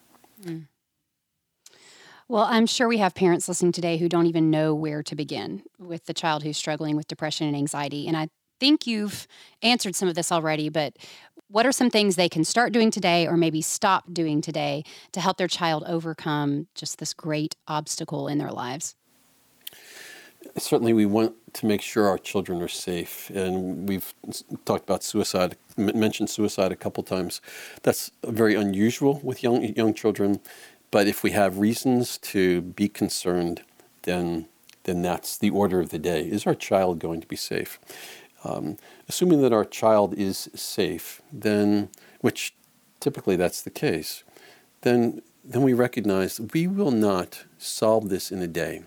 Mm. 0.45 0.67
Well, 2.29 2.47
I'm 2.49 2.67
sure 2.67 2.89
we 2.89 2.99
have 2.99 3.15
parents 3.15 3.47
listening 3.47 3.73
today 3.73 3.99
who 3.99 4.09
don't 4.09 4.27
even 4.27 4.51
know 4.51 4.75
where 4.75 5.03
to 5.03 5.15
begin 5.15 5.63
with 5.79 6.07
the 6.07 6.15
child 6.15 6.43
who's 6.43 6.57
struggling 6.57 6.97
with 6.97 7.07
depression 7.07 7.47
and 7.47 7.57
anxiety. 7.57 8.09
And 8.09 8.17
I 8.17 8.29
think 8.63 8.87
you've 8.87 9.27
answered 9.61 9.97
some 9.97 10.09
of 10.09 10.15
this 10.15 10.31
already, 10.31 10.69
but 10.69 10.97
what 11.49 11.67
are 11.67 11.73
some 11.73 11.91
things 11.91 12.15
they 12.15 12.29
can 12.29 12.45
start 12.45 12.73
doing 12.73 12.93
today 12.93 13.27
or 13.27 13.37
maybe 13.37 13.61
stop 13.61 14.05
doing 14.13 14.41
today 14.41 14.85
to 15.11 15.21
help 15.21 15.37
their 15.37 15.49
child 15.49 15.83
overcome 15.89 16.69
just 16.77 17.01
this 17.01 17.13
great 17.13 17.57
obstacle 17.67 18.29
in 18.29 18.39
their 18.39 18.53
lives? 18.53 18.95
Certainly, 20.57 20.93
we 20.93 21.07
want 21.07 21.35
to 21.55 21.67
make 21.67 21.83
sure 21.83 22.07
our 22.07 22.19
children 22.19 22.63
are 22.63 22.69
safe, 22.69 23.31
and 23.31 23.89
we've 23.89 24.15
talked 24.65 24.85
about 24.85 25.03
suicide, 25.03 25.57
mentioned 25.77 26.31
suicide 26.31 26.71
a 26.71 26.77
couple 26.77 27.03
times. 27.03 27.41
That's 27.83 28.13
very 28.25 28.55
unusual 28.55 29.19
with 29.25 29.43
young 29.43 29.65
young 29.75 29.93
children, 29.93 30.39
but 30.93 31.09
if 31.09 31.25
we 31.25 31.33
have 31.33 31.59
reasons 31.59 32.17
to 32.33 32.61
be 32.61 32.89
concerned, 32.89 33.63
then 34.03 34.47
then 34.85 35.03
that's 35.03 35.39
the 35.39 35.51
order 35.51 35.81
of 35.81 35.91
the 35.91 35.99
day. 35.99 36.23
Is 36.23 36.47
our 36.47 36.55
child 36.55 36.99
going 36.99 37.21
to 37.21 37.27
be 37.27 37.37
safe? 37.37 37.79
Um, 38.45 38.77
assuming 39.09 39.41
that 39.43 39.53
our 39.53 39.65
child 39.65 40.15
is 40.15 40.51
safe, 40.55 41.23
then, 41.33 41.91
which 42.21 42.55
typically 43.01 43.37
that's 43.37 43.63
the 43.63 43.71
case, 43.71 44.25
then, 44.83 45.23
then 45.45 45.63
we 45.63 45.73
recognize 45.73 46.41
we 46.41 46.67
will 46.67 46.91
not 46.91 47.45
solve 47.59 48.09
this 48.09 48.33
in 48.33 48.43
a 48.43 48.49
day. 48.49 48.83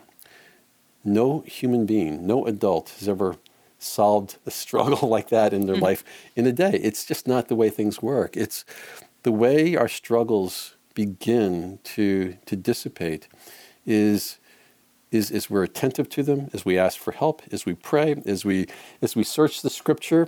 No 1.03 1.41
human 1.41 1.85
being, 1.85 2.25
no 2.25 2.45
adult 2.45 2.89
has 2.99 3.07
ever 3.07 3.37
solved 3.79 4.37
a 4.45 4.51
struggle 4.63 5.07
like 5.07 5.29
that 5.29 5.53
in 5.53 5.67
their 5.67 5.75
mm-hmm. 5.75 5.85
life 5.85 6.03
in 6.35 6.45
a 6.47 6.51
day. 6.51 6.79
It's 6.81 7.05
just 7.05 7.27
not 7.27 7.47
the 7.47 7.55
way 7.55 7.69
things 7.69 8.01
work. 8.01 8.35
It's 8.35 8.65
the 9.23 9.31
way 9.31 9.75
our 9.75 9.87
struggles 9.87 10.75
begin 10.93 11.79
to, 11.83 12.37
to 12.45 12.55
dissipate 12.55 13.27
is 13.85 14.37
is, 15.15 15.31
is 15.31 15.49
we're 15.49 15.63
attentive 15.63 16.09
to 16.09 16.23
them, 16.23 16.49
as 16.53 16.65
we 16.65 16.77
ask 16.77 16.99
for 16.99 17.11
help, 17.11 17.41
as 17.51 17.65
we 17.65 17.73
pray, 17.73 18.21
as 18.25 18.45
we 18.45 18.67
as 19.01 19.15
we 19.15 19.23
search 19.23 19.61
the 19.61 19.69
scripture, 19.69 20.27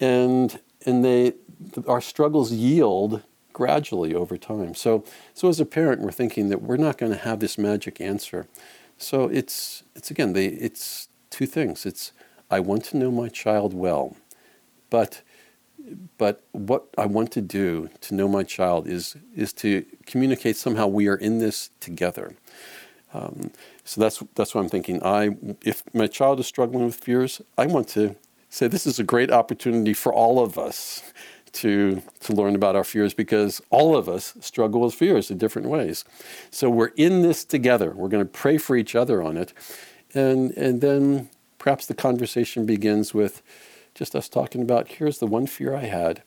and 0.00 0.60
and 0.84 1.04
they 1.04 1.34
our 1.86 2.00
struggles 2.00 2.52
yield 2.52 3.22
gradually 3.52 4.14
over 4.14 4.36
time. 4.36 4.74
So 4.74 5.04
so 5.34 5.48
as 5.48 5.60
a 5.60 5.66
parent, 5.66 6.02
we're 6.02 6.12
thinking 6.12 6.48
that 6.50 6.62
we're 6.62 6.76
not 6.76 6.98
going 6.98 7.12
to 7.12 7.18
have 7.18 7.40
this 7.40 7.58
magic 7.58 8.00
answer. 8.00 8.46
So 8.98 9.24
it's 9.24 9.82
it's 9.94 10.10
again 10.10 10.32
they 10.32 10.46
it's 10.46 11.08
two 11.30 11.46
things. 11.46 11.86
It's 11.86 12.12
I 12.50 12.60
want 12.60 12.84
to 12.84 12.96
know 12.96 13.10
my 13.10 13.28
child 13.28 13.74
well, 13.74 14.16
but 14.90 15.22
but 16.18 16.42
what 16.52 16.88
I 16.98 17.06
want 17.06 17.30
to 17.32 17.40
do 17.40 17.90
to 18.02 18.14
know 18.14 18.28
my 18.28 18.42
child 18.42 18.86
is 18.86 19.16
is 19.34 19.52
to 19.54 19.84
communicate 20.06 20.56
somehow 20.56 20.86
we 20.86 21.08
are 21.08 21.16
in 21.16 21.38
this 21.38 21.70
together. 21.80 22.34
Um, 23.16 23.52
so 23.84 24.00
that's 24.02 24.22
that's 24.36 24.54
what 24.54 24.62
I'm 24.62 24.70
thinking. 24.70 25.02
I 25.04 25.36
if 25.64 25.84
my 25.94 26.08
child 26.08 26.40
is 26.40 26.46
struggling 26.48 26.86
with 26.86 26.96
fears, 26.96 27.42
I 27.58 27.66
want 27.66 27.88
to 27.90 28.16
say 28.50 28.68
this 28.68 28.86
is 28.86 28.98
a 29.00 29.04
great 29.04 29.32
opportunity 29.32 29.94
for 29.94 30.12
all 30.14 30.40
of 30.40 30.58
us 30.58 31.02
to 31.54 32.02
to 32.20 32.34
learn 32.34 32.56
about 32.56 32.76
our 32.76 32.84
fears 32.84 33.14
because 33.14 33.62
all 33.70 33.96
of 33.96 34.08
us 34.08 34.34
struggle 34.40 34.82
with 34.82 34.94
fears 34.94 35.30
in 35.30 35.38
different 35.38 35.68
ways. 35.68 36.04
So 36.50 36.70
we're 36.70 36.92
in 36.96 37.22
this 37.22 37.44
together. 37.46 37.92
We're 37.92 38.08
going 38.10 38.24
to 38.24 38.30
pray 38.30 38.58
for 38.58 38.76
each 38.76 38.96
other 38.96 39.22
on 39.22 39.38
it, 39.38 39.54
and 40.14 40.52
and 40.58 40.80
then 40.82 41.30
perhaps 41.58 41.86
the 41.86 41.94
conversation 41.94 42.66
begins 42.66 43.14
with 43.14 43.42
just 43.94 44.16
us 44.16 44.28
talking 44.28 44.62
about 44.62 44.88
here's 44.88 45.18
the 45.20 45.28
one 45.28 45.46
fear 45.48 45.74
I 45.76 45.86
had, 45.86 46.22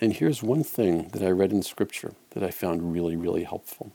And 0.00 0.14
here's 0.14 0.42
one 0.42 0.64
thing 0.64 1.08
that 1.12 1.22
I 1.22 1.30
read 1.30 1.52
in 1.52 1.62
Scripture 1.62 2.14
that 2.32 2.44
I 2.44 2.50
found 2.52 2.92
really, 2.94 3.16
really 3.16 3.44
helpful. 3.44 3.92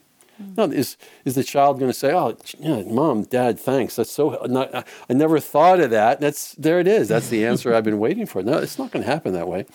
Now, 0.57 0.63
is, 0.65 0.97
is 1.23 1.36
the 1.36 1.43
child 1.43 1.79
going 1.79 1.91
to 1.91 1.97
say, 1.97 2.11
"Oh, 2.13 2.38
yeah, 2.59 2.83
mom, 2.83 3.23
dad, 3.23 3.59
thanks. 3.59 3.95
That's 3.95 4.11
so. 4.11 4.38
Not, 4.47 4.73
I 5.09 5.13
never 5.13 5.39
thought 5.39 5.79
of 5.79 5.91
that." 5.91 6.19
That's 6.19 6.53
there. 6.55 6.79
It 6.79 6.88
is. 6.88 7.07
That's 7.07 7.29
the 7.29 7.45
answer 7.45 7.73
I've 7.73 7.83
been 7.83 7.99
waiting 7.99 8.25
for. 8.25 8.43
No, 8.43 8.57
it's 8.57 8.77
not 8.77 8.91
going 8.91 9.03
to 9.05 9.09
happen 9.09 9.33
that 9.33 9.47
way. 9.47 9.65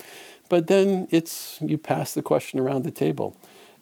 But 0.48 0.66
then 0.66 1.08
it's 1.10 1.58
you 1.60 1.78
pass 1.78 2.12
the 2.12 2.22
question 2.22 2.60
around 2.60 2.84
the 2.84 2.90
table. 2.90 3.36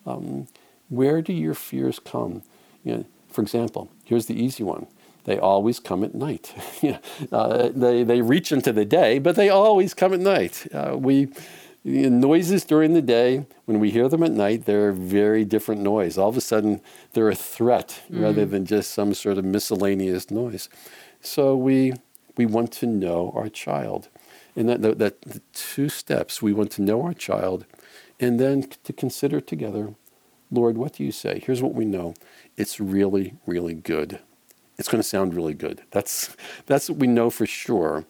Um, 0.06 0.46
where 0.88 1.20
do 1.20 1.32
your 1.32 1.54
fears 1.54 1.98
come? 1.98 2.42
You 2.84 2.94
know, 2.94 3.04
for 3.28 3.42
example, 3.42 3.90
here's 4.04 4.26
the 4.26 4.40
easy 4.40 4.62
one. 4.62 4.86
They 5.24 5.38
always 5.38 5.78
come 5.78 6.04
at 6.04 6.14
night. 6.14 6.54
uh, 7.32 7.68
they, 7.74 8.02
they 8.02 8.22
reach 8.22 8.50
into 8.50 8.72
the 8.72 8.86
day, 8.86 9.18
but 9.18 9.36
they 9.36 9.50
always 9.50 9.92
come 9.92 10.14
at 10.14 10.20
night. 10.20 10.66
Uh, 10.72 10.96
we 10.96 11.28
noises 11.88 12.64
during 12.64 12.92
the 12.92 13.02
day, 13.02 13.46
when 13.64 13.80
we 13.80 13.90
hear 13.90 14.08
them 14.08 14.22
at 14.22 14.32
night, 14.32 14.64
they're 14.64 14.90
a 14.90 14.94
very 14.94 15.44
different 15.44 15.80
noise. 15.80 16.18
All 16.18 16.28
of 16.28 16.36
a 16.36 16.40
sudden, 16.40 16.80
they're 17.12 17.28
a 17.28 17.34
threat 17.34 18.02
mm. 18.10 18.22
rather 18.22 18.44
than 18.46 18.66
just 18.66 18.92
some 18.92 19.14
sort 19.14 19.38
of 19.38 19.44
miscellaneous 19.44 20.30
noise. 20.30 20.68
So 21.20 21.56
we, 21.56 21.94
we 22.36 22.46
want 22.46 22.72
to 22.72 22.86
know 22.86 23.32
our 23.34 23.48
child. 23.48 24.08
And 24.54 24.68
that, 24.68 24.82
that, 24.82 24.98
that 24.98 25.22
the 25.22 25.40
two 25.52 25.88
steps, 25.88 26.42
we 26.42 26.52
want 26.52 26.70
to 26.72 26.82
know 26.82 27.02
our 27.02 27.14
child 27.14 27.64
and 28.20 28.40
then 28.40 28.68
to 28.84 28.92
consider 28.92 29.40
together, 29.40 29.94
Lord, 30.50 30.76
what 30.76 30.94
do 30.94 31.04
you 31.04 31.12
say? 31.12 31.40
Here's 31.44 31.62
what 31.62 31.74
we 31.74 31.84
know. 31.84 32.14
It's 32.56 32.80
really, 32.80 33.34
really 33.46 33.74
good. 33.74 34.18
It's 34.78 34.88
going 34.88 35.02
to 35.02 35.08
sound 35.08 35.34
really 35.34 35.54
good. 35.54 35.82
That's, 35.90 36.36
that's 36.66 36.88
what 36.88 36.98
we 36.98 37.06
know 37.06 37.30
for 37.30 37.46
sure. 37.46 38.04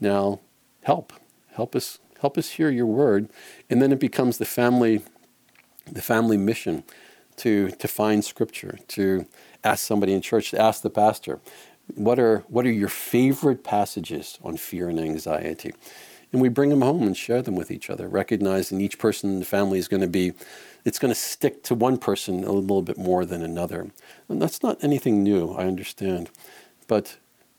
Now, 0.00 0.40
help. 0.82 1.12
Help 1.52 1.76
us 1.76 1.98
help 2.20 2.38
us 2.38 2.50
hear 2.50 2.70
your 2.70 2.86
word. 2.86 3.28
And 3.68 3.80
then 3.80 3.92
it 3.92 4.00
becomes 4.00 4.38
the 4.38 4.44
family, 4.44 5.02
the 5.90 6.02
family 6.02 6.36
mission 6.36 6.84
to, 7.36 7.70
to 7.70 7.88
find 7.88 8.24
scripture, 8.24 8.78
to 8.88 9.26
ask 9.64 9.84
somebody 9.84 10.12
in 10.12 10.20
church, 10.20 10.50
to 10.50 10.60
ask 10.60 10.82
the 10.82 10.90
pastor, 10.90 11.40
what 11.94 12.18
are, 12.18 12.44
what 12.48 12.66
are 12.66 12.72
your 12.72 12.88
favorite 12.88 13.64
passages 13.64 14.38
on 14.42 14.56
fear 14.56 14.88
and 14.88 15.00
anxiety? 15.00 15.72
And 16.32 16.40
we 16.40 16.48
bring 16.48 16.70
them 16.70 16.82
home 16.82 17.02
and 17.02 17.16
share 17.16 17.42
them 17.42 17.56
with 17.56 17.70
each 17.70 17.90
other, 17.90 18.06
recognizing 18.06 18.80
each 18.80 18.98
person 18.98 19.30
in 19.30 19.38
the 19.40 19.44
family 19.44 19.78
is 19.78 19.88
going 19.88 20.02
to 20.02 20.08
be, 20.08 20.32
it's 20.84 20.98
going 20.98 21.12
to 21.12 21.18
stick 21.18 21.64
to 21.64 21.74
one 21.74 21.98
person 21.98 22.44
a 22.44 22.52
little 22.52 22.82
bit 22.82 22.98
more 22.98 23.24
than 23.24 23.42
another. 23.42 23.90
And 24.28 24.40
that's 24.40 24.62
not 24.62 24.82
anything 24.82 25.24
new, 25.24 25.52
I 25.52 25.64
understand. 25.64 26.30
But, 26.86 27.16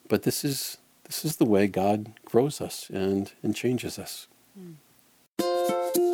but 0.08 0.24
this, 0.24 0.46
is, 0.46 0.78
this 1.04 1.26
is 1.26 1.36
the 1.36 1.46
way 1.46 1.68
God 1.68 2.14
grows 2.24 2.62
us 2.62 2.90
and, 2.90 3.32
and 3.44 3.54
changes 3.56 4.00
us. 4.00 4.28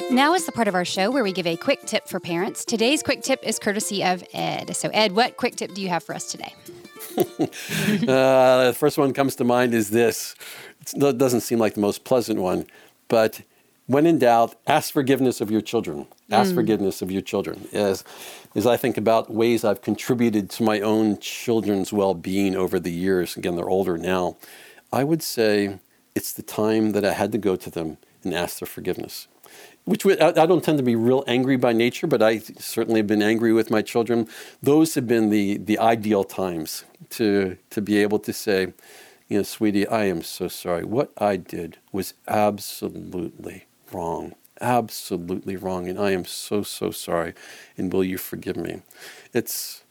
Now 0.09 0.33
is 0.33 0.45
the 0.45 0.51
part 0.51 0.67
of 0.67 0.75
our 0.75 0.85
show 0.85 1.11
where 1.11 1.23
we 1.23 1.31
give 1.31 1.45
a 1.45 1.57
quick 1.57 1.81
tip 1.85 2.07
for 2.07 2.19
parents. 2.19 2.63
Today's 2.63 3.03
quick 3.03 3.21
tip 3.21 3.43
is 3.43 3.59
courtesy 3.59 4.03
of 4.03 4.23
Ed. 4.33 4.75
So, 4.75 4.89
Ed, 4.93 5.11
what 5.11 5.37
quick 5.37 5.55
tip 5.55 5.73
do 5.73 5.81
you 5.81 5.89
have 5.89 6.03
for 6.03 6.15
us 6.15 6.31
today? 6.31 6.53
uh, 7.17 8.67
the 8.67 8.75
first 8.77 8.97
one 8.97 9.13
comes 9.13 9.35
to 9.35 9.43
mind 9.43 9.73
is 9.73 9.89
this. 9.89 10.35
It 10.95 11.17
doesn't 11.17 11.41
seem 11.41 11.59
like 11.59 11.73
the 11.73 11.81
most 11.81 12.03
pleasant 12.05 12.39
one, 12.39 12.67
but 13.09 13.41
when 13.87 14.05
in 14.05 14.19
doubt, 14.19 14.55
ask 14.65 14.93
forgiveness 14.93 15.41
of 15.41 15.51
your 15.51 15.61
children. 15.61 16.07
Ask 16.29 16.51
mm. 16.51 16.55
forgiveness 16.55 17.01
of 17.01 17.11
your 17.11 17.21
children. 17.21 17.67
As, 17.71 18.03
as 18.55 18.65
I 18.65 18.77
think 18.77 18.97
about 18.97 19.31
ways 19.31 19.63
I've 19.63 19.81
contributed 19.81 20.49
to 20.51 20.63
my 20.63 20.81
own 20.81 21.17
children's 21.19 21.91
well 21.93 22.13
being 22.13 22.55
over 22.55 22.79
the 22.79 22.91
years, 22.91 23.35
again, 23.37 23.55
they're 23.55 23.69
older 23.69 23.97
now, 23.97 24.37
I 24.91 25.03
would 25.03 25.23
say 25.23 25.79
it's 26.15 26.33
the 26.33 26.43
time 26.43 26.91
that 26.91 27.05
I 27.05 27.13
had 27.13 27.31
to 27.33 27.37
go 27.37 27.55
to 27.55 27.69
them 27.69 27.97
and 28.27 28.35
ask 28.35 28.59
their 28.59 28.67
forgiveness. 28.67 29.27
Which 29.85 30.05
I 30.05 30.31
don't 30.31 30.63
tend 30.63 30.77
to 30.79 30.83
be 30.83 30.95
real 30.95 31.23
angry 31.27 31.55
by 31.55 31.71
nature, 31.71 32.07
but 32.07 32.21
I 32.21 32.39
certainly 32.39 32.99
have 32.99 33.07
been 33.07 33.21
angry 33.21 33.53
with 33.53 33.71
my 33.71 33.81
children. 33.81 34.27
Those 34.61 34.95
have 34.95 35.07
been 35.07 35.29
the, 35.29 35.57
the 35.57 35.79
ideal 35.79 36.25
times 36.25 36.83
to, 37.11 37.57
to 37.69 37.81
be 37.81 37.97
able 37.99 38.19
to 38.19 38.33
say, 38.33 38.73
you 39.29 39.37
know, 39.37 39.43
sweetie, 39.43 39.87
I 39.87 40.05
am 40.05 40.21
so 40.23 40.49
sorry. 40.49 40.83
What 40.83 41.11
I 41.17 41.37
did 41.37 41.77
was 41.93 42.13
absolutely 42.27 43.65
wrong. 43.91 44.33
Absolutely 44.59 45.55
wrong. 45.55 45.87
And 45.87 45.99
I 45.99 46.11
am 46.11 46.25
so, 46.25 46.63
so 46.63 46.91
sorry. 46.91 47.33
And 47.77 47.91
will 47.91 48.03
you 48.03 48.17
forgive 48.17 48.57
me? 48.57 48.81
It's 49.33 49.83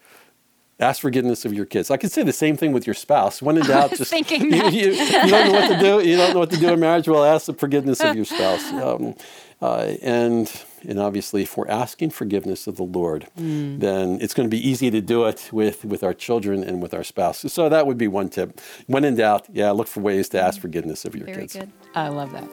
ask 0.78 1.00
forgiveness 1.00 1.44
of 1.44 1.52
your 1.52 1.64
kids. 1.64 1.90
I 1.90 1.96
could 1.96 2.12
say 2.12 2.22
the 2.22 2.32
same 2.32 2.56
thing 2.56 2.72
with 2.72 2.86
your 2.86 2.94
spouse. 2.94 3.40
When 3.40 3.56
in 3.56 3.64
doubt, 3.64 3.90
just 3.96 4.10
thinking 4.10 4.52
you, 4.52 4.64
you, 4.68 4.92
you, 4.92 5.30
don't 5.30 5.52
know 5.52 5.52
what 5.52 5.68
to 5.68 5.78
do. 5.78 6.08
You 6.08 6.16
don't 6.16 6.34
know 6.34 6.40
what 6.40 6.50
to 6.50 6.56
do 6.56 6.68
in 6.68 6.80
marriage. 6.80 7.08
Well, 7.08 7.24
ask 7.24 7.46
the 7.46 7.54
forgiveness 7.54 8.00
of 8.00 8.14
your 8.14 8.24
spouse. 8.24 8.64
Um, 8.86 9.14
uh, 9.62 9.94
and 10.02 10.64
and 10.86 11.00
obviously, 11.00 11.42
if 11.42 11.56
we're 11.56 11.68
asking 11.68 12.10
forgiveness 12.10 12.66
of 12.66 12.76
the 12.76 12.82
Lord, 12.82 13.26
mm. 13.38 13.80
then 13.80 14.18
it's 14.20 14.34
going 14.34 14.48
to 14.48 14.54
be 14.54 14.68
easy 14.68 14.90
to 14.90 15.00
do 15.00 15.24
it 15.24 15.48
with 15.50 15.84
with 15.84 16.04
our 16.04 16.12
children 16.12 16.62
and 16.62 16.82
with 16.82 16.92
our 16.92 17.02
spouse. 17.02 17.38
So 17.52 17.68
that 17.68 17.86
would 17.86 17.96
be 17.96 18.06
one 18.06 18.28
tip. 18.28 18.60
When 18.86 19.04
in 19.04 19.16
doubt, 19.16 19.46
yeah, 19.50 19.70
look 19.70 19.88
for 19.88 20.00
ways 20.00 20.28
to 20.30 20.40
ask 20.40 20.60
forgiveness 20.60 21.04
of 21.04 21.16
your 21.16 21.24
Very 21.24 21.40
kids. 21.40 21.54
Very 21.54 21.66
good. 21.66 21.72
I 21.94 22.08
love 22.08 22.32
that. 22.32 22.48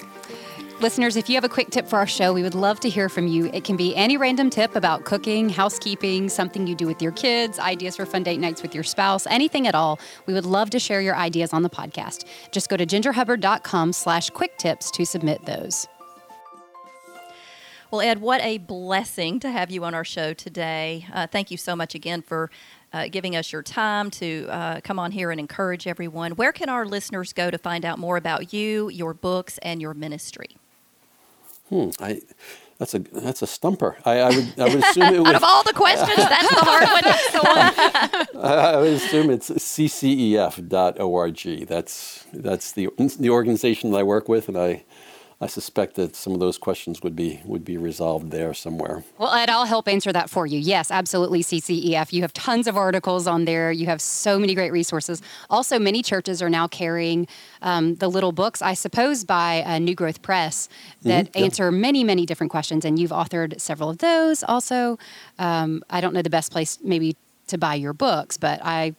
Listeners, 0.83 1.15
if 1.15 1.29
you 1.29 1.35
have 1.35 1.45
a 1.45 1.49
quick 1.49 1.69
tip 1.69 1.87
for 1.87 1.95
our 1.95 2.05
show, 2.05 2.33
we 2.33 2.43
would 2.43 2.55
love 2.55 2.77
to 2.81 2.89
hear 2.89 3.07
from 3.07 3.25
you. 3.25 3.45
It 3.53 3.63
can 3.63 3.77
be 3.77 3.95
any 3.95 4.17
random 4.17 4.49
tip 4.49 4.75
about 4.75 5.05
cooking, 5.05 5.47
housekeeping, 5.47 6.27
something 6.27 6.67
you 6.67 6.75
do 6.75 6.85
with 6.85 7.01
your 7.01 7.13
kids, 7.13 7.57
ideas 7.57 7.95
for 7.95 8.05
fun 8.05 8.23
date 8.23 8.41
nights 8.41 8.61
with 8.61 8.75
your 8.75 8.83
spouse, 8.83 9.25
anything 9.27 9.65
at 9.65 9.75
all. 9.75 9.97
We 10.25 10.33
would 10.33 10.45
love 10.45 10.71
to 10.71 10.79
share 10.79 10.99
your 10.99 11.15
ideas 11.15 11.53
on 11.53 11.63
the 11.63 11.69
podcast. 11.69 12.25
Just 12.51 12.67
go 12.67 12.75
to 12.75 12.85
gingerhubbard.com 12.85 13.93
slash 13.93 14.29
quick 14.31 14.57
tips 14.57 14.91
to 14.91 15.05
submit 15.05 15.45
those. 15.45 15.87
Well, 17.89 18.01
Ed, 18.01 18.19
what 18.19 18.41
a 18.41 18.57
blessing 18.57 19.39
to 19.39 19.51
have 19.51 19.71
you 19.71 19.85
on 19.85 19.93
our 19.93 20.03
show 20.03 20.33
today. 20.33 21.07
Uh, 21.13 21.27
thank 21.27 21.49
you 21.49 21.55
so 21.55 21.77
much 21.77 21.95
again 21.95 22.21
for 22.21 22.51
uh, 22.91 23.07
giving 23.07 23.37
us 23.37 23.53
your 23.53 23.63
time 23.63 24.11
to 24.11 24.47
uh, 24.49 24.81
come 24.81 24.99
on 24.99 25.13
here 25.13 25.31
and 25.31 25.39
encourage 25.39 25.87
everyone. 25.87 26.33
Where 26.33 26.51
can 26.51 26.67
our 26.67 26.85
listeners 26.85 27.31
go 27.31 27.49
to 27.49 27.57
find 27.57 27.85
out 27.85 27.99
more 27.99 28.17
about 28.17 28.51
you, 28.51 28.89
your 28.89 29.13
books, 29.13 29.59
and 29.59 29.81
your 29.81 29.93
ministry? 29.93 30.57
Hmm, 31.73 31.89
I, 31.99 32.21
that's 32.77 32.93
a 32.93 32.99
that's 32.99 33.41
a 33.41 33.47
stumper. 33.47 33.97
I, 34.05 34.19
I 34.19 34.29
would 34.29 34.59
I 34.59 34.65
would 34.65 34.83
assume 34.83 35.13
it 35.15 35.17
would, 35.19 35.27
out 35.29 35.35
of 35.35 35.43
all 35.43 35.63
the 35.63 35.73
questions, 35.73 36.17
that's 36.17 36.49
the 36.49 36.61
hard 36.61 36.87
one. 36.87 37.01
That's 37.03 37.31
the 37.31 37.39
one. 37.39 38.43
I 38.45 38.77
would 38.77 38.93
assume 38.93 39.31
it's 39.31 39.49
ccef.org. 39.49 40.67
That's 41.67 42.25
that's 42.31 42.71
the 42.73 42.89
the 43.19 43.29
organization 43.31 43.89
that 43.91 43.97
I 43.97 44.03
work 44.03 44.29
with, 44.29 44.47
and 44.49 44.57
I 44.57 44.83
I 45.43 45.47
suspect 45.47 45.95
that 45.95 46.15
some 46.15 46.33
of 46.33 46.39
those 46.39 46.57
questions 46.57 47.01
would 47.01 47.17
be 47.17 47.41
would 47.43 47.65
be 47.65 47.75
resolved 47.75 48.31
there 48.31 48.53
somewhere. 48.53 49.03
Well, 49.17 49.33
Ed, 49.33 49.49
I'll 49.49 49.65
help 49.65 49.89
answer 49.89 50.13
that 50.13 50.29
for 50.29 50.45
you. 50.45 50.57
Yes, 50.57 50.89
absolutely. 50.89 51.43
CCEF. 51.43 52.13
You 52.13 52.21
have 52.21 52.31
tons 52.31 52.65
of 52.65 52.77
articles 52.77 53.27
on 53.27 53.43
there. 53.43 53.69
You 53.69 53.87
have 53.87 54.01
so 54.01 54.39
many 54.39 54.55
great 54.55 54.71
resources. 54.71 55.21
Also, 55.49 55.77
many 55.77 56.01
churches 56.01 56.41
are 56.41 56.49
now 56.49 56.67
carrying 56.67 57.27
um, 57.61 57.95
the 57.95 58.07
little 58.07 58.31
books, 58.31 58.61
I 58.61 58.73
suppose, 58.73 59.25
by 59.25 59.63
uh, 59.63 59.79
New 59.79 59.95
Growth 59.95 60.21
Press 60.21 60.69
that 61.01 61.25
mm-hmm. 61.25 61.43
answer 61.43 61.71
many, 61.71 62.05
many 62.05 62.25
different 62.25 62.51
questions. 62.51 62.85
And 62.85 62.97
you've 62.97 63.11
authored 63.11 63.59
several 63.59 63.89
of 63.89 63.97
those. 63.97 64.43
Also, 64.43 64.97
um, 65.39 65.83
I 65.89 65.99
don't 65.99 66.13
know 66.13 66.21
the 66.21 66.29
best 66.29 66.53
place 66.53 66.79
maybe 66.81 67.17
to 67.47 67.57
buy 67.57 67.75
your 67.75 67.91
books, 67.91 68.37
but 68.37 68.61
I 68.63 68.95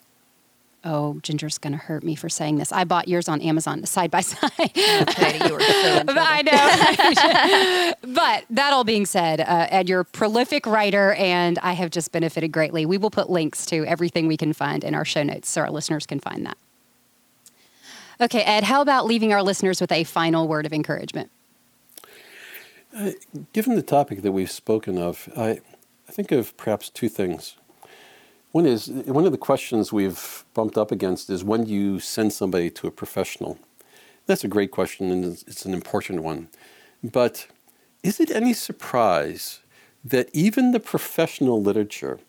oh, 0.84 1.18
Ginger's 1.22 1.58
going 1.58 1.72
to 1.72 1.78
hurt 1.78 2.04
me 2.04 2.14
for 2.14 2.28
saying 2.28 2.58
this. 2.58 2.70
I 2.70 2.84
bought 2.84 3.08
yours 3.08 3.28
on 3.28 3.40
Amazon 3.40 3.84
side 3.86 4.10
by 4.10 4.20
side. 4.22 4.50
Okay, 4.58 5.40
you 5.46 5.52
were 5.54 5.60
so 5.60 6.04
I 6.08 6.42
know. 8.02 8.12
but 8.14 8.44
that 8.50 8.72
all 8.72 8.84
being 8.84 9.06
said, 9.06 9.40
uh, 9.40 9.66
Ed, 9.70 9.88
you're 9.88 10.00
a 10.00 10.04
prolific 10.04 10.66
writer, 10.66 11.14
and 11.14 11.58
I 11.60 11.72
have 11.72 11.90
just 11.90 12.12
benefited 12.12 12.52
greatly. 12.52 12.86
We 12.86 12.98
will 12.98 13.10
put 13.10 13.30
links 13.30 13.66
to 13.66 13.84
everything 13.86 14.26
we 14.26 14.36
can 14.36 14.52
find 14.52 14.84
in 14.84 14.94
our 14.94 15.04
show 15.04 15.22
notes 15.22 15.48
so 15.48 15.62
our 15.62 15.70
listeners 15.70 16.06
can 16.06 16.20
find 16.20 16.44
that. 16.46 16.58
Okay, 18.20 18.42
Ed, 18.42 18.64
how 18.64 18.80
about 18.80 19.06
leaving 19.06 19.32
our 19.32 19.42
listeners 19.42 19.80
with 19.80 19.90
a 19.90 20.04
final 20.04 20.46
word 20.46 20.66
of 20.66 20.72
encouragement? 20.72 21.30
Uh, 22.96 23.10
given 23.52 23.74
the 23.74 23.82
topic 23.82 24.22
that 24.22 24.30
we've 24.30 24.50
spoken 24.50 24.98
of, 24.98 25.28
I, 25.36 25.60
I 26.08 26.12
think 26.12 26.30
of 26.30 26.56
perhaps 26.56 26.90
two 26.90 27.08
things. 27.08 27.56
One 28.54 28.66
is 28.66 28.86
one 28.86 29.26
of 29.26 29.32
the 29.32 29.46
questions 29.50 29.92
we've 29.92 30.44
bumped 30.54 30.78
up 30.78 30.92
against 30.92 31.28
is 31.28 31.42
when 31.42 31.64
do 31.64 31.72
you 31.72 31.98
send 31.98 32.32
somebody 32.32 32.70
to 32.70 32.86
a 32.86 32.92
professional? 32.92 33.58
That's 34.26 34.44
a 34.44 34.48
great 34.48 34.70
question 34.70 35.10
and 35.10 35.24
it's 35.24 35.64
an 35.64 35.74
important 35.74 36.22
one. 36.22 36.46
But 37.02 37.48
is 38.04 38.20
it 38.20 38.30
any 38.30 38.52
surprise 38.52 39.58
that 40.04 40.28
even 40.32 40.70
the 40.70 40.78
professional 40.78 41.60
literature 41.60 42.20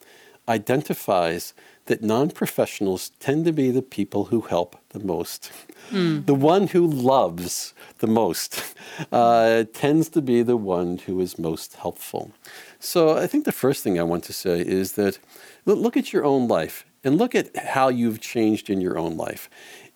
identifies 0.50 1.54
that 1.86 2.02
non 2.02 2.32
professionals 2.32 3.12
tend 3.20 3.46
to 3.46 3.54
be 3.54 3.70
the 3.70 3.84
people 3.84 4.26
who 4.26 4.42
help 4.42 4.78
the 4.98 5.06
most? 5.06 5.52
Mm. 5.92 6.26
The 6.26 6.40
one 6.54 6.68
who 6.74 6.86
loves 7.14 7.74
the 8.00 8.08
most 8.08 8.76
uh, 9.12 9.66
tends 9.74 10.10
to 10.10 10.22
be 10.22 10.42
the 10.44 10.58
one 10.58 10.98
who 11.06 11.22
is 11.22 11.38
most 11.38 11.76
helpful. 11.76 12.32
So 12.80 13.18
I 13.24 13.28
think 13.28 13.46
the 13.46 13.52
first 13.64 13.84
thing 13.84 14.00
I 14.00 14.04
want 14.04 14.24
to 14.26 14.34
say 14.34 14.60
is 14.60 14.94
that 14.94 15.20
look 15.66 15.98
at 15.98 16.12
your 16.14 16.26
own 16.26 16.48
life 16.48 16.86
and 17.04 17.18
look 17.18 17.36
at 17.36 17.56
how 17.56 17.90
you've 17.90 18.20
changed 18.20 18.70
in 18.70 18.82
your 18.82 18.98
own 18.98 19.18
life 19.18 19.50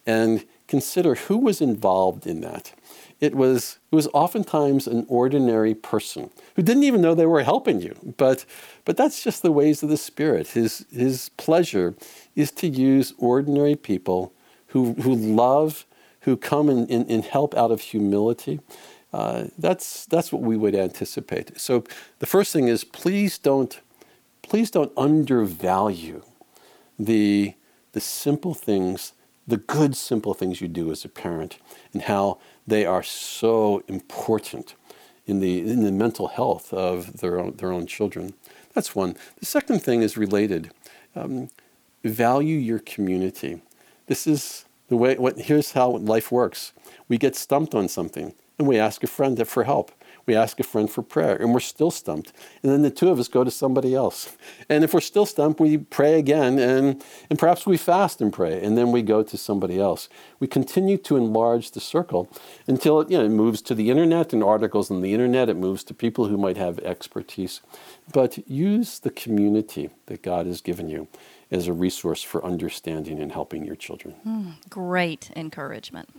and 0.06 0.46
consider 0.68 1.16
who 1.16 1.38
was 1.38 1.62
involved 1.62 2.28
in 2.28 2.42
that. 2.42 2.66
it 3.20 3.36
was 3.36 3.80
it 3.92 3.96
was 3.96 4.08
oftentimes 4.14 4.88
an 4.88 5.06
ordinary 5.10 5.76
person 5.76 6.30
who 6.56 6.62
didn't 6.62 6.84
even 6.84 7.02
know 7.02 7.14
they 7.14 7.26
were 7.26 7.44
helping 7.44 7.82
you. 7.82 7.96
But 8.18 8.46
but 8.86 8.98
that's 8.98 9.24
just 9.24 9.42
the 9.42 9.52
ways 9.52 9.84
of 9.84 9.90
the 9.90 9.98
Spirit. 9.98 10.50
His 10.50 10.86
his 10.92 11.30
pleasure 11.38 11.96
is 12.36 12.52
to 12.52 12.68
use 12.68 13.14
ordinary 13.18 13.76
people 13.76 14.34
who 14.70 14.94
who 14.94 15.16
love, 15.16 15.86
who 16.22 16.38
come 16.38 16.70
and, 16.70 16.90
and, 16.90 17.10
and 17.10 17.26
help 17.26 17.56
out 17.56 17.72
of 17.72 17.82
humility. 17.82 18.60
Uh, 19.12 19.46
that's 19.58 20.06
that's 20.06 20.32
what 20.32 20.42
we 20.42 20.58
would 20.58 20.76
anticipate. 20.76 21.60
So 21.60 21.84
the 22.20 22.26
first 22.26 22.54
thing 22.54 22.68
is 22.68 22.84
please 22.84 23.38
don't 23.38 23.80
please 24.42 24.72
don't 24.72 24.92
undervalue 24.98 26.22
the 26.98 27.56
the 27.92 28.00
simple 28.00 28.54
things, 28.54 29.14
the 29.48 29.58
good 29.58 29.96
simple 29.96 30.34
things 30.34 30.62
you 30.62 30.68
do 30.68 30.92
as 30.92 31.06
a 31.06 31.10
parent, 31.10 31.58
and 31.94 32.04
how 32.04 32.38
they 32.68 32.86
are 32.86 33.04
so 33.04 33.84
important 33.88 34.76
in 35.26 35.40
the, 35.40 35.60
in 35.60 35.84
the 35.84 35.92
mental 35.92 36.28
health 36.28 36.74
of 36.74 37.18
their 37.18 37.40
own, 37.40 37.56
their 37.58 37.72
own 37.72 37.86
children. 37.86 38.34
That's 38.74 38.96
one. 38.96 39.16
The 39.40 39.46
second 39.46 39.82
thing 39.82 40.02
is 40.02 40.18
related. 40.18 40.72
Um, 41.16 41.50
value 42.04 42.58
your 42.58 42.80
community. 42.80 43.62
This 44.10 44.26
is 44.26 44.66
the 44.88 44.98
way, 44.98 45.16
what, 45.18 45.38
here's 45.38 45.74
how 45.74 45.92
life 45.92 46.32
works. 46.32 46.74
We 47.08 47.20
get 47.20 47.36
stumped 47.36 47.76
on 47.76 47.88
something 47.88 48.34
and 48.58 48.68
we 48.68 48.80
ask 48.80 49.04
a 49.04 49.08
friend 49.08 49.48
for 49.48 49.66
help 49.66 49.92
we 50.30 50.36
ask 50.36 50.60
a 50.60 50.64
friend 50.64 50.88
for 50.88 51.02
prayer, 51.02 51.36
and 51.36 51.56
we're 51.56 51.60
still 51.60 51.90
stumped. 51.90 52.34
And 52.62 52.72
then 52.72 52.84
the 52.84 52.92
two 52.92 53.10
of 53.10 53.18
us 53.18 53.28
go 53.28 53.44
to 53.44 53.50
somebody 53.50 53.96
else. 53.96 54.38
And 54.70 54.84
if 54.84 54.94
we're 54.94 55.02
still 55.02 55.26
stumped, 55.26 55.60
we 55.60 55.80
pray 55.80 56.20
again, 56.20 56.60
and, 56.60 57.04
and 57.32 57.40
perhaps 57.40 57.66
we 57.66 57.78
fast 57.78 58.22
and 58.22 58.32
pray, 58.32 58.64
and 58.64 58.78
then 58.78 58.92
we 58.92 59.02
go 59.02 59.24
to 59.24 59.38
somebody 59.38 59.80
else. 59.80 60.08
We 60.40 60.46
continue 60.46 60.98
to 61.00 61.18
enlarge 61.18 61.72
the 61.72 61.80
circle 61.80 62.30
until 62.68 63.02
it, 63.02 63.10
you 63.10 63.18
know, 63.18 63.26
it 63.26 63.30
moves 63.30 63.64
to 63.64 63.74
the 63.74 63.90
internet 63.90 64.32
and 64.32 64.44
articles 64.44 64.92
on 64.92 65.02
the 65.02 65.14
internet, 65.14 65.50
it 65.50 65.58
moves 65.58 65.84
to 65.86 65.96
people 65.96 66.28
who 66.28 66.38
might 66.38 66.58
have 66.58 66.78
expertise. 66.80 67.62
But 68.14 68.48
use 68.48 69.00
the 69.00 69.10
community 69.10 69.90
that 70.06 70.22
God 70.22 70.46
has 70.46 70.62
given 70.62 70.90
you 70.90 71.08
as 71.52 71.68
a 71.68 71.74
resource 71.74 72.22
for 72.22 72.44
understanding 72.46 73.20
and 73.20 73.32
helping 73.32 73.66
your 73.66 73.76
children. 73.76 74.16
Mm, 74.26 74.70
great 74.70 75.32
encouragement. 75.36 76.10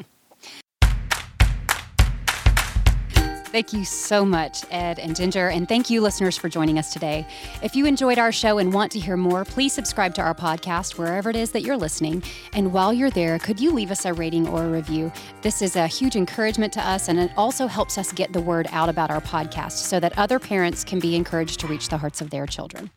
Thank 3.50 3.72
you 3.72 3.84
so 3.84 4.24
much, 4.24 4.64
Ed 4.70 5.00
and 5.00 5.16
Ginger, 5.16 5.48
and 5.48 5.68
thank 5.68 5.90
you, 5.90 6.00
listeners, 6.00 6.36
for 6.38 6.48
joining 6.48 6.78
us 6.78 6.92
today. 6.92 7.26
If 7.64 7.74
you 7.74 7.84
enjoyed 7.84 8.16
our 8.16 8.30
show 8.30 8.58
and 8.58 8.72
want 8.72 8.92
to 8.92 9.00
hear 9.00 9.16
more, 9.16 9.44
please 9.44 9.72
subscribe 9.72 10.14
to 10.14 10.22
our 10.22 10.36
podcast 10.36 10.96
wherever 10.96 11.30
it 11.30 11.34
is 11.34 11.50
that 11.50 11.62
you're 11.62 11.76
listening. 11.76 12.22
And 12.52 12.72
while 12.72 12.92
you're 12.92 13.10
there, 13.10 13.40
could 13.40 13.58
you 13.58 13.72
leave 13.72 13.90
us 13.90 14.04
a 14.04 14.12
rating 14.12 14.46
or 14.46 14.62
a 14.62 14.68
review? 14.68 15.10
This 15.42 15.62
is 15.62 15.74
a 15.74 15.88
huge 15.88 16.14
encouragement 16.14 16.72
to 16.74 16.80
us, 16.80 17.08
and 17.08 17.18
it 17.18 17.32
also 17.36 17.66
helps 17.66 17.98
us 17.98 18.12
get 18.12 18.32
the 18.32 18.40
word 18.40 18.68
out 18.70 18.88
about 18.88 19.10
our 19.10 19.20
podcast 19.20 19.72
so 19.72 19.98
that 19.98 20.16
other 20.16 20.38
parents 20.38 20.84
can 20.84 21.00
be 21.00 21.16
encouraged 21.16 21.58
to 21.58 21.66
reach 21.66 21.88
the 21.88 21.98
hearts 21.98 22.20
of 22.20 22.30
their 22.30 22.46
children. 22.46 22.88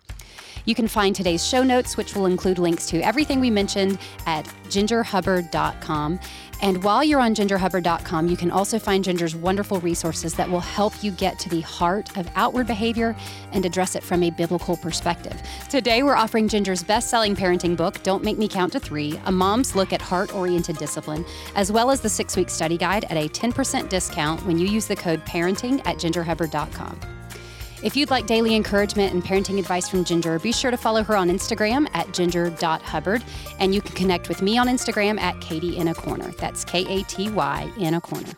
You 0.66 0.76
can 0.76 0.88
find 0.88 1.16
today's 1.16 1.45
show 1.45 1.64
notes, 1.64 1.97
which 1.97 2.16
will 2.16 2.26
include 2.26 2.59
links 2.59 2.86
to 2.88 3.01
everything 3.01 3.39
we 3.39 3.49
mentioned 3.49 3.97
at 4.26 4.45
gingerhubbard.com. 4.70 6.20
And 6.61 6.82
while 6.82 7.03
you're 7.03 7.20
on 7.20 7.36
gingerhubbard.com, 7.36 8.30
you 8.30 8.38
can 8.38 8.49
also 8.49 8.80
find 8.80 9.03
Ginger's 9.03 9.36
wonderful 9.36 9.82
resources 9.82 10.34
that 10.36 10.49
will 10.49 10.61
help 10.61 11.03
you 11.03 11.11
get 11.11 11.38
to 11.39 11.49
the 11.49 11.59
heart 11.59 12.16
of 12.18 12.30
outward 12.36 12.68
behavior 12.68 13.18
and 13.51 13.66
address 13.66 13.95
it 13.95 14.03
from 14.03 14.24
a 14.24 14.30
biblical 14.30 14.78
perspective. 14.78 15.41
Today, 15.70 16.03
we're 16.03 16.16
offering 16.16 16.47
Ginger's 16.47 16.82
best 16.82 17.09
selling 17.09 17.36
parenting 17.36 17.76
book, 17.76 18.01
Don't 18.03 18.24
Make 18.24 18.38
Me 18.38 18.47
Count 18.47 18.72
to 18.74 18.80
Three 18.80 19.20
A 19.26 19.32
Mom's 19.32 19.76
Look 19.76 19.91
at 19.91 20.01
Heart 20.01 20.34
Oriented 20.34 20.78
Discipline, 20.78 21.26
as 21.55 21.70
well 21.70 21.91
as 21.91 21.99
the 21.99 22.09
six 22.09 22.38
week 22.38 22.49
study 22.49 22.78
guide 22.78 23.03
at 23.09 23.18
a 23.18 23.28
10% 23.28 23.89
discount 23.89 24.45
when 24.45 24.57
you 24.57 24.68
use 24.68 24.88
the 24.88 24.95
code 24.95 25.26
parenting 25.26 25.86
at 25.86 25.97
gingerhubbard.com. 25.97 27.22
If 27.84 27.97
you'd 27.97 28.09
like 28.09 28.27
daily 28.27 28.55
encouragement 28.55 29.13
and 29.13 29.21
parenting 29.21 29.59
advice 29.59 29.89
from 29.89 30.05
Ginger, 30.05 30.39
be 30.39 30.53
sure 30.53 30.71
to 30.71 30.77
follow 30.77 31.03
her 31.03 31.17
on 31.17 31.29
Instagram 31.29 31.89
at 31.93 32.13
ginger.hubbard. 32.13 33.21
And 33.59 33.75
you 33.75 33.81
can 33.81 33.93
connect 33.93 34.29
with 34.29 34.41
me 34.41 34.57
on 34.57 34.67
Instagram 34.67 35.19
at 35.19 35.39
Katy 35.41 35.75
in 35.75 35.89
a 35.89 35.93
Corner. 35.93 36.31
That's 36.39 36.63
K 36.63 36.86
A 36.88 37.03
T 37.03 37.29
Y 37.29 37.71
in 37.77 37.95
a 37.95 38.01
corner. 38.01 38.31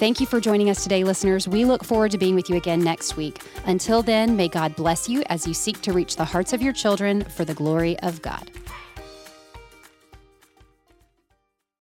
Thank 0.00 0.20
you 0.20 0.26
for 0.26 0.40
joining 0.40 0.70
us 0.70 0.82
today, 0.84 1.02
listeners. 1.02 1.48
We 1.48 1.64
look 1.64 1.84
forward 1.84 2.12
to 2.12 2.18
being 2.18 2.36
with 2.36 2.48
you 2.48 2.56
again 2.56 2.80
next 2.80 3.16
week. 3.16 3.42
Until 3.64 4.02
then, 4.02 4.36
may 4.36 4.48
God 4.48 4.74
bless 4.76 5.08
you 5.08 5.24
as 5.26 5.46
you 5.46 5.52
seek 5.52 5.82
to 5.82 5.92
reach 5.92 6.14
the 6.14 6.24
hearts 6.24 6.52
of 6.52 6.62
your 6.62 6.72
children 6.72 7.24
for 7.24 7.44
the 7.44 7.54
glory 7.54 7.98
of 7.98 8.22
God. 8.22 8.50